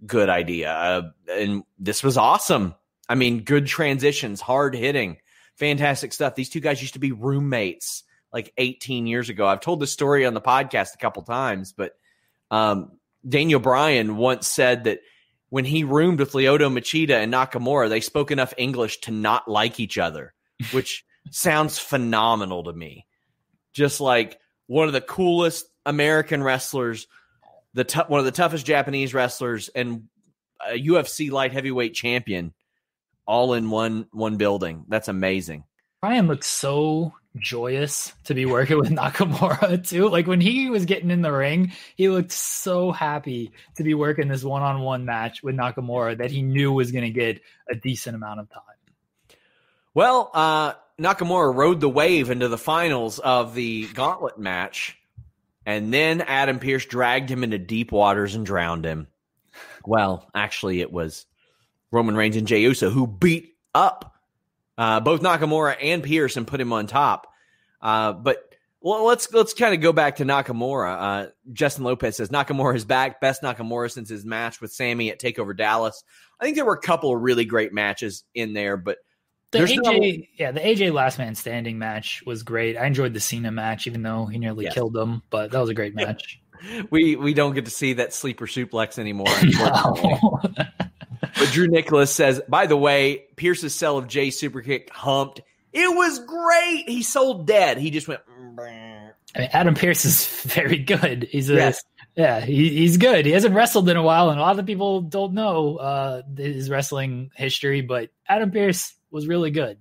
good 0.05 0.29
idea. 0.29 0.73
Uh, 0.73 1.11
and 1.31 1.63
this 1.79 2.03
was 2.03 2.17
awesome. 2.17 2.75
I 3.09 3.15
mean, 3.15 3.45
good 3.45 3.67
transitions, 3.67 4.41
hard 4.41 4.75
hitting, 4.75 5.19
fantastic 5.57 6.13
stuff. 6.13 6.35
These 6.35 6.51
two 6.51 6.61
guys 6.61 6.81
used 6.81 6.95
to 6.95 7.01
be 7.01 7.13
roommates 7.13 8.03
like 8.33 8.53
18 8.57 9.07
years 9.07 9.29
ago. 9.29 9.47
I've 9.47 9.61
told 9.61 9.81
this 9.81 9.93
story 9.93 10.27
on 10.27 10.35
the 10.35 10.41
podcast 10.41 10.95
a 10.95 10.99
couple 10.99 11.23
times, 11.23 11.73
but 11.73 11.93
um, 12.51 12.99
Daniel 13.29 13.61
Bryan 13.61 14.17
once 14.17 14.49
said 14.49 14.85
that 14.85 15.01
when 15.51 15.65
he 15.65 15.85
roomed 15.85 16.21
with 16.21 16.33
Lyoto 16.33 16.73
Machida 16.73 17.23
and 17.23 17.33
Nakamura, 17.33 17.89
they 17.89 18.01
spoke 18.01 18.31
enough 18.31 18.55
English 18.57 19.01
to 19.01 19.11
not 19.11 19.49
like 19.49 19.81
each 19.81 19.99
other, 19.99 20.35
which 20.73 21.05
sounds 21.31 21.79
phenomenal 21.79 22.65
to 22.65 22.73
me. 22.73 23.07
Just 23.73 24.01
like 24.01 24.39
one 24.67 24.87
of 24.87 24.93
the 24.93 25.01
coolest 25.01 25.67
American 25.85 26.43
wrestlers, 26.43 27.07
the 27.75 27.85
t- 27.85 28.01
one 28.09 28.21
of 28.21 28.25
the 28.25 28.33
toughest 28.33 28.67
Japanese 28.67 29.15
wrestlers, 29.15 29.69
and 29.69 30.05
a 30.69 30.79
UFC 30.79 31.31
light 31.31 31.53
heavyweight 31.53 31.95
champion, 31.95 32.53
all 33.27 33.55
in 33.55 33.71
one 33.71 34.07
one 34.13 34.37
building. 34.37 34.85
That's 34.89 35.09
amazing. 35.09 35.65
Bryan 36.01 36.27
looks 36.27 36.47
so 36.47 37.15
joyous 37.37 38.13
to 38.25 38.35
be 38.35 38.47
working 38.47 38.79
with 38.79 38.91
Nakamura 38.91 39.87
too. 39.87 40.09
Like 40.09 40.27
when 40.27 40.41
he 40.41 40.69
was 40.71 40.85
getting 40.85 41.11
in 41.11 41.23
the 41.23 41.33
ring, 41.33 41.73
he 41.97 42.09
looked 42.09 42.33
so 42.33 42.91
happy 42.93 43.53
to 43.77 43.85
be 43.85 43.95
working 43.95 44.29
this 44.29 44.45
one-on-one 44.45 45.05
match 45.05 45.43
with 45.43 45.55
Nakamura 45.55 46.19
that 46.19 46.31
he 46.31 46.43
knew 46.43 46.73
was 46.73 46.93
going 46.93 47.05
to 47.05 47.11
get 47.11 47.41
a 47.69 47.75
decent 47.75 48.17
amount 48.17 48.41
of 48.41 48.51
time. 48.51 48.63
Well, 49.95 50.31
uh, 50.33 50.75
Nakamura 51.01 51.55
rode 51.55 51.81
the 51.81 51.89
wave 51.89 52.31
into 52.31 52.49
the 52.49 52.59
finals 52.59 53.19
of 53.19 53.55
the 53.55 53.89
gauntlet 53.95 54.39
match, 54.39 54.97
and 55.67 55.93
then 55.93 56.21
Adam 56.21 56.59
Pearce 56.59 56.87
dragged 56.87 57.31
him 57.31 57.43
into 57.43 57.59
deep 57.59 57.91
waters 57.91 58.35
and 58.35 58.47
drowned 58.47 58.85
him. 58.85 59.09
Well, 59.85 60.29
actually, 60.35 60.81
it 60.81 60.93
was 60.93 61.27
Roman 61.91 62.17
Reigns 62.17 62.37
and 62.37 62.47
Jey 62.47 62.63
Uso 62.63 62.91
who 62.91 63.07
beat 63.07 63.55
up 63.75 64.10
uh, 64.81 64.99
both 64.99 65.21
Nakamura 65.21 65.77
and 65.79 66.03
Pearce 66.03 66.39
and 66.39 66.47
put 66.47 66.59
him 66.59 66.73
on 66.73 66.87
top. 66.87 67.27
Uh, 67.83 68.15
but 68.15 68.39
well, 68.81 69.05
let's 69.05 69.31
let's 69.31 69.53
kind 69.53 69.75
of 69.75 69.83
go 69.83 69.93
back 69.93 70.17
to 70.17 70.25
Nakamura. 70.25 70.97
Uh, 70.99 71.31
Justin 71.53 71.85
Lopez 71.85 72.17
says 72.17 72.31
Nakamura 72.31 72.75
is 72.75 72.87
back, 72.87 73.21
best 73.21 73.43
Nakamura 73.43 73.91
since 73.93 74.09
his 74.09 74.25
match 74.25 74.63
with 74.63 74.73
Sami 74.73 75.11
at 75.11 75.21
Takeover 75.21 75.55
Dallas. 75.55 76.03
I 76.41 76.45
think 76.45 76.57
there 76.57 76.65
were 76.65 76.77
a 76.77 76.81
couple 76.81 77.15
of 77.15 77.21
really 77.21 77.45
great 77.45 77.75
matches 77.75 78.25
in 78.35 78.55
there, 78.55 78.79
but 78.79 78.97
the 79.51 79.59
AJ, 79.59 79.83
no... 79.83 80.27
yeah, 80.39 80.53
the 80.53 80.61
AJ 80.61 80.95
Last 80.95 81.19
Man 81.19 81.35
Standing 81.35 81.79
match 81.79 82.23
was 82.25 82.43
great. 82.43 82.79
I 82.79 82.87
enjoyed 82.87 83.13
the 83.13 83.21
Cena 83.21 83.51
match, 83.51 83.87
even 83.87 84.01
though 84.01 84.25
he 84.25 84.39
nearly 84.39 84.65
yes. 84.65 84.73
killed 84.73 84.97
him, 84.97 85.21
but 85.29 85.51
that 85.51 85.61
was 85.61 85.69
a 85.69 85.75
great 85.75 85.95
match. 85.95 86.41
we 86.91 87.17
we 87.17 87.35
don't 87.35 87.55
get 87.55 87.67
to 87.67 87.71
see 87.71 87.93
that 87.95 88.15
sleeper 88.15 88.47
suplex 88.47 88.99
anymore. 88.99 89.27
but 91.41 91.51
Drew 91.53 91.69
Nicholas 91.69 92.15
says, 92.15 92.43
by 92.49 92.67
the 92.67 92.77
way, 92.77 93.25
Pearce's 93.37 93.75
sell 93.75 93.97
of 93.97 94.07
Jey 94.07 94.29
Superkick 94.29 94.91
humped. 94.91 95.41
It 95.73 95.97
was 95.97 96.19
great. 96.19 96.87
He 96.87 97.03
sold 97.03 97.47
dead. 97.47 97.79
He 97.79 97.91
just 97.91 98.07
went. 98.07 98.21
I 98.59 99.39
mean, 99.39 99.49
Adam 99.53 99.75
Pearce 99.75 100.05
is 100.05 100.27
very 100.43 100.79
good. 100.79 101.29
He's 101.31 101.49
a 101.49 101.55
yes. 101.55 101.83
yeah, 102.15 102.41
he, 102.41 102.69
he's 102.69 102.99
good. 102.99 103.25
He 103.25 103.33
hasn't 103.33 103.55
wrestled 103.55 103.89
in 103.89 103.97
a 103.97 104.03
while, 104.03 104.29
and 104.29 104.39
a 104.39 104.43
lot 104.43 104.59
of 104.59 104.67
people 104.67 105.01
don't 105.01 105.33
know 105.33 105.77
uh, 105.79 106.23
his 106.37 106.69
wrestling 106.69 107.31
history. 107.35 107.81
But 107.81 108.11
Adam 108.29 108.51
Pearce 108.51 108.95
was 109.11 109.27
really 109.27 109.51
good. 109.51 109.79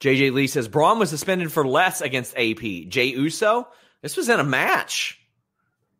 JJ 0.00 0.32
Lee 0.34 0.46
says 0.46 0.68
Braun 0.68 0.98
was 0.98 1.08
suspended 1.08 1.52
for 1.52 1.66
less 1.66 2.02
against 2.02 2.36
AP. 2.36 2.60
Jey 2.88 3.06
Uso, 3.06 3.66
this 4.02 4.18
was 4.18 4.28
in 4.28 4.40
a 4.40 4.44
match. 4.44 5.18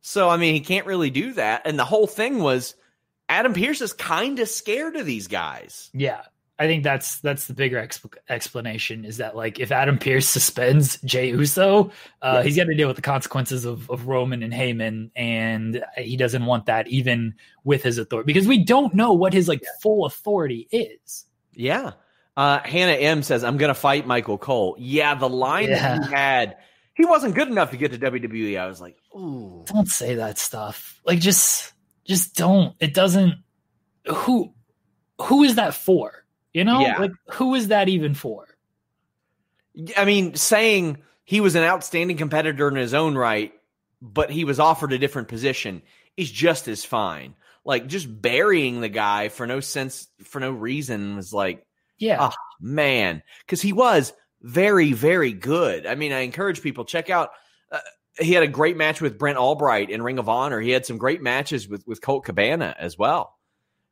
So, 0.03 0.29
I 0.29 0.37
mean, 0.37 0.53
he 0.53 0.61
can't 0.61 0.87
really 0.87 1.09
do 1.09 1.33
that. 1.33 1.63
And 1.65 1.79
the 1.79 1.85
whole 1.87 2.07
thing 2.07 2.41
was 2.41 2.75
Adam 3.29 3.53
Pearce 3.53 3.81
is 3.81 3.93
kind 3.93 4.39
of 4.39 4.49
scared 4.49 4.97
of 4.97 5.07
these 5.07 5.29
guys. 5.29 5.91
Yeah. 5.93 6.23
I 6.57 6.67
think 6.69 6.85
that's 6.85 7.19
that's 7.19 7.49
the 7.49 7.55
bigger 7.55 7.85
exp- 7.85 8.17
explanation 8.29 9.05
is 9.05 9.17
that 9.17 9.35
like 9.35 9.59
if 9.59 9.73
Adam 9.73 9.99
Pearce 9.99 10.29
suspends 10.29 11.01
Jey 11.03 11.31
Uso, 11.31 11.91
uh, 12.23 12.35
yes. 12.37 12.45
he's 12.45 12.57
got 12.57 12.67
to 12.67 12.77
deal 12.77 12.87
with 12.87 12.95
the 12.95 13.03
consequences 13.03 13.65
of, 13.65 13.91
of 13.91 14.07
Roman 14.07 14.45
and 14.45 14.53
Heyman, 14.53 15.11
and 15.17 15.85
he 15.97 16.17
doesn't 16.17 16.47
want 16.47 16.67
that 16.67 16.87
even 16.87 17.35
with 17.65 17.83
his 17.83 17.99
authority 17.99 18.33
because 18.33 18.47
we 18.47 18.63
don't 18.63 18.95
know 18.95 19.15
what 19.15 19.33
his 19.33 19.49
like 19.49 19.63
yeah. 19.65 19.71
full 19.83 20.07
authority 20.07 20.69
is. 20.71 21.25
Yeah, 21.53 21.95
uh, 22.37 22.61
Hannah 22.65 22.93
M 22.93 23.23
says, 23.23 23.45
I'm 23.45 23.57
going 23.57 23.69
to 23.69 23.75
fight 23.75 24.07
Michael 24.07 24.39
Cole. 24.39 24.77
Yeah, 24.79 25.15
the 25.15 25.29
line 25.29 25.69
yeah. 25.69 25.99
that 25.99 26.05
he 26.07 26.13
had, 26.13 26.57
he 26.95 27.05
wasn't 27.05 27.35
good 27.35 27.49
enough 27.49 27.71
to 27.71 27.77
get 27.77 27.93
to 27.93 27.99
WWE. 27.99 28.59
I 28.59 28.67
was 28.67 28.81
like, 28.81 28.97
ooh. 29.15 29.65
Don't 29.67 29.89
say 29.89 30.17
that 30.17 30.39
stuff. 30.39 31.01
Like, 31.05 31.21
just, 31.21 31.73
just 32.05 32.37
don't. 32.37 32.75
It 32.81 32.95
doesn't. 32.95 33.35
Who, 34.07 34.53
who 35.21 35.45
is 35.45 35.57
that 35.57 35.75
for? 35.75 36.25
You 36.53 36.65
know, 36.65 36.81
yeah. 36.81 36.99
like, 36.99 37.13
who 37.31 37.55
is 37.55 37.69
that 37.69 37.89
even 37.89 38.15
for? 38.15 38.47
I 39.97 40.05
mean, 40.05 40.37
saying 40.37 40.99
he 41.25 41.41
was 41.41 41.57
an 41.57 41.65
outstanding 41.65 42.17
competitor 42.17 42.69
in 42.69 42.77
his 42.77 42.95
own 42.95 43.17
right, 43.17 43.53
but 44.01 44.31
he 44.31 44.45
was 44.45 44.61
offered 44.61 44.93
a 44.93 44.99
different 44.99 45.29
position 45.29 45.83
is 46.17 46.31
just 46.31 46.69
as 46.69 46.85
fine. 46.85 47.35
Like, 47.65 47.87
just 47.87 48.21
burying 48.23 48.81
the 48.81 48.89
guy 48.89 49.31
for 49.31 49.47
no 49.47 49.59
sense, 49.61 50.07
for 50.23 50.39
no 50.39 50.51
reason 50.51 51.17
was 51.17 51.33
like, 51.33 51.67
yeah. 51.99 52.19
Oh, 52.21 52.35
man. 52.61 53.23
Because 53.41 53.63
he 53.63 53.73
was 53.73 54.13
very, 54.43 54.93
very 54.93 55.33
good. 55.33 55.87
I 55.87 55.95
mean, 55.95 56.13
I 56.13 56.21
encourage 56.21 56.63
people 56.63 56.85
check 56.85 57.11
out. 57.11 57.31
He 58.19 58.33
had 58.33 58.43
a 58.43 58.49
great 58.49 58.77
match 58.77 59.01
with 59.01 59.19
Brent 59.19 59.39
Albright 59.39 59.91
in 59.91 60.03
Ring 60.03 60.19
of 60.19 60.29
Honor. 60.29 60.61
He 60.61 60.71
had 60.71 60.87
some 60.87 60.99
great 60.99 61.23
matches 61.23 61.69
with 61.69 61.87
with 61.87 62.01
Colt 62.01 62.25
Cabana 62.25 62.75
as 62.79 62.97
well. 62.97 63.37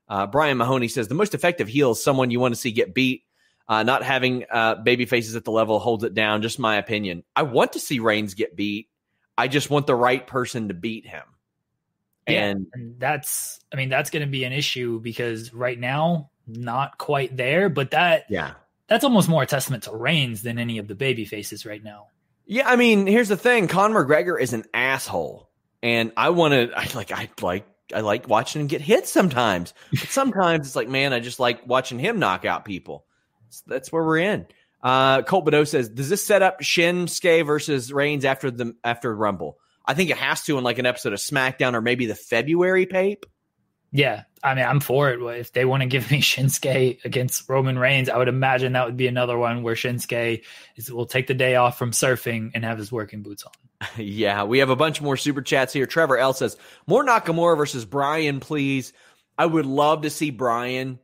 Uh, 0.09 0.27
Brian 0.27 0.59
Mahoney 0.59 0.89
says 0.89 1.09
the 1.09 1.15
most 1.15 1.35
effective 1.35 1.69
heel 1.69 1.93
is 1.93 2.03
someone 2.03 2.31
you 2.31 2.41
want 2.41 2.55
to 2.55 2.61
see 2.61 2.71
get 2.71 2.95
beat. 2.95 3.25
Uh, 3.69 3.83
not 3.83 4.03
having 4.03 4.45
uh, 4.51 4.75
baby 4.75 5.07
faces 5.07 5.37
at 5.37 5.45
the 5.45 5.51
level 5.51 5.79
holds 5.79 6.05
it 6.05 6.15
down. 6.15 6.43
Just 6.43 6.59
my 6.59 6.77
opinion. 6.77 7.25
I 7.35 7.43
want 7.43 7.73
to 7.73 7.81
see 7.81 8.01
Reigns 8.01 8.35
get 8.35 8.55
beat. 8.55 8.89
I 9.39 9.49
just 9.49 9.71
want 9.71 9.87
the 9.87 9.95
right 9.95 10.27
person 10.27 10.69
to 10.69 10.75
beat 10.75 11.07
him. 11.07 11.23
Yeah, 12.29 12.51
and, 12.51 12.67
and 12.75 13.01
that's, 13.01 13.61
I 13.73 13.77
mean, 13.77 13.89
that's 13.89 14.11
going 14.11 14.25
to 14.25 14.31
be 14.31 14.45
an 14.45 14.53
issue 14.53 15.01
because 15.01 15.53
right 15.55 15.79
now 15.79 16.31
not 16.47 16.99
quite 16.99 17.37
there, 17.37 17.69
but 17.69 17.93
that 17.93 18.27
yeah, 18.29 18.53
that's 18.89 19.05
almost 19.05 19.29
more 19.29 19.43
a 19.43 19.47
testament 19.47 19.85
to 19.85 19.97
Reigns 19.97 20.43
than 20.43 20.59
any 20.59 20.79
of 20.79 20.89
the 20.89 20.95
baby 20.95 21.25
faces 21.25 21.65
right 21.65 21.83
now. 21.83 22.09
Yeah, 22.47 22.69
I 22.69 22.77
mean, 22.77 23.07
here's 23.07 23.29
the 23.29 23.37
thing: 23.37 23.69
Conor 23.69 24.05
McGregor 24.05 24.41
is 24.41 24.53
an 24.53 24.65
asshole, 24.75 25.49
and 25.83 26.13
I 26.17 26.31
want 26.31 26.53
to. 26.53 26.71
I 26.77 26.89
like. 26.95 27.13
I 27.13 27.31
like. 27.41 27.67
I 27.95 28.01
like 28.01 28.29
watching 28.29 28.63
him 28.63 28.69
get 28.69 28.81
hit 28.81 29.07
sometimes, 29.07 29.75
but 29.91 30.09
sometimes 30.09 30.67
it's 30.67 30.77
like, 30.77 30.89
man, 30.89 31.13
I 31.13 31.21
just 31.21 31.39
like 31.39 31.67
watching 31.67 31.99
him 31.99 32.19
knock 32.19 32.45
out 32.45 32.65
people. 32.65 33.05
So 33.51 33.65
that's 33.67 33.93
where 33.93 34.03
we're 34.03 34.19
in. 34.19 34.47
Uh, 34.83 35.23
Colt 35.23 35.45
Badeau 35.45 35.65
says, 35.65 35.89
does 35.91 36.09
this 36.09 36.25
set 36.25 36.43
up 36.43 36.61
Shinsuke 36.61 37.47
versus 37.47 37.93
Reigns 37.93 38.25
after 38.25 38.51
the 38.51 38.75
after 38.83 39.15
Rumble? 39.15 39.59
I 39.85 39.95
think 39.95 40.11
it 40.11 40.17
has 40.17 40.43
to 40.45 40.59
in 40.59 40.65
like 40.65 40.79
an 40.79 40.87
episode 40.87 41.13
of 41.13 41.19
SmackDown 41.19 41.75
or 41.75 41.81
maybe 41.81 42.07
the 42.07 42.15
February 42.15 42.87
Pape. 42.87 43.27
Yeah, 43.93 44.23
I 44.43 44.55
mean, 44.55 44.65
I'm 44.65 44.81
for 44.81 45.11
it. 45.11 45.21
If 45.39 45.53
they 45.53 45.65
want 45.65 45.83
to 45.83 45.89
give 45.89 46.11
me 46.11 46.21
Shinsuke 46.23 47.05
against 47.05 47.49
Roman 47.49 47.79
Reigns, 47.79 48.09
I 48.09 48.17
would 48.17 48.29
imagine 48.29 48.73
that 48.73 48.87
would 48.87 48.97
be 48.97 49.07
another 49.07 49.39
one 49.39 49.63
where 49.63 49.75
Shinsuke 49.75 50.43
is, 50.77 50.91
will 50.91 51.07
take 51.07 51.27
the 51.27 51.35
day 51.35 51.57
off 51.57 51.79
from 51.79 51.93
surfing 51.93 52.51
and 52.55 52.65
have 52.65 52.79
his 52.79 52.91
working 52.91 53.23
boots 53.23 53.45
on. 53.45 53.53
Yeah, 53.97 54.45
we 54.45 54.61
have 54.61 54.71
a 54.71 54.77
bunch 54.77 55.01
more 55.03 55.17
super 55.17 55.43
chats 55.43 55.73
here. 55.73 55.87
Trevor 55.87 56.17
L 56.17 56.33
says, 56.33 56.57
More 56.87 57.05
Nakamura 57.05 57.57
versus 57.57 57.85
Bryan, 57.85 58.39
please. 58.39 58.93
I 59.37 59.47
would 59.47 59.67
love 59.67 60.03
to 60.03 60.11
see 60.11 60.31
Bryan 60.31 61.01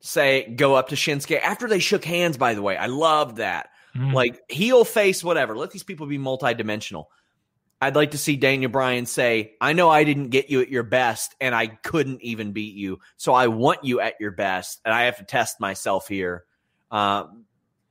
say, 0.00 0.48
go 0.56 0.74
up 0.74 0.88
to 0.88 0.96
Shinsuke 0.96 1.40
after 1.40 1.68
they 1.68 1.78
shook 1.78 2.04
hands, 2.04 2.36
by 2.36 2.54
the 2.54 2.62
way. 2.62 2.76
I 2.76 2.86
love 2.86 3.36
that. 3.36 3.70
Mm. 3.96 4.12
Like, 4.12 4.40
heel 4.48 4.84
face, 4.84 5.22
whatever. 5.22 5.56
Let 5.56 5.70
these 5.70 5.84
people 5.84 6.06
be 6.06 6.18
multidimensional. 6.18 7.04
I'd 7.80 7.94
like 7.94 8.10
to 8.10 8.18
see 8.18 8.36
Daniel 8.36 8.70
Bryan 8.70 9.06
say, 9.06 9.54
I 9.60 9.72
know 9.72 9.88
I 9.88 10.02
didn't 10.02 10.30
get 10.30 10.50
you 10.50 10.60
at 10.60 10.68
your 10.68 10.82
best 10.82 11.34
and 11.40 11.54
I 11.54 11.68
couldn't 11.68 12.22
even 12.22 12.52
beat 12.52 12.74
you. 12.74 12.98
So 13.16 13.32
I 13.32 13.46
want 13.46 13.84
you 13.84 14.00
at 14.00 14.14
your 14.18 14.32
best 14.32 14.80
and 14.84 14.92
I 14.92 15.04
have 15.04 15.18
to 15.18 15.24
test 15.24 15.60
myself 15.60 16.08
here. 16.08 16.44
Uh, 16.90 17.26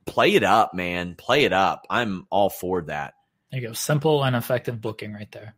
play 0.04 0.34
it 0.34 0.44
up, 0.44 0.74
man. 0.74 1.14
Play 1.14 1.44
it 1.44 1.54
up. 1.54 1.86
I'm 1.88 2.26
all 2.28 2.50
for 2.50 2.82
that. 2.82 3.14
There 3.50 3.60
you 3.60 3.68
go. 3.68 3.72
Simple 3.72 4.24
and 4.24 4.36
effective 4.36 4.80
booking 4.80 5.14
right 5.14 5.30
there. 5.32 5.54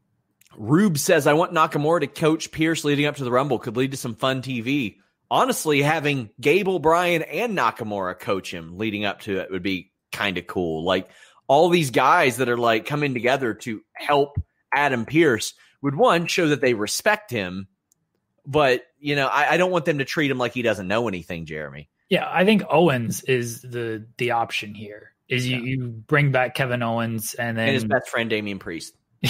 Rube 0.56 0.98
says, 0.98 1.26
I 1.26 1.32
want 1.32 1.52
Nakamura 1.52 2.00
to 2.00 2.06
coach 2.06 2.52
Pearce 2.52 2.84
leading 2.84 3.06
up 3.06 3.16
to 3.16 3.24
the 3.24 3.30
Rumble. 3.32 3.58
Could 3.58 3.76
lead 3.76 3.92
to 3.92 3.96
some 3.96 4.14
fun 4.14 4.42
TV. 4.42 4.98
Honestly, 5.28 5.82
having 5.82 6.30
Gable, 6.40 6.78
Bryan, 6.78 7.22
and 7.22 7.56
Nakamura 7.56 8.18
coach 8.18 8.52
him 8.52 8.78
leading 8.78 9.04
up 9.04 9.20
to 9.22 9.38
it 9.38 9.50
would 9.50 9.62
be 9.62 9.92
kind 10.12 10.38
of 10.38 10.46
cool. 10.46 10.84
Like, 10.84 11.08
all 11.50 11.68
these 11.68 11.90
guys 11.90 12.36
that 12.36 12.48
are 12.48 12.56
like 12.56 12.86
coming 12.86 13.12
together 13.12 13.54
to 13.54 13.82
help 13.94 14.40
Adam 14.72 15.04
Pearce 15.04 15.52
would 15.82 15.96
one 15.96 16.26
show 16.26 16.46
that 16.46 16.60
they 16.60 16.74
respect 16.74 17.28
him, 17.28 17.66
but 18.46 18.84
you 19.00 19.16
know, 19.16 19.26
I, 19.26 19.54
I, 19.54 19.56
don't 19.56 19.72
want 19.72 19.84
them 19.84 19.98
to 19.98 20.04
treat 20.04 20.30
him 20.30 20.38
like 20.38 20.54
he 20.54 20.62
doesn't 20.62 20.86
know 20.86 21.08
anything, 21.08 21.46
Jeremy. 21.46 21.88
Yeah, 22.08 22.28
I 22.30 22.44
think 22.44 22.62
Owens 22.70 23.24
is 23.24 23.62
the 23.62 24.06
the 24.16 24.30
option 24.30 24.76
here. 24.76 25.12
Is 25.28 25.48
you, 25.48 25.56
yeah. 25.56 25.62
you 25.64 25.86
bring 25.88 26.30
back 26.30 26.54
Kevin 26.54 26.84
Owens 26.84 27.34
and 27.34 27.58
then 27.58 27.66
and 27.66 27.74
his 27.74 27.84
best 27.84 28.08
friend 28.08 28.30
Damian 28.30 28.60
Priest. 28.60 28.94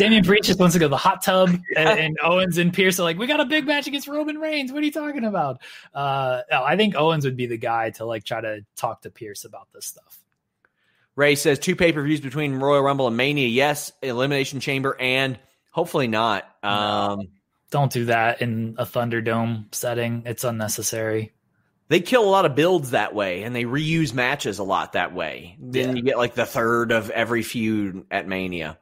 Damian 0.00 0.24
Priest 0.24 0.44
just 0.44 0.58
wants 0.58 0.72
to 0.72 0.78
go 0.78 0.86
to 0.86 0.90
the 0.90 0.96
hot 0.96 1.22
tub, 1.22 1.50
and, 1.76 1.98
and, 1.98 2.18
Owens 2.22 2.56
and 2.56 2.72
Pearce 2.72 2.98
are 2.98 3.02
like, 3.02 3.18
"We 3.18 3.26
got 3.26 3.40
a 3.40 3.44
big 3.44 3.66
match 3.66 3.86
against 3.86 4.08
Roman 4.08 4.38
Reigns. 4.38 4.72
What 4.72 4.82
are 4.82 4.86
you 4.86 4.92
talking 4.92 5.24
about?" 5.24 5.60
Uh, 5.94 6.40
I 6.50 6.76
think 6.76 6.96
Owens 6.96 7.24
would 7.24 7.36
be 7.36 7.46
the 7.46 7.58
guy 7.58 7.90
to 7.90 8.06
like 8.06 8.24
try 8.24 8.40
to 8.40 8.64
talk 8.76 9.02
to 9.02 9.10
Pearce 9.10 9.44
about 9.44 9.68
this 9.74 9.86
stuff. 9.86 10.18
Ray 11.16 11.34
says 11.34 11.58
two 11.58 11.76
pay 11.76 11.92
per 11.92 12.02
views 12.02 12.20
between 12.20 12.56
Royal 12.56 12.82
Rumble 12.82 13.08
and 13.08 13.16
Mania. 13.16 13.48
Yes, 13.48 13.92
Elimination 14.02 14.60
Chamber, 14.60 14.96
and 14.98 15.38
hopefully 15.70 16.08
not. 16.08 16.48
Um, 16.62 17.28
don't 17.70 17.92
do 17.92 18.06
that 18.06 18.40
in 18.40 18.76
a 18.78 18.86
Thunderdome 18.86 19.74
setting. 19.74 20.22
It's 20.24 20.44
unnecessary. 20.44 21.32
They 21.88 22.00
kill 22.00 22.24
a 22.24 22.30
lot 22.30 22.46
of 22.46 22.54
builds 22.54 22.92
that 22.92 23.14
way, 23.14 23.42
and 23.42 23.54
they 23.54 23.64
reuse 23.64 24.14
matches 24.14 24.60
a 24.60 24.64
lot 24.64 24.94
that 24.94 25.12
way. 25.12 25.56
Then 25.60 25.90
yeah. 25.90 25.94
you 25.96 26.02
get 26.02 26.18
like 26.18 26.34
the 26.34 26.46
third 26.46 26.90
of 26.90 27.10
every 27.10 27.42
feud 27.42 28.06
at 28.10 28.26
Mania. 28.26 28.78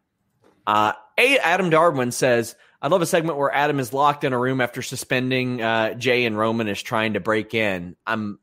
Uh, 0.68 0.92
a 1.16 1.38
Adam 1.38 1.70
Darwin 1.70 2.12
says, 2.12 2.54
"I 2.82 2.88
love 2.88 3.00
a 3.00 3.06
segment 3.06 3.38
where 3.38 3.50
Adam 3.50 3.80
is 3.80 3.94
locked 3.94 4.22
in 4.22 4.34
a 4.34 4.38
room 4.38 4.60
after 4.60 4.82
suspending 4.82 5.62
uh, 5.62 5.94
Jey 5.94 6.26
and 6.26 6.36
Roman 6.36 6.68
is 6.68 6.82
trying 6.82 7.14
to 7.14 7.20
break 7.20 7.54
in." 7.54 7.96
I'm, 8.06 8.38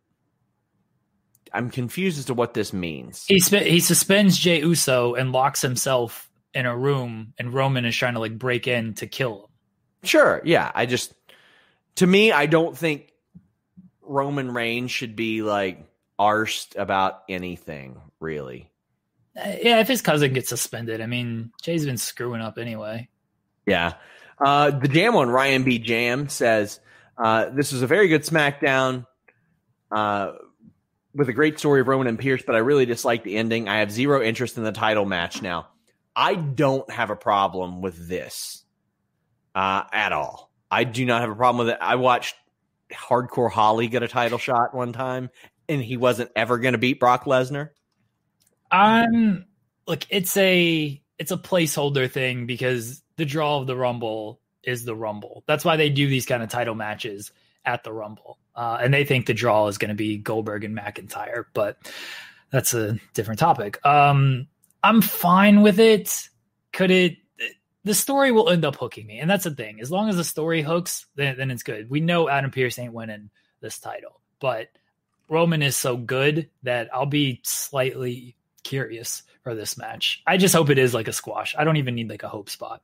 I'm 1.53 1.69
confused 1.69 2.17
as 2.17 2.26
to 2.26 2.34
what 2.34 2.55
this 2.55 2.73
means. 2.73 3.26
He 3.28 3.39
sp- 3.39 3.69
he 3.69 3.80
suspends 3.80 4.39
Jey 4.39 4.61
Uso 4.61 5.13
and 5.13 5.32
locks 5.32 5.61
himself 5.61 6.28
in 6.55 6.65
a 6.65 6.76
room, 6.76 7.36
and 7.38 7.53
Roman 7.53 7.86
is 7.86 7.95
trying 7.95 8.15
to 8.15 8.19
like 8.19 8.39
break 8.39 8.67
in 8.67 8.95
to 8.95 9.05
kill 9.05 9.43
him. 9.43 9.49
Sure, 10.01 10.41
yeah. 10.43 10.71
I 10.73 10.88
just 10.88 11.13
to 11.97 12.07
me, 12.07 12.32
I 12.32 12.47
don't 12.47 12.76
think 12.76 13.13
Roman 14.01 14.51
Reigns 14.51 14.89
should 14.89 15.15
be 15.15 15.43
like 15.43 15.86
arsed 16.19 16.76
about 16.76 17.21
anything, 17.30 18.01
really. 18.19 18.71
Yeah, 19.36 19.79
if 19.79 19.88
his 19.88 20.01
cousin 20.01 20.33
gets 20.33 20.49
suspended, 20.49 21.01
I 21.01 21.07
mean, 21.07 21.51
Jey's 21.61 21.86
been 21.86 21.97
screwing 21.97 22.41
up 22.41 22.57
anyway. 22.57 23.09
Yeah. 23.65 23.93
Uh, 24.39 24.71
the 24.71 24.88
Jam 24.88 25.15
on 25.15 25.29
Ryan 25.29 25.63
B. 25.63 25.79
Jam 25.79 26.29
says 26.29 26.79
uh, 27.17 27.49
this 27.49 27.71
was 27.71 27.81
a 27.81 27.88
very 27.88 28.07
good 28.07 28.23
SmackDown 28.23 29.05
uh, 29.91 30.33
with 31.13 31.29
a 31.29 31.33
great 31.33 31.59
story 31.59 31.81
of 31.81 31.88
Roman 31.88 32.07
and 32.07 32.19
Pearce, 32.19 32.43
but 32.45 32.55
I 32.55 32.59
really 32.59 32.86
dislike 32.86 33.23
the 33.23 33.38
ending. 33.38 33.67
I 33.67 33.79
have 33.79 33.91
zero 33.91 34.21
interest 34.21 34.57
in 34.57 34.63
the 34.63 34.71
title 34.71 35.05
match 35.05 35.41
now. 35.41 35.67
I 36.15 36.36
don't 36.36 36.89
have 36.89 37.09
a 37.09 37.15
problem 37.15 37.81
with 37.81 38.07
this 38.07 38.63
uh, 39.53 39.83
at 39.91 40.13
all. 40.13 40.51
I 40.71 40.83
do 40.86 41.05
not 41.05 41.21
have 41.21 41.29
a 41.29 41.36
problem 41.36 41.65
with 41.65 41.75
it. 41.75 41.79
I 41.81 41.95
watched 41.95 42.36
Hardcore 42.91 43.51
Holly 43.51 43.88
get 43.88 44.03
a 44.03 44.07
title 44.07 44.38
shot 44.38 44.73
one 44.73 44.93
time, 44.93 45.29
and 45.67 45.81
he 45.81 45.97
wasn't 45.97 46.31
ever 46.36 46.57
going 46.57 46.73
to 46.73 46.77
beat 46.77 46.99
Brock 46.99 47.25
Lesnar. 47.25 47.69
I'm 48.72 49.45
look, 49.88 50.05
it's 50.09 50.36
a 50.38 51.01
it's 51.18 51.32
a 51.32 51.38
placeholder 51.38 52.09
thing 52.09 52.45
because 52.45 53.01
the 53.18 53.26
draw 53.26 53.59
of 53.59 53.68
the 53.68 53.76
Rumble 53.76 54.41
is 54.63 54.86
the 54.86 54.95
Rumble. 54.95 55.43
That's 55.47 55.63
why 55.63 55.78
they 55.78 55.89
do 55.89 56.07
these 56.07 56.26
kind 56.26 56.43
of 56.43 56.49
title 56.49 56.76
matches 56.76 57.32
at 57.66 57.84
the 57.84 57.93
Rumble. 57.93 58.38
Uh, 58.55 58.78
and 58.82 58.93
they 58.93 59.03
think 59.03 59.26
the 59.26 59.34
draw 59.34 59.68
is 59.68 59.78
going 59.78 59.89
to 59.89 59.95
be 59.95 60.18
Goldberg 60.18 60.63
and 60.63 60.78
McIntyre, 60.78 61.45
but 61.53 61.78
that's 62.51 62.74
a 62.74 62.99
different 63.13 63.39
topic. 63.39 63.86
Um, 63.86 64.47
I'm 64.84 65.01
fine 65.01 65.61
with 65.61 65.80
it. 65.80 66.30
Could 66.72 66.91
it? 66.91 67.18
The 67.84 67.93
story 67.93 68.32
will 68.32 68.49
end 68.49 68.66
up 68.66 68.78
hooking 68.78 69.05
me, 69.05 69.20
and 69.20 69.30
that's 69.30 69.43
the 69.43 69.51
thing. 69.51 69.80
As 69.80 69.91
long 69.91 70.09
as 70.09 70.16
the 70.16 70.24
story 70.24 70.61
hooks, 70.61 71.05
then, 71.16 71.38
then 71.38 71.51
it's 71.51 71.63
good. 71.63 71.89
We 71.89 71.99
know 71.99 72.30
Adam 72.30 72.49
Pearce 72.49 72.80
ain't 72.80 72.93
winning 72.93 73.30
this 73.61 73.78
title, 73.78 74.22
but 74.39 74.70
Roman 75.30 75.61
is 75.61 75.76
so 75.76 75.95
good 75.97 76.49
that 76.63 76.89
I'll 76.93 77.05
be 77.05 77.41
slightly 77.43 78.36
curious 78.66 79.24
for 79.43 79.55
this 79.55 79.78
match. 79.78 80.22
I 80.28 80.36
just 80.36 80.53
hope 80.53 80.70
it 80.70 80.78
is 80.78 80.93
like 80.93 81.07
a 81.07 81.13
squash. 81.13 81.55
I 81.57 81.63
don't 81.63 81.78
even 81.78 81.95
need 81.95 82.09
like 82.09 82.24
a 82.24 82.28
hope 82.28 82.49
spot. 82.49 82.82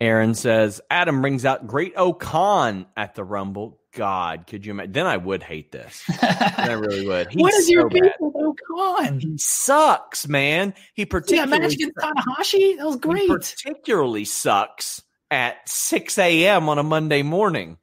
Aaron 0.00 0.34
says 0.34 0.80
Adam 0.90 1.20
brings 1.20 1.44
out 1.44 1.66
Great-O-Khan 1.66 2.86
at 2.96 3.14
the 3.14 3.22
Rumble. 3.22 3.80
God, 3.92 4.46
could 4.46 4.64
you 4.64 4.72
imagine? 4.72 4.92
Then 4.92 5.06
I 5.06 5.16
would 5.16 5.42
hate 5.42 5.72
this. 5.72 6.02
I 6.22 6.72
really 6.72 7.06
would. 7.06 7.28
He's 7.30 7.40
what 7.40 7.54
is 7.54 7.66
so 7.66 7.72
your 7.72 7.88
beef 7.88 8.12
with 8.20 8.34
O-Khan? 8.36 9.20
He 9.20 9.36
sucks, 9.38 10.28
man. 10.28 10.74
He 10.94 11.04
particularly 11.04 11.50
yeah, 11.52 11.58
match 11.58 11.74
against 11.74 11.96
Tanahashi. 11.96 12.78
That 12.78 12.86
was 12.86 12.96
great. 12.96 13.28
particularly 13.28 14.24
sucks 14.24 15.02
at 15.30 15.68
6 15.68 16.18
a.m. 16.18 16.68
on 16.68 16.78
a 16.78 16.82
Monday 16.82 17.22
morning. 17.22 17.78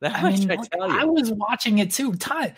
That 0.00 0.14
I 0.14 0.30
mean, 0.30 0.50
I 0.50 0.56
tell 0.56 0.88
you. 0.88 0.98
I 0.98 1.04
was 1.04 1.32
watching 1.32 1.78
it 1.78 1.90
too. 1.90 2.14
Time. 2.14 2.54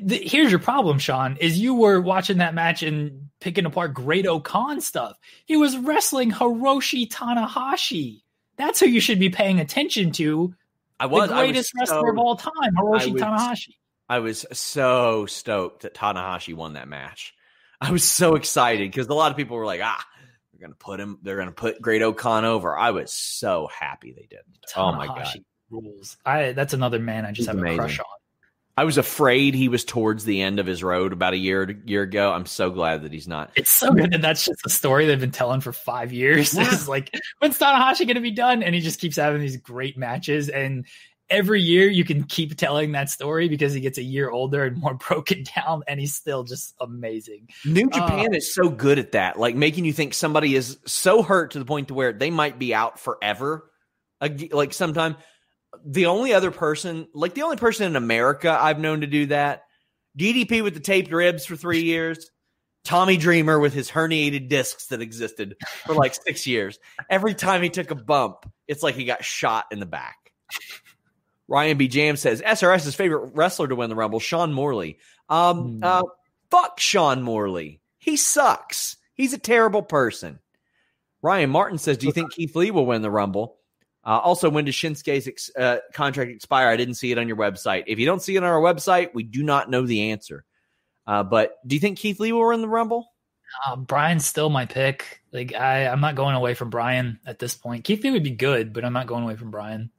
The, 0.00 0.16
here's 0.16 0.50
your 0.50 0.60
problem, 0.60 0.98
Sean. 0.98 1.36
Is 1.36 1.58
you 1.58 1.74
were 1.74 2.00
watching 2.00 2.38
that 2.38 2.54
match 2.54 2.82
and 2.82 3.28
picking 3.40 3.66
apart 3.66 3.92
Great-O-Khan 3.92 4.80
stuff. 4.80 5.18
He 5.44 5.56
was 5.56 5.76
wrestling 5.76 6.30
Hiroshi 6.30 7.08
Tanahashi. 7.08 8.22
That's 8.56 8.80
who 8.80 8.86
you 8.86 9.00
should 9.00 9.18
be 9.18 9.28
paying 9.28 9.60
attention 9.60 10.12
to. 10.12 10.54
I 10.98 11.06
was 11.06 11.28
the 11.28 11.34
greatest 11.34 11.72
was 11.74 11.90
wrestler 11.90 12.06
so, 12.06 12.12
of 12.12 12.18
all 12.18 12.36
time, 12.36 12.74
Hiroshi 12.76 13.12
was, 13.12 13.22
Tanahashi. 13.22 13.74
I 14.08 14.20
was 14.20 14.46
so 14.52 15.26
stoked 15.26 15.82
that 15.82 15.94
Tanahashi 15.94 16.54
won 16.54 16.74
that 16.74 16.88
match. 16.88 17.34
I 17.80 17.90
was 17.90 18.04
so 18.04 18.36
excited 18.36 18.90
because 18.90 19.08
a 19.08 19.14
lot 19.14 19.32
of 19.32 19.36
people 19.36 19.56
were 19.56 19.66
like, 19.66 19.80
"Ah, 19.82 20.06
they're 20.52 20.60
gonna 20.60 20.76
put 20.78 21.00
him. 21.00 21.18
They're 21.22 21.38
gonna 21.38 21.50
put 21.50 21.82
Great-O-Khan 21.82 22.44
over." 22.44 22.76
I 22.78 22.92
was 22.92 23.12
so 23.12 23.68
happy 23.76 24.12
they 24.12 24.26
did. 24.30 24.40
Tanahashi 24.72 24.76
oh 24.76 24.92
my 24.92 25.06
god, 25.08 25.34
rules! 25.70 26.16
I 26.24 26.52
that's 26.52 26.74
another 26.74 27.00
man 27.00 27.24
I 27.24 27.30
just 27.30 27.38
He's 27.38 27.46
have 27.48 27.58
amazing. 27.58 27.80
a 27.80 27.82
crush 27.82 27.98
on. 27.98 28.06
I 28.76 28.84
was 28.84 28.96
afraid 28.96 29.54
he 29.54 29.68
was 29.68 29.84
towards 29.84 30.24
the 30.24 30.40
end 30.40 30.58
of 30.58 30.64
his 30.64 30.82
road 30.82 31.12
about 31.12 31.34
a 31.34 31.36
year 31.36 31.78
year 31.84 32.02
ago. 32.02 32.32
I'm 32.32 32.46
so 32.46 32.70
glad 32.70 33.02
that 33.02 33.12
he's 33.12 33.28
not. 33.28 33.50
It's 33.54 33.70
so 33.70 33.92
good, 33.92 34.14
and 34.14 34.24
that's 34.24 34.46
just 34.46 34.64
a 34.64 34.70
story 34.70 35.04
they've 35.04 35.20
been 35.20 35.30
telling 35.30 35.60
for 35.60 35.72
five 35.72 36.12
years. 36.12 36.54
Yeah. 36.62 36.72
It's 36.72 36.88
like 36.88 37.10
when's 37.38 37.58
Tanahashi 37.58 38.06
going 38.06 38.14
to 38.14 38.20
be 38.20 38.30
done? 38.30 38.62
And 38.62 38.74
he 38.74 38.80
just 38.80 39.00
keeps 39.00 39.16
having 39.16 39.40
these 39.40 39.56
great 39.56 39.98
matches, 39.98 40.48
and 40.48 40.86
every 41.28 41.60
year 41.60 41.88
you 41.88 42.04
can 42.04 42.24
keep 42.24 42.56
telling 42.56 42.92
that 42.92 43.10
story 43.10 43.48
because 43.48 43.72
he 43.72 43.80
gets 43.80 43.98
a 43.98 44.02
year 44.02 44.30
older 44.30 44.64
and 44.64 44.78
more 44.78 44.94
broken 45.08 45.44
down, 45.54 45.82
and 45.86 46.00
he's 46.00 46.14
still 46.14 46.44
just 46.44 46.74
amazing. 46.80 47.48
New 47.66 47.90
Japan 47.90 48.32
uh, 48.32 48.36
is 48.36 48.54
so 48.54 48.70
good 48.70 48.98
at 48.98 49.12
that, 49.12 49.38
like 49.38 49.54
making 49.54 49.84
you 49.84 49.92
think 49.92 50.14
somebody 50.14 50.54
is 50.54 50.78
so 50.86 51.22
hurt 51.22 51.52
to 51.52 51.58
the 51.58 51.64
point 51.66 51.88
to 51.88 51.94
where 51.94 52.12
they 52.12 52.30
might 52.30 52.58
be 52.58 52.74
out 52.74 52.98
forever. 52.98 53.70
Like 54.20 54.72
sometime 54.72 55.16
the 55.84 56.06
only 56.06 56.32
other 56.32 56.50
person, 56.50 57.08
like 57.14 57.34
the 57.34 57.42
only 57.42 57.56
person 57.56 57.86
in 57.86 57.96
America 57.96 58.56
I've 58.58 58.78
known 58.78 59.00
to 59.00 59.06
do 59.06 59.26
that, 59.26 59.64
DDP 60.18 60.62
with 60.62 60.74
the 60.74 60.80
taped 60.80 61.12
ribs 61.12 61.46
for 61.46 61.56
three 61.56 61.82
years, 61.82 62.30
Tommy 62.84 63.16
Dreamer 63.16 63.58
with 63.58 63.72
his 63.72 63.90
herniated 63.90 64.48
discs 64.48 64.86
that 64.88 65.00
existed 65.00 65.56
for 65.86 65.94
like 65.94 66.14
six 66.14 66.46
years. 66.46 66.78
Every 67.08 67.34
time 67.34 67.62
he 67.62 67.70
took 67.70 67.90
a 67.90 67.96
bump, 67.96 68.50
it's 68.66 68.82
like 68.82 68.94
he 68.94 69.04
got 69.04 69.24
shot 69.24 69.66
in 69.70 69.80
the 69.80 69.86
back. 69.86 70.16
Ryan 71.48 71.76
B. 71.76 71.88
Jam 71.88 72.16
says 72.16 72.42
SRS's 72.42 72.94
favorite 72.94 73.32
wrestler 73.34 73.68
to 73.68 73.76
win 73.76 73.90
the 73.90 73.96
Rumble, 73.96 74.20
Sean 74.20 74.52
Morley. 74.52 74.98
Um, 75.28 75.80
mm. 75.80 75.84
uh, 75.84 76.02
fuck 76.50 76.80
Sean 76.80 77.22
Morley. 77.22 77.80
He 77.98 78.16
sucks. 78.16 78.96
He's 79.14 79.32
a 79.32 79.38
terrible 79.38 79.82
person. 79.82 80.38
Ryan 81.20 81.50
Martin 81.50 81.78
says, 81.78 81.98
Do 81.98 82.06
you 82.06 82.12
think 82.12 82.32
Keith 82.32 82.56
Lee 82.56 82.70
will 82.70 82.86
win 82.86 83.02
the 83.02 83.10
Rumble? 83.10 83.58
Uh, 84.04 84.18
also, 84.18 84.50
when 84.50 84.64
does 84.64 84.74
Shinsuke's 84.74 85.28
ex- 85.28 85.50
uh, 85.56 85.78
contract 85.94 86.30
expire? 86.30 86.68
I 86.68 86.76
didn't 86.76 86.94
see 86.94 87.12
it 87.12 87.18
on 87.18 87.28
your 87.28 87.36
website. 87.36 87.84
If 87.86 87.98
you 87.98 88.06
don't 88.06 88.22
see 88.22 88.34
it 88.34 88.42
on 88.42 88.50
our 88.50 88.60
website, 88.60 89.14
we 89.14 89.22
do 89.22 89.42
not 89.42 89.70
know 89.70 89.86
the 89.86 90.10
answer. 90.10 90.44
Uh, 91.06 91.22
but 91.22 91.58
do 91.66 91.76
you 91.76 91.80
think 91.80 91.98
Keith 91.98 92.18
Lee 92.20 92.32
will 92.32 92.48
win 92.48 92.62
the 92.62 92.68
Rumble? 92.68 93.06
Uh, 93.66 93.76
Bryan's 93.76 94.26
still 94.26 94.50
my 94.50 94.66
pick. 94.66 95.20
Like 95.32 95.54
I, 95.54 95.86
I'm 95.86 96.00
not 96.00 96.14
going 96.14 96.34
away 96.34 96.54
from 96.54 96.70
Bryan 96.70 97.20
at 97.26 97.38
this 97.38 97.54
point. 97.54 97.84
Keith 97.84 98.02
Lee 98.02 98.10
would 98.10 98.24
be 98.24 98.30
good, 98.30 98.72
but 98.72 98.84
I'm 98.84 98.92
not 98.92 99.06
going 99.06 99.24
away 99.24 99.36
from 99.36 99.50
Bryan. 99.50 99.90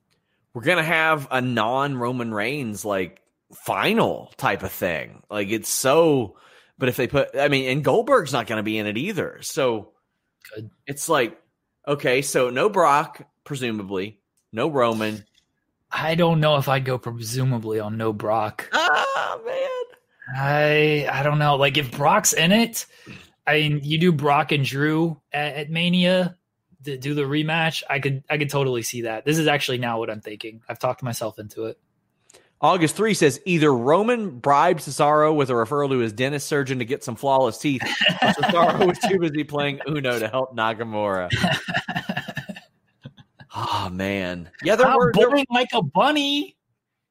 We're 0.54 0.64
gonna 0.64 0.84
have 0.84 1.28
a 1.32 1.42
non-Roman 1.42 2.34
Reigns 2.34 2.86
like 2.86 3.22
final 3.54 4.34
type 4.38 4.64
of 4.64 4.72
thing. 4.72 5.24
Like 5.30 5.50
it's 5.50 5.70
so. 5.70 6.38
But 6.78 6.90
if 6.90 6.98
they 6.98 7.08
put, 7.08 7.30
I 7.38 7.48
mean, 7.48 7.70
and 7.70 7.84
Goldberg's 7.84 8.34
not 8.34 8.48
going 8.48 8.58
to 8.58 8.64
be 8.64 8.78
in 8.78 8.88
it 8.88 8.98
either. 8.98 9.38
So 9.42 9.92
good. 10.54 10.72
It's 10.88 11.08
like 11.08 11.40
okay, 11.88 12.22
so 12.22 12.50
no 12.50 12.70
Brock, 12.70 13.22
presumably. 13.44 14.20
No 14.52 14.70
Roman. 14.70 15.24
I 15.92 16.16
don't 16.16 16.40
know 16.40 16.58
if 16.58 16.68
I'd 16.68 16.86
go 16.86 16.98
presumably 16.98 17.80
on 17.80 17.98
no 17.98 18.14
Brock. 18.14 18.70
Ah, 18.74 19.40
man. 19.46 19.70
I 20.36 21.08
I 21.12 21.24
don't 21.24 21.40
know. 21.40 21.56
Like 21.56 21.78
if 21.78 21.92
Brock's 21.92 22.34
in 22.34 22.52
it, 22.52 22.86
I 23.46 23.60
mean, 23.60 23.82
you 23.84 23.98
do 23.98 24.12
Brock 24.12 24.52
and 24.52 24.64
Drew 24.64 25.22
at, 25.32 25.56
at 25.56 25.70
Mania 25.70 26.38
to 26.86 26.98
do 26.98 27.14
the 27.14 27.24
rematch. 27.24 27.84
I 27.90 28.00
could 28.00 28.24
I 28.30 28.38
could 28.38 28.50
totally 28.50 28.84
see 28.84 29.02
that. 29.02 29.26
This 29.26 29.38
is 29.38 29.48
actually 29.48 29.78
now 29.78 30.00
what 30.00 30.10
I'm 30.10 30.22
thinking. 30.22 30.62
I've 30.68 30.80
talked 30.80 31.04
myself 31.04 31.40
into 31.40 31.66
it. 31.66 31.80
August 32.62 32.96
3 32.96 33.14
says 33.14 33.42
either 33.46 33.74
Roman 33.74 34.40
bribed 34.40 34.80
Cesaro 34.80 35.36
with 35.36 35.50
a 35.50 35.54
referral 35.54 35.90
to 35.90 35.98
his 35.98 36.14
dentist 36.14 36.48
surgeon 36.48 36.80
to 36.80 36.86
get 36.86 37.04
some 37.04 37.18
flawless 37.18 37.58
teeth, 37.58 37.82
Cesaro 38.22 38.88
was 38.88 38.98
too 39.00 39.20
busy 39.20 39.44
playing 39.44 39.82
Uno 39.86 40.18
to 40.18 40.30
help 40.30 40.56
Nakamura. 40.56 41.30
Oh 43.84 43.90
man, 43.90 44.50
yeah, 44.64 44.78
there 44.78 44.88
were 44.98 45.12
boring 45.12 45.46
like 45.50 45.70
a 45.74 45.82
bunny. 45.82 46.56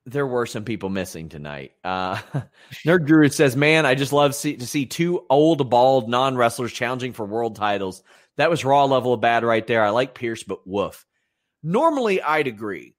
There 0.06 0.26
were 0.26 0.46
some 0.46 0.64
people 0.64 0.88
missing 0.88 1.28
tonight. 1.28 1.72
Uh, 1.84 2.16
Nerd 2.86 3.06
Guru 3.06 3.28
says, 3.28 3.56
"Man, 3.56 3.84
I 3.84 3.94
just 3.94 4.12
love 4.12 4.34
see, 4.34 4.56
to 4.56 4.66
see 4.66 4.86
two 4.86 5.26
old, 5.28 5.68
bald 5.68 6.08
non 6.08 6.34
wrestlers 6.34 6.72
challenging 6.72 7.12
for 7.12 7.26
world 7.26 7.56
titles. 7.56 8.02
That 8.38 8.48
was 8.48 8.64
raw 8.64 8.86
level 8.86 9.12
of 9.12 9.20
bad 9.20 9.44
right 9.44 9.66
there. 9.66 9.84
I 9.84 9.90
like 9.90 10.14
Pearce, 10.14 10.42
but 10.42 10.66
woof. 10.66 11.04
Normally, 11.62 12.22
I'd 12.22 12.46
agree, 12.46 12.94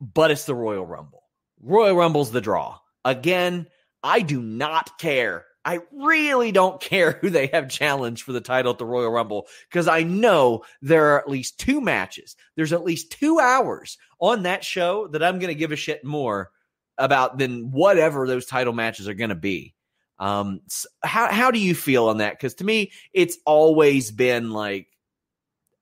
but 0.00 0.32
it's 0.32 0.44
the 0.44 0.54
Royal 0.54 0.84
Rumble. 0.84 1.22
Royal 1.62 1.96
Rumble's 1.96 2.32
the 2.32 2.40
draw. 2.40 2.78
Again, 3.04 3.68
I 4.02 4.20
do 4.22 4.42
not 4.42 4.98
care 4.98 5.44
I 5.64 5.80
really 5.92 6.52
don't 6.52 6.80
care 6.80 7.12
who 7.20 7.30
they 7.30 7.48
have 7.48 7.68
challenged 7.68 8.22
for 8.22 8.32
the 8.32 8.40
title 8.40 8.72
at 8.72 8.78
the 8.78 8.86
Royal 8.86 9.10
Rumble 9.10 9.46
because 9.68 9.88
I 9.88 10.02
know 10.02 10.64
there 10.82 11.14
are 11.14 11.20
at 11.20 11.30
least 11.30 11.58
two 11.58 11.80
matches. 11.80 12.36
There's 12.56 12.72
at 12.72 12.84
least 12.84 13.12
two 13.12 13.38
hours 13.38 13.98
on 14.18 14.44
that 14.44 14.64
show 14.64 15.08
that 15.08 15.22
I'm 15.22 15.38
going 15.38 15.52
to 15.52 15.58
give 15.58 15.72
a 15.72 15.76
shit 15.76 16.04
more 16.04 16.50
about 16.98 17.38
than 17.38 17.70
whatever 17.70 18.26
those 18.26 18.46
title 18.46 18.72
matches 18.72 19.08
are 19.08 19.14
going 19.14 19.30
to 19.30 19.36
be. 19.36 19.74
Um, 20.18 20.60
how 21.02 21.32
how 21.32 21.50
do 21.50 21.58
you 21.58 21.74
feel 21.74 22.08
on 22.08 22.18
that? 22.18 22.34
Because 22.34 22.54
to 22.56 22.64
me, 22.64 22.92
it's 23.14 23.38
always 23.46 24.10
been 24.10 24.50
like 24.50 24.86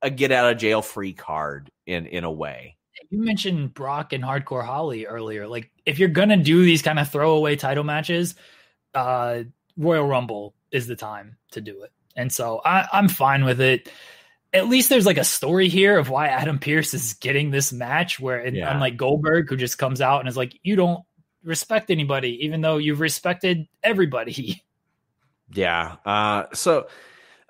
a 0.01 0.11
get 0.11 0.31
out 0.31 0.53
of 0.53 0.59
jail 0.59 0.81
free 0.81 1.13
card 1.13 1.73
in 1.87 2.07
in 2.07 2.23
a 2.23 2.31
way. 2.31 2.77
You 3.11 3.21
mentioned 3.21 3.75
Brock 3.75 4.13
and 4.13 4.23
Hardcore 4.23 4.65
Holly 4.65 5.07
earlier. 5.07 5.49
Like, 5.49 5.71
if 5.85 5.99
you're 5.99 6.09
gonna 6.09 6.37
do 6.37 6.63
these 6.65 6.83
kind 6.83 7.01
of 7.01 7.11
throwaway 7.11 7.57
title 7.57 7.83
matches, 7.83 8.37
uh, 8.95 9.43
Royal 9.79 10.07
Rumble 10.07 10.55
is 10.71 10.87
the 10.87 10.97
time 10.97 11.39
to 11.53 11.61
do 11.63 11.83
it. 11.85 11.93
And 12.17 12.31
so 12.31 12.61
I, 12.65 12.87
I'm 12.93 13.09
fine 13.09 13.45
with 13.45 13.61
it. 13.61 13.91
At 14.53 14.69
least 14.69 14.89
there's 14.89 15.07
like 15.07 15.19
a 15.19 15.25
story 15.25 15.69
here 15.69 15.99
of 15.99 16.11
why 16.11 16.29
Adam 16.29 16.59
Pearce 16.59 16.93
is 16.93 17.15
getting 17.15 17.51
this 17.51 17.73
match, 17.73 18.19
where 18.19 18.47
Yeah. 18.47 18.71
unlike 18.73 18.97
Goldberg, 18.97 19.49
who 19.49 19.57
just 19.57 19.79
comes 19.79 20.01
out 20.01 20.21
and 20.21 20.29
is 20.29 20.37
like, 20.37 20.59
you 20.63 20.75
don't 20.77 21.05
respect 21.45 21.91
anybody, 21.91 22.45
even 22.45 22.61
though 22.61 22.77
you've 22.79 23.01
respected 23.01 23.69
everybody. 23.83 24.63
Yeah. 25.55 25.97
Uh, 26.05 26.45
so 26.53 26.89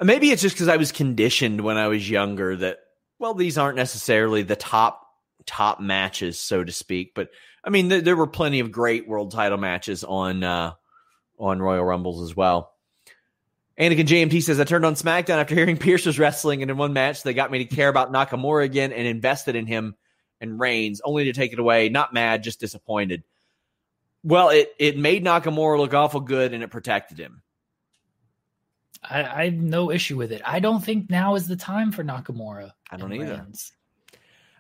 maybe 0.01 0.31
it's 0.31 0.41
just 0.41 0.55
because 0.55 0.69
I 0.69 0.77
was 0.77 0.93
conditioned 0.93 1.61
when 1.61 1.77
I 1.77 1.89
was 1.89 2.09
younger 2.09 2.55
that, 2.55 2.79
well, 3.19 3.35
these 3.35 3.59
aren't 3.59 3.77
necessarily 3.77 4.43
the 4.45 4.55
top 4.55 5.05
top 5.47 5.81
matches, 5.81 6.39
so 6.39 6.63
to 6.63 6.71
speak. 6.71 7.13
But 7.15 7.31
I 7.65 7.71
mean, 7.71 7.89
th- 7.89 8.05
there 8.05 8.15
were 8.15 8.29
plenty 8.29 8.61
of 8.61 8.71
great 8.71 9.09
world 9.09 9.33
title 9.33 9.59
matches 9.59 10.05
on 10.05 10.45
uh, 10.45 10.75
on 11.39 11.61
Royal 11.61 11.85
Rumbles 11.85 12.29
as 12.29 12.37
well. 12.37 12.73
Anakin 13.79 14.07
JMT 14.07 14.43
says, 14.43 14.59
I 14.59 14.65
turned 14.65 14.85
on 14.85 14.95
SmackDown 14.95 15.39
after 15.39 15.55
hearing 15.55 15.77
Pearce 15.79 16.05
was 16.05 16.19
wrestling, 16.19 16.63
and 16.63 16.71
in 16.71 16.77
one 16.77 16.93
match, 16.93 17.23
they 17.23 17.33
got 17.33 17.51
me 17.51 17.65
to 17.65 17.77
care 17.77 17.89
about 17.89 18.13
Nakamura 18.13 18.65
again 18.65 18.93
and 18.93 19.07
invested 19.07 19.55
in 19.55 19.67
him 19.67 19.95
and 20.41 20.59
Reigns, 20.59 21.01
only 21.05 21.25
to 21.25 21.33
take 21.33 21.53
it 21.53 21.59
away. 21.59 21.89
Not 21.89 22.13
mad, 22.13 22.43
just 22.43 22.61
disappointed. 22.61 23.23
Well, 24.25 24.51
it, 24.51 24.73
it 24.79 24.99
made 24.99 25.25
Nakamura 25.25 25.79
look 25.79 25.95
awful 25.95 26.21
good 26.21 26.53
and 26.53 26.63
it 26.63 26.71
protected 26.71 27.19
him. 27.19 27.43
I, 29.03 29.25
I 29.25 29.45
have 29.47 29.55
no 29.55 29.93
issue 29.93 30.17
with 30.17 30.33
it. 30.33 30.43
I 30.45 30.59
don't 30.59 30.85
think 30.85 31.09
now 31.09 31.37
is 31.37 31.47
the 31.47 31.57
time 31.57 31.93
for 31.93 32.03
Nakamura. 32.03 32.73
I 32.91 32.97
don't 32.97 33.13
either. 33.13 33.37
Reigns. 33.37 33.73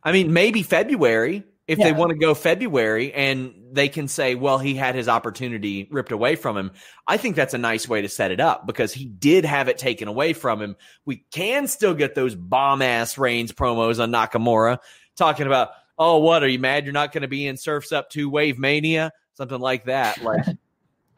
I 0.02 0.12
mean, 0.12 0.32
maybe 0.32 0.62
February 0.62 1.44
if 1.68 1.78
they 1.78 1.92
want 1.92 2.10
to 2.10 2.16
go 2.16 2.34
February 2.34 3.12
and 3.12 3.54
they 3.72 3.90
can 3.90 4.08
say, 4.08 4.34
well, 4.34 4.58
he 4.58 4.74
had 4.74 4.94
his 4.94 5.06
opportunity 5.06 5.86
ripped 5.90 6.12
away 6.12 6.34
from 6.34 6.56
him. 6.56 6.72
I 7.06 7.18
think 7.18 7.36
that's 7.36 7.52
a 7.52 7.58
nice 7.58 7.86
way 7.86 8.00
to 8.00 8.08
set 8.08 8.30
it 8.30 8.40
up 8.40 8.66
because 8.66 8.94
he 8.94 9.04
did 9.04 9.44
have 9.44 9.68
it 9.68 9.76
taken 9.76 10.08
away 10.08 10.32
from 10.32 10.62
him. 10.62 10.76
We 11.04 11.26
can 11.30 11.66
still 11.66 11.92
get 11.92 12.14
those 12.14 12.34
bomb 12.34 12.80
ass 12.80 13.18
Reigns 13.18 13.52
promos 13.52 14.02
on 14.02 14.10
Nakamura 14.10 14.78
talking 15.14 15.46
about, 15.46 15.68
oh, 15.98 16.18
what 16.18 16.42
are 16.42 16.48
you 16.48 16.58
mad? 16.58 16.86
You're 16.86 16.94
not 16.94 17.12
going 17.12 17.22
to 17.22 17.28
be 17.28 17.46
in 17.46 17.58
Surfs 17.58 17.92
Up 17.92 18.08
to 18.10 18.30
Wave 18.30 18.58
Mania, 18.58 19.12
something 19.34 19.60
like 19.60 19.84
that. 19.84 20.18
Like, 20.22 20.46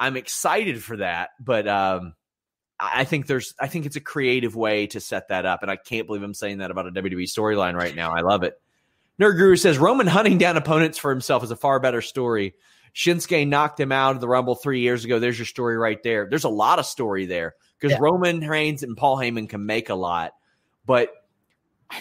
I'm 0.00 0.16
excited 0.16 0.82
for 0.82 0.96
that, 0.96 1.30
but 1.38 1.68
um, 1.68 2.14
I 2.80 3.02
I 3.02 3.04
think 3.04 3.26
there's, 3.26 3.54
I 3.60 3.68
think 3.68 3.84
it's 3.84 3.96
a 3.96 4.00
creative 4.00 4.56
way 4.56 4.86
to 4.88 5.00
set 5.00 5.28
that 5.28 5.44
up, 5.44 5.62
and 5.62 5.70
I 5.70 5.76
can't 5.76 6.06
believe 6.06 6.22
I'm 6.22 6.34
saying 6.34 6.58
that 6.58 6.70
about 6.70 6.88
a 6.88 6.90
WWE 6.90 7.24
storyline 7.24 7.74
right 7.74 7.94
now. 7.94 8.12
I 8.12 8.22
love 8.22 8.42
it. 8.42 8.58
Nerd 9.20 9.36
Guru 9.36 9.56
says 9.56 9.78
Roman 9.78 10.06
hunting 10.06 10.38
down 10.38 10.56
opponents 10.56 10.96
for 10.96 11.10
himself 11.10 11.44
is 11.44 11.50
a 11.50 11.56
far 11.56 11.78
better 11.78 12.00
story. 12.00 12.54
Shinsuke 12.94 13.46
knocked 13.46 13.78
him 13.78 13.92
out 13.92 14.14
of 14.14 14.20
the 14.20 14.28
Rumble 14.28 14.54
three 14.54 14.80
years 14.80 15.04
ago. 15.04 15.18
There's 15.18 15.38
your 15.38 15.46
story 15.46 15.76
right 15.76 16.02
there. 16.02 16.26
There's 16.28 16.44
a 16.44 16.48
lot 16.48 16.78
of 16.78 16.86
story 16.86 17.26
there 17.26 17.54
because 17.78 17.92
Yeah. 17.92 17.98
Roman 18.00 18.40
Reigns 18.40 18.82
and 18.82 18.96
Paul 18.96 19.16
Heyman 19.18 19.48
can 19.48 19.66
make 19.66 19.90
a 19.90 19.94
lot, 19.94 20.32
but 20.86 21.12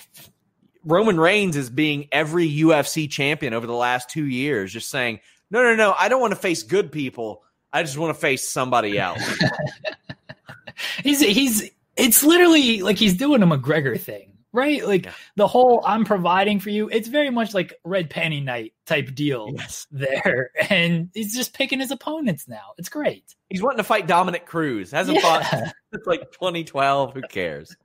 Roman 0.85 1.19
Reigns 1.19 1.57
is 1.57 1.69
being 1.69 2.07
every 2.11 2.49
UFC 2.49 3.09
champion 3.09 3.53
over 3.53 3.67
the 3.67 3.73
last 3.73 4.09
two 4.09 4.25
years, 4.25 4.71
just 4.71 4.89
saying, 4.89 5.19
no, 5.51 5.61
no, 5.61 5.75
no, 5.75 5.93
I 5.99 6.07
don't 6.07 6.21
want 6.21 6.31
to 6.31 6.39
face 6.39 6.63
good 6.63 6.91
people. 6.91 7.43
I 7.73 7.83
just 7.83 7.97
want 7.97 8.15
to 8.15 8.19
face 8.19 8.47
somebody 8.47 8.97
else. 8.97 9.21
He's 11.03 11.19
he's 11.19 11.69
it's 11.97 12.23
literally 12.23 12.81
like 12.81 12.97
he's 12.97 13.17
doing 13.17 13.43
a 13.43 13.47
McGregor 13.47 13.99
thing, 13.99 14.31
right? 14.53 14.85
Like 14.85 15.05
Yeah. 15.05 15.11
the 15.35 15.47
whole 15.47 15.83
I'm 15.85 16.05
providing 16.05 16.59
for 16.59 16.69
you. 16.69 16.89
It's 16.89 17.07
very 17.07 17.29
much 17.29 17.53
like 17.53 17.73
red 17.83 18.09
panty 18.09 18.43
night 18.43 18.73
type 18.85 19.13
deal 19.15 19.49
yes. 19.55 19.87
there, 19.91 20.51
and 20.69 21.09
he's 21.13 21.35
just 21.35 21.53
picking 21.53 21.79
his 21.79 21.91
opponents 21.91 22.47
now. 22.47 22.73
It's 22.77 22.89
great. 22.89 23.35
He's 23.49 23.61
wanting 23.61 23.77
to 23.77 23.83
fight 23.83 24.07
Dominick 24.07 24.45
Cruz. 24.45 24.91
Hasn't 24.91 25.19
fought 25.21 25.43
Yeah. 25.51 25.71
It's 25.91 26.07
like 26.07 26.31
2012. 26.33 27.13
Who 27.13 27.21
cares? 27.23 27.75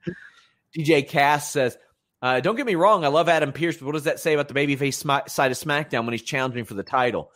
DJ 0.77 1.07
Cass 1.09 1.51
says, 1.51 1.79
uh, 2.23 2.41
"Don't 2.41 2.57
get 2.57 2.67
me 2.67 2.75
wrong. 2.75 3.05
I 3.05 3.09
love 3.09 3.29
Adam 3.29 3.53
Pearce, 3.53 3.77
but 3.77 3.87
what 3.87 3.93
does 3.93 4.05
that 4.05 4.21
say 4.21 4.35
about 4.35 4.49
the 4.49 4.55
babyface 4.55 4.95
sma- 4.95 5.23
side 5.29 5.53
of 5.53 5.59
SmackDown 5.59 6.05
when 6.05 6.13
he's 6.13 6.23
challenging 6.23 6.65
for 6.65 6.75
the 6.75 6.83
title? 6.83 7.31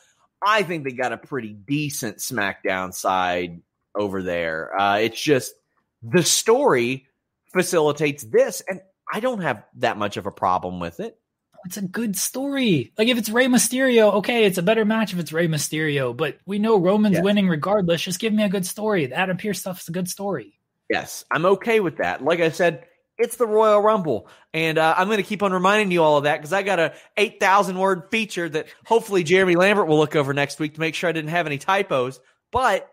I 0.44 0.62
think 0.62 0.84
they 0.84 0.92
got 0.92 1.12
a 1.12 1.16
pretty 1.18 1.52
decent 1.52 2.18
SmackDown 2.18 2.92
side 2.94 3.60
over 3.94 4.22
there. 4.22 4.78
Uh, 4.80 4.98
it's 4.98 5.20
just 5.20 5.54
the 6.02 6.22
story 6.22 7.06
facilitates 7.52 8.22
this, 8.24 8.62
and 8.68 8.80
I 9.12 9.20
don't 9.20 9.40
have 9.40 9.64
that 9.76 9.96
much 9.96 10.16
of 10.16 10.26
a 10.26 10.30
problem 10.30 10.80
with 10.80 11.00
it. 11.00 11.18
It's 11.64 11.76
a 11.76 11.82
good 11.82 12.16
story. 12.16 12.92
Like 12.96 13.08
if 13.08 13.18
it's 13.18 13.28
Rey 13.30 13.46
Mysterio, 13.46 14.14
okay, 14.14 14.44
it's 14.44 14.58
a 14.58 14.62
better 14.62 14.84
match 14.84 15.12
if 15.12 15.18
it's 15.18 15.32
Rey 15.32 15.48
Mysterio. 15.48 16.16
But 16.16 16.38
we 16.46 16.58
know 16.58 16.78
Roman's 16.78 17.14
Yes. 17.16 17.24
winning 17.24 17.48
regardless. 17.48 18.02
Just 18.02 18.20
give 18.20 18.32
me 18.32 18.44
a 18.44 18.48
good 18.48 18.64
story. 18.64 19.06
The 19.06 19.16
Adam 19.16 19.36
Pearce 19.36 19.60
stuff 19.60 19.80
is 19.80 19.88
a 19.88 19.92
good 19.92 20.08
story. 20.08 20.58
Yes, 20.88 21.24
I'm 21.30 21.44
okay 21.44 21.80
with 21.80 21.96
that. 21.98 22.22
Like 22.22 22.40
I 22.40 22.50
said, 22.50 22.86
it's 23.18 23.36
the 23.36 23.46
Royal 23.46 23.80
Rumble, 23.80 24.28
and 24.54 24.78
uh, 24.78 24.94
I'm 24.96 25.08
going 25.08 25.16
to 25.18 25.24
keep 25.24 25.42
on 25.42 25.52
reminding 25.52 25.90
you 25.90 26.02
all 26.04 26.18
of 26.18 26.24
that 26.24 26.36
because 26.36 26.52
I 26.52 26.62
got 26.62 26.78
a 26.78 26.94
8,000 27.16 27.76
word 27.76 28.04
feature 28.12 28.48
that 28.48 28.68
hopefully 28.86 29.24
Jeremy 29.24 29.56
Lambert 29.56 29.88
will 29.88 29.98
look 29.98 30.14
over 30.14 30.32
next 30.32 30.60
week 30.60 30.74
to 30.74 30.80
make 30.80 30.94
sure 30.94 31.10
I 31.10 31.12
didn't 31.12 31.30
have 31.30 31.46
any 31.46 31.58
typos. 31.58 32.20
But 32.52 32.88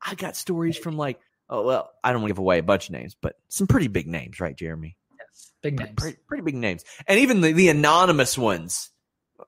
I 0.00 0.14
got 0.14 0.36
stories 0.36 0.76
from 0.76 0.98
like, 0.98 1.18
oh 1.48 1.64
well, 1.64 1.90
I 2.04 2.12
don't 2.12 2.20
want 2.20 2.28
to 2.28 2.34
give 2.34 2.38
away 2.38 2.58
a 2.58 2.62
bunch 2.62 2.90
of 2.90 2.92
names, 2.92 3.16
but 3.20 3.36
some 3.48 3.66
pretty 3.66 3.88
big 3.88 4.06
names, 4.06 4.38
right, 4.38 4.54
Jeremy? 4.54 4.98
Yes, 5.42 5.52
big 5.62 5.78
names. 5.78 5.92
Pretty, 5.96 6.18
pretty 6.26 6.42
big 6.42 6.54
names, 6.54 6.84
and 7.06 7.18
even 7.18 7.40
the, 7.40 7.52
the 7.52 7.68
anonymous 7.68 8.38
ones, 8.38 8.90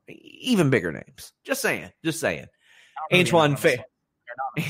even 0.08 0.70
bigger 0.70 0.92
names. 0.92 1.32
Just 1.44 1.62
saying, 1.62 1.90
just 2.04 2.20
saying. 2.20 2.46
Antoine 3.12 3.56
Fair. 3.56 3.84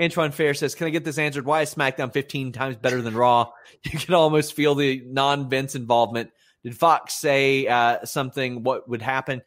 Antoine 0.00 0.32
Fair 0.32 0.54
says, 0.54 0.74
"Can 0.74 0.86
I 0.86 0.90
get 0.90 1.04
this 1.04 1.18
answered? 1.18 1.44
Why 1.44 1.62
is 1.62 1.74
SmackDown 1.74 2.12
15 2.12 2.52
times 2.52 2.76
better 2.76 3.02
than 3.02 3.14
Raw? 3.14 3.50
You 3.90 3.98
can 3.98 4.14
almost 4.14 4.54
feel 4.54 4.76
the 4.76 5.02
non-Vince 5.06 5.74
involvement. 5.74 6.30
Did 6.62 6.78
Fox 6.78 7.14
say 7.14 7.66
uh, 7.66 8.04
something? 8.04 8.62
What 8.62 8.88
would 8.88 9.02
happen? 9.02 9.42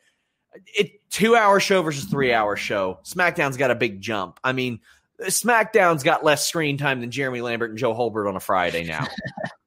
It 0.65 1.09
two-hour 1.09 1.61
show 1.61 1.81
versus 1.81 2.03
three-hour 2.03 2.57
show. 2.57 2.99
SmackDown's 3.05 3.55
got 3.55 3.71
a 3.71 3.75
big 3.75 4.01
jump. 4.01 4.41
I 4.43 4.51
mean, 4.51 4.81
SmackDown's 5.21 6.03
got 6.03 6.25
less 6.25 6.45
screen 6.45 6.77
time 6.77 6.99
than 6.99 7.11
Jeremy 7.11 7.39
Lambert 7.39 7.69
and 7.69 7.79
Joe 7.79 7.93
Holbert 7.93 8.27
on 8.27 8.35
a 8.35 8.41
Friday 8.41 8.83
now. 8.83 9.07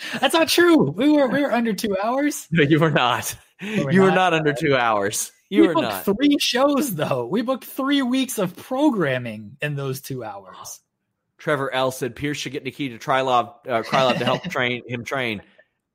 That's 0.20 0.34
not 0.34 0.48
true. 0.48 0.90
We 0.90 1.10
were 1.10 1.28
we 1.28 1.42
were 1.42 1.52
under 1.52 1.72
two 1.72 1.96
hours. 2.02 2.46
no, 2.50 2.62
you 2.62 2.78
were 2.80 2.90
not. 2.90 3.34
we're 3.62 3.90
You 3.90 4.02
were 4.02 4.08
not. 4.08 4.32
not 4.32 4.34
under 4.34 4.52
two 4.52 4.76
hours. 4.76 5.32
You 5.50 5.62
we 5.62 5.68
were 5.68 5.74
booked 5.74 5.88
not. 5.88 6.04
three 6.04 6.36
shows 6.38 6.94
though. 6.94 7.26
We 7.26 7.42
booked 7.42 7.64
three 7.64 8.02
weeks 8.02 8.38
of 8.38 8.54
programming 8.56 9.56
in 9.62 9.74
those 9.76 10.00
two 10.00 10.22
hours. 10.24 10.80
Trevor 11.38 11.72
L 11.72 11.90
said 11.92 12.16
Pearce 12.16 12.36
should 12.36 12.52
get 12.52 12.64
Nikita 12.64 12.98
Krylov, 12.98 13.54
uh, 13.68 13.82
Krylov 13.82 14.18
to 14.18 14.24
help 14.24 14.42
train 14.50 14.82
him 14.88 15.04
train. 15.04 15.40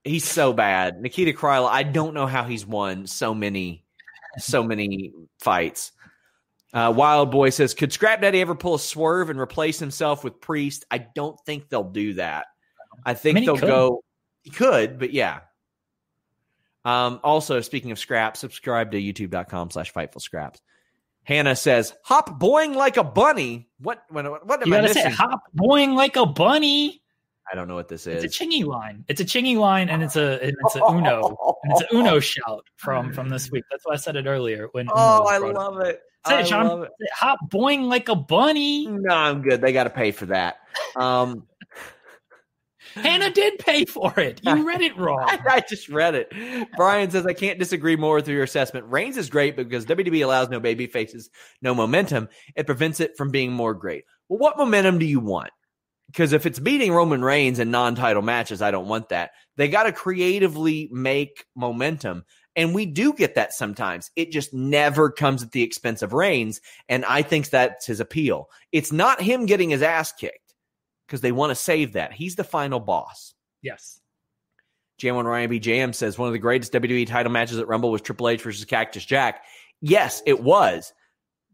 He's 0.05 0.23
so 0.23 0.53
bad. 0.53 1.01
Nikita 1.01 1.33
Krylov, 1.33 1.69
I 1.69 1.83
don't 1.83 2.13
know 2.13 2.27
how 2.27 2.43
he's 2.45 2.65
won 2.65 3.07
so 3.07 3.33
many, 3.33 3.83
so 4.37 4.63
many 4.63 5.11
fights. 5.39 5.91
Uh, 6.73 6.91
Wild 6.95 7.29
Boy 7.29 7.49
says, 7.51 7.73
could 7.73 7.93
Scrap 7.93 8.21
Daddy 8.21 8.41
ever 8.41 8.55
pull 8.55 8.75
a 8.75 8.79
swerve 8.79 9.29
and 9.29 9.39
replace 9.39 9.79
himself 9.79 10.23
with 10.23 10.41
Priest? 10.41 10.85
I 10.89 10.97
don't 10.97 11.37
think 11.45 11.69
they'll 11.69 11.83
do 11.83 12.13
that. 12.15 12.47
I 13.05 13.13
think 13.13 13.37
I 13.37 13.39
mean, 13.41 13.45
they'll 13.45 13.57
could. 13.57 13.67
go. 13.67 14.03
He 14.43 14.49
could, 14.49 14.99
but 14.99 15.11
yeah. 15.13 15.41
Um, 16.85 17.19
also, 17.23 17.61
speaking 17.61 17.91
of 17.91 17.99
scraps, 17.99 18.39
subscribe 18.41 18.91
to 18.91 18.97
youtube.com 19.01 19.71
slash 19.71 19.93
fightful 19.93 20.21
scraps. 20.21 20.61
Hannah 21.23 21.55
says, 21.55 21.93
hop 22.03 22.39
boing 22.41 22.75
like 22.75 22.97
a 22.97 23.03
bunny. 23.03 23.69
What, 23.79 24.03
what, 24.09 24.45
what 24.45 24.61
am 24.61 24.67
You 24.67 24.73
I 24.73 24.77
gotta 24.81 24.87
missing? 24.89 25.03
say 25.03 25.09
hop 25.09 25.41
boing 25.55 25.95
like 25.95 26.17
a 26.17 26.25
bunny. 26.25 27.01
I 27.49 27.55
don't 27.55 27.67
know 27.69 27.75
what 27.75 27.87
this 27.87 28.07
is. 28.07 28.23
It's 28.23 28.39
a 28.39 28.43
chingy 28.43 28.65
line. 28.65 29.05
It's 29.07 29.21
a 29.21 29.25
chingy 29.25 29.57
line, 29.57 29.89
and 29.89 30.01
it's 30.01 30.15
a 30.15 30.41
and 30.41 30.55
it's 30.65 30.75
a 30.75 30.79
Uno. 30.83 31.55
And 31.63 31.71
it's 31.73 31.81
a 31.81 31.95
Uno 31.95 32.19
shout 32.21 32.65
from 32.77 33.13
from 33.13 33.29
this 33.29 33.51
week. 33.51 33.63
That's 33.69 33.85
why 33.85 33.93
I 33.93 33.97
said 33.97 34.15
it 34.15 34.25
earlier. 34.25 34.67
When 34.71 34.85
Uno 34.85 34.93
Oh, 34.95 35.25
I 35.29 35.37
up. 35.37 35.53
love 35.55 35.79
it. 35.81 36.01
Say 36.25 36.39
it, 36.41 36.47
Sean. 36.47 36.83
it, 36.83 36.89
Hop 37.15 37.39
boing 37.49 37.87
like 37.89 38.07
a 38.07 38.15
bunny. 38.15 38.87
No, 38.87 39.13
I'm 39.13 39.41
good. 39.41 39.59
They 39.59 39.73
got 39.73 39.83
to 39.85 39.89
pay 39.89 40.11
for 40.11 40.25
that. 40.27 40.59
Um, 40.95 41.45
Hannah 42.93 43.31
did 43.31 43.59
pay 43.59 43.85
for 43.85 44.17
it. 44.19 44.41
You 44.43 44.67
read 44.67 44.81
it 44.81 44.97
wrong. 44.97 45.23
I, 45.25 45.39
I 45.49 45.63
just 45.67 45.89
read 45.89 46.15
it. 46.15 46.31
Brian 46.75 47.09
says, 47.09 47.25
I 47.25 47.33
can't 47.33 47.59
disagree 47.59 47.95
more 47.95 48.15
with 48.15 48.27
your 48.27 48.43
assessment. 48.43 48.85
Reigns 48.87 49.17
is 49.17 49.29
great 49.29 49.55
because 49.55 49.85
WWE 49.85 50.23
allows 50.23 50.49
no 50.49 50.59
baby 50.59 50.87
faces, 50.87 51.29
no 51.61 51.73
momentum. 51.73 52.29
It 52.55 52.65
prevents 52.65 52.99
it 52.99 53.17
from 53.17 53.31
being 53.31 53.51
more 53.51 53.73
great. 53.73 54.05
Well, 54.29 54.39
what 54.39 54.57
momentum 54.57 54.99
do 54.99 55.05
you 55.05 55.19
want? 55.19 55.51
Because 56.07 56.33
if 56.33 56.45
it's 56.45 56.59
beating 56.59 56.91
Roman 56.91 57.23
Reigns 57.23 57.59
in 57.59 57.71
non 57.71 57.95
title 57.95 58.21
matches, 58.21 58.61
I 58.61 58.71
don't 58.71 58.87
want 58.87 59.09
that. 59.09 59.31
They 59.57 59.67
got 59.67 59.83
to 59.83 59.91
creatively 59.91 60.89
make 60.91 61.45
momentum. 61.55 62.25
And 62.55 62.75
we 62.75 62.85
do 62.85 63.13
get 63.13 63.35
that 63.35 63.53
sometimes. 63.53 64.11
It 64.15 64.31
just 64.31 64.53
never 64.53 65.09
comes 65.09 65.41
at 65.41 65.51
the 65.51 65.63
expense 65.63 66.03
of 66.03 66.13
Reigns. 66.13 66.61
And 66.87 67.03
I 67.05 67.23
think 67.23 67.49
that's 67.49 67.87
his 67.87 67.99
appeal. 67.99 68.49
It's 68.71 68.91
not 68.91 69.21
him 69.21 69.47
getting 69.47 69.71
his 69.71 69.81
ass 69.81 70.11
kicked 70.11 70.42
because 71.07 71.21
they 71.21 71.31
want 71.31 71.51
to 71.51 71.55
save 71.55 71.93
that. 71.93 72.13
He's 72.13 72.35
the 72.35 72.43
final 72.43 72.79
boss. 72.79 73.33
Yes. 73.61 73.99
J1 75.01 75.25
Ryan 75.25 75.49
BJM 75.51 75.95
says 75.95 76.17
one 76.17 76.27
of 76.27 76.33
the 76.33 76.39
greatest 76.39 76.71
WWE 76.73 77.07
title 77.07 77.31
matches 77.31 77.57
at 77.57 77.67
Rumble 77.67 77.91
was 77.91 78.01
Triple 78.01 78.29
H 78.29 78.41
versus 78.41 78.65
Cactus 78.65 79.03
Jack. 79.05 79.43
Yes, 79.81 80.21
it 80.25 80.41
was. 80.41 80.93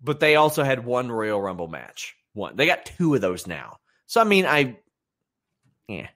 but 0.02 0.20
they 0.20 0.36
also 0.36 0.64
had 0.64 0.86
one 0.86 1.12
Royal 1.12 1.42
Rumble 1.42 1.68
match. 1.68 2.16
One. 2.34 2.56
They 2.56 2.66
got 2.66 2.86
two 2.86 3.16
of 3.16 3.22
those 3.22 3.48
now. 3.48 3.78
So 4.08 4.22
I 4.22 4.24
mean, 4.24 4.46
I 4.46 4.78
yeah. 5.88 6.08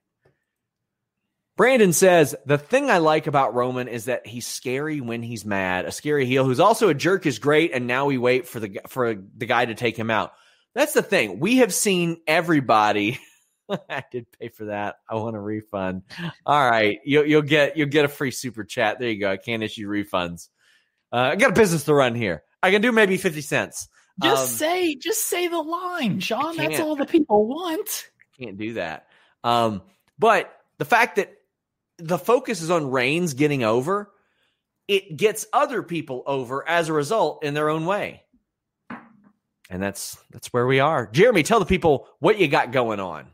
Brandon 1.56 1.94
says 1.94 2.36
the 2.46 2.58
thing 2.58 2.90
I 2.90 2.98
like 2.98 3.28
about 3.28 3.54
Roman 3.54 3.88
is 3.88 4.06
that 4.06 4.26
he's 4.26 4.48
scary 4.48 5.02
when 5.02 5.22
he's 5.22 5.46
mad. 5.46 5.86
A 5.86 5.92
scary 5.92 6.26
heel 6.26 6.46
who's 6.46 6.60
also 6.60 6.90
a 6.90 6.94
jerk 6.94 7.26
is 7.26 7.40
great, 7.40 7.72
and 7.74 7.86
now 7.86 8.06
we 8.06 8.18
wait 8.18 8.48
for 8.48 8.60
the 8.60 8.80
for 8.88 9.14
the 9.14 9.46
guy 9.46 9.66
to 9.66 9.76
take 9.76 9.98
him 9.98 10.10
out. 10.10 10.34
That's 10.76 10.94
the 10.94 11.02
thing. 11.02 11.40
We 11.40 11.58
have 11.58 11.74
seen 11.74 12.18
everybody. 12.28 13.20
I 13.90 14.04
did 14.12 14.28
pay 14.40 14.50
for 14.50 14.66
that. 14.66 14.98
I 15.10 15.16
want 15.16 15.36
a 15.36 15.40
refund. 15.40 16.04
All 16.46 16.70
right, 16.70 17.00
you'll, 17.06 17.26
you'll 17.26 17.42
get 17.42 17.78
you'll 17.78 17.90
get 17.90 18.06
a 18.06 18.10
free 18.10 18.32
super 18.32 18.64
chat. 18.64 19.00
There 19.00 19.10
you 19.10 19.20
go. 19.20 19.32
I 19.32 19.38
can't 19.38 19.64
issue 19.64 19.88
refunds. 19.88 20.50
Uh, 21.12 21.32
I 21.32 21.36
got 21.36 21.52
a 21.52 21.54
business 21.54 21.84
to 21.86 21.94
run 21.94 22.16
here. 22.16 22.44
I 22.62 22.72
can 22.72 22.82
do 22.82 22.92
maybe 22.92 23.18
fifty 23.18 23.42
cents. 23.42 23.88
Just 24.22 24.44
um, 24.44 24.58
say, 24.58 24.96
just 24.96 25.28
say 25.28 25.48
the 25.48 25.62
line, 25.62 26.20
Sean. 26.20 26.56
That's 26.56 26.80
all 26.80 26.96
the 26.96 27.06
people 27.06 27.48
want. 27.48 28.10
Can't 28.40 28.58
do 28.58 28.74
that. 28.74 29.08
Um, 29.44 29.82
but 30.20 30.54
the 30.78 30.86
fact 30.86 31.16
that 31.16 31.34
the 31.98 32.20
focus 32.20 32.62
is 32.62 32.70
on 32.70 32.92
Reigns 32.92 33.34
getting 33.34 33.64
over, 33.64 34.12
it 34.88 35.18
gets 35.18 35.46
other 35.52 35.82
people 35.82 36.24
over 36.28 36.68
as 36.68 36.90
a 36.90 36.94
result 36.94 37.44
in 37.44 37.54
their 37.54 37.70
own 37.70 37.86
way. 37.86 38.24
And 39.70 39.82
that's 39.82 40.18
that's 40.32 40.52
where 40.54 40.68
we 40.68 40.80
are. 40.80 41.08
Jeremy, 41.08 41.44
tell 41.44 41.60
the 41.60 41.66
people 41.66 42.08
what 42.20 42.38
you 42.38 42.48
got 42.48 42.72
going 42.72 43.00
on. 43.00 43.28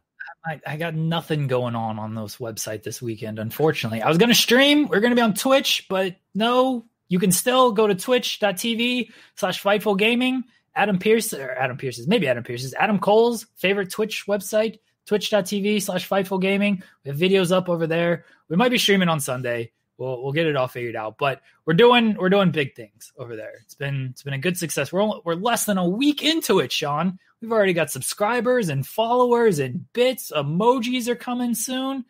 I, 0.45 0.61
I 0.65 0.77
got 0.77 0.95
nothing 0.95 1.47
going 1.47 1.75
on 1.75 1.99
on 1.99 2.15
those 2.15 2.37
website 2.37 2.83
this 2.83 3.01
weekend. 3.01 3.39
Unfortunately, 3.39 4.01
I 4.01 4.07
was 4.07 4.17
going 4.17 4.29
to 4.29 4.35
stream. 4.35 4.87
We're 4.87 5.01
going 5.01 5.11
to 5.11 5.15
be 5.15 5.21
on 5.21 5.33
Twitch, 5.33 5.85
but 5.89 6.15
no, 6.33 6.85
you 7.09 7.19
can 7.19 7.31
still 7.31 7.71
go 7.71 7.87
to 7.87 7.95
twitch.tv 7.95 9.11
slash 9.35 9.61
fightful 9.61 9.97
gaming. 9.97 10.43
Adam 10.75 10.97
Pearce 10.97 11.33
or 11.33 11.51
Adam 11.51 11.75
Pearce's, 11.77 12.07
maybe 12.07 12.27
Adam 12.27 12.43
Pearce's, 12.43 12.73
Adam 12.75 12.99
Cole's 12.99 13.47
favorite 13.57 13.89
Twitch 13.89 14.25
website, 14.27 14.79
twitch.tv 15.07 15.81
slash 15.81 16.07
fightful 16.07 16.39
gaming. 16.39 16.83
We 17.03 17.09
have 17.09 17.19
videos 17.19 17.51
up 17.51 17.67
over 17.67 17.85
there. 17.85 18.25
We 18.47 18.55
might 18.55 18.71
be 18.71 18.77
streaming 18.77 19.09
on 19.09 19.19
Sunday. 19.19 19.71
We'll, 19.99 20.23
we'll 20.23 20.31
get 20.31 20.47
it 20.47 20.55
all 20.55 20.69
figured 20.69 20.95
out, 20.95 21.17
but 21.17 21.41
we're 21.65 21.73
doing 21.73 22.15
we're 22.15 22.29
doing 22.29 22.51
big 22.51 22.73
things 22.73 23.11
over 23.17 23.35
there. 23.35 23.53
It's 23.61 23.75
been 23.75 24.07
it's 24.11 24.23
been 24.23 24.33
a 24.33 24.39
good 24.39 24.57
success. 24.57 24.93
We're 24.93 25.01
only, 25.01 25.19
we're 25.25 25.35
less 25.35 25.65
than 25.65 25.77
a 25.77 25.87
week 25.87 26.23
into 26.23 26.59
it, 26.59 26.71
Sean. 26.71 27.19
We've 27.41 27.51
already 27.51 27.73
got 27.73 27.91
subscribers 27.91 28.69
and 28.69 28.87
followers 28.87 29.59
and 29.59 29.91
bits. 29.93 30.31
Emojis 30.35 31.07
are 31.09 31.15
coming 31.15 31.53
soon. 31.53 32.05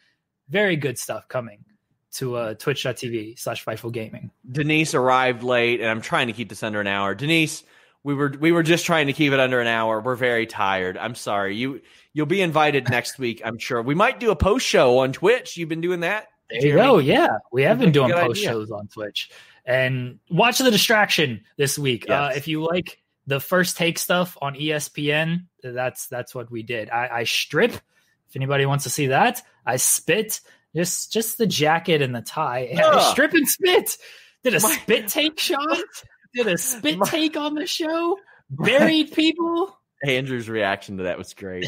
Very 0.49 0.75
good 0.75 0.99
stuff 0.99 1.27
coming 1.27 1.65
to 2.13 2.35
uh, 2.35 2.53
twitch.tv 2.55 3.37
slash 3.37 3.65
Fightful 3.65 3.91
Gaming. 3.91 4.31
Denise 4.51 4.93
arrived 4.93 5.43
late, 5.43 5.79
and 5.81 5.89
I'm 5.89 6.01
trying 6.01 6.27
to 6.27 6.33
keep 6.33 6.49
this 6.49 6.63
under 6.63 6.81
an 6.81 6.87
hour. 6.87 7.15
Denise, 7.15 7.63
we 8.03 8.13
were 8.13 8.33
we 8.39 8.51
were 8.51 8.63
just 8.63 8.85
trying 8.85 9.07
to 9.07 9.13
keep 9.13 9.33
it 9.33 9.39
under 9.39 9.59
an 9.59 9.67
hour. 9.67 9.99
We're 9.99 10.15
very 10.15 10.45
tired. 10.45 10.95
I'm 10.95 11.15
sorry. 11.15 11.55
You 11.55 11.81
you'll 12.13 12.27
be 12.27 12.41
invited 12.41 12.87
next 12.89 13.17
week. 13.17 13.41
I'm 13.43 13.57
sure 13.57 13.81
we 13.81 13.95
might 13.95 14.19
do 14.19 14.29
a 14.29 14.35
post 14.35 14.65
show 14.65 14.99
on 14.99 15.11
Twitch. 15.11 15.57
You've 15.57 15.69
been 15.69 15.81
doing 15.81 16.01
that. 16.01 16.27
There 16.49 16.65
you 16.65 16.73
go. 16.73 16.97
Yeah, 16.99 17.37
we 17.51 17.63
have 17.63 17.79
been 17.79 17.91
doing 17.91 18.11
post 18.11 18.39
idea. 18.39 18.49
shows 18.49 18.71
on 18.71 18.87
Twitch 18.87 19.29
and 19.65 20.19
watch 20.29 20.57
the 20.57 20.71
distraction 20.71 21.43
this 21.57 21.77
week. 21.77 22.09
Uh, 22.09 22.13
yes. 22.13 22.21
Uh, 22.21 22.37
if 22.37 22.47
you 22.47 22.65
like 22.65 22.99
the 23.27 23.39
first 23.39 23.77
take 23.77 23.99
stuff 23.99 24.37
on 24.41 24.55
ESPN, 24.55 25.45
that's 25.63 26.07
that's 26.07 26.33
what 26.33 26.49
we 26.49 26.63
did. 26.63 26.89
I, 26.89 27.09
I 27.19 27.23
strip. 27.25 27.71
If 27.71 28.35
anybody 28.35 28.65
wants 28.65 28.83
to 28.85 28.89
see 28.89 29.07
that, 29.07 29.41
I 29.65 29.77
spit. 29.77 30.41
Just 30.75 31.11
just 31.11 31.37
the 31.37 31.47
jacket 31.47 32.01
and 32.01 32.15
the 32.15 32.21
tie. 32.21 32.71
I 32.77 33.11
strip 33.11 33.33
and 33.33 33.47
spit. 33.47 33.97
Did 34.43 34.55
a 34.55 34.61
My, 34.61 34.71
spit 34.71 35.07
take, 35.07 35.39
shot. 35.39 35.77
Did 36.33 36.47
a 36.47 36.57
spit 36.57 36.97
My, 36.97 37.05
take 37.07 37.37
on 37.37 37.55
the 37.55 37.65
show? 37.67 38.17
Buried 38.49 39.11
people. 39.13 39.78
Andrew's 40.05 40.49
reaction 40.49 40.97
to 40.97 41.03
that 41.03 41.17
was 41.17 41.33
great. 41.33 41.67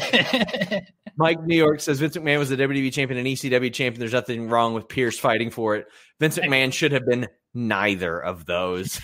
Mike 1.16 1.42
New 1.42 1.56
York 1.56 1.80
says 1.80 2.00
Vince 2.00 2.16
McMahon 2.16 2.38
was 2.38 2.48
the 2.48 2.56
WWE 2.56 2.92
champion 2.92 3.18
and 3.18 3.28
ECW 3.28 3.72
champion. 3.72 4.00
There's 4.00 4.12
nothing 4.12 4.48
wrong 4.48 4.74
with 4.74 4.88
Pearce 4.88 5.18
fighting 5.18 5.50
for 5.50 5.76
it. 5.76 5.86
Vince 6.18 6.38
McMahon 6.38 6.72
should 6.72 6.92
have 6.92 7.06
been 7.06 7.28
neither 7.52 8.18
of 8.18 8.46
those. 8.46 9.00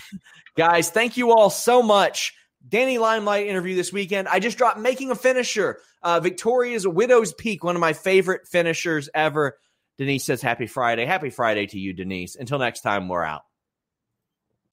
Guys, 0.57 0.89
thank 0.89 1.17
you 1.17 1.31
all 1.31 1.49
so 1.49 1.83
much. 1.83 2.33
Danny 2.67 2.97
Limelight 2.97 3.47
interview 3.47 3.75
this 3.75 3.93
weekend. 3.93 4.27
I 4.27 4.39
just 4.39 4.57
dropped 4.57 4.79
Making 4.79 5.11
a 5.11 5.15
Finisher. 5.15 5.79
Uh, 6.01 6.19
Victoria's 6.19 6.87
Widow's 6.87 7.33
Peak, 7.33 7.63
one 7.63 7.75
of 7.75 7.81
my 7.81 7.93
favorite 7.93 8.47
finishers 8.47 9.09
ever. 9.13 9.57
Denise 9.97 10.25
says, 10.25 10.41
Happy 10.41 10.67
Friday. 10.67 11.05
Happy 11.05 11.29
Friday 11.29 11.67
to 11.67 11.79
you, 11.79 11.93
Denise. 11.93 12.35
Until 12.35 12.59
next 12.59 12.81
time, 12.81 13.07
we're 13.07 13.23
out. 13.23 13.41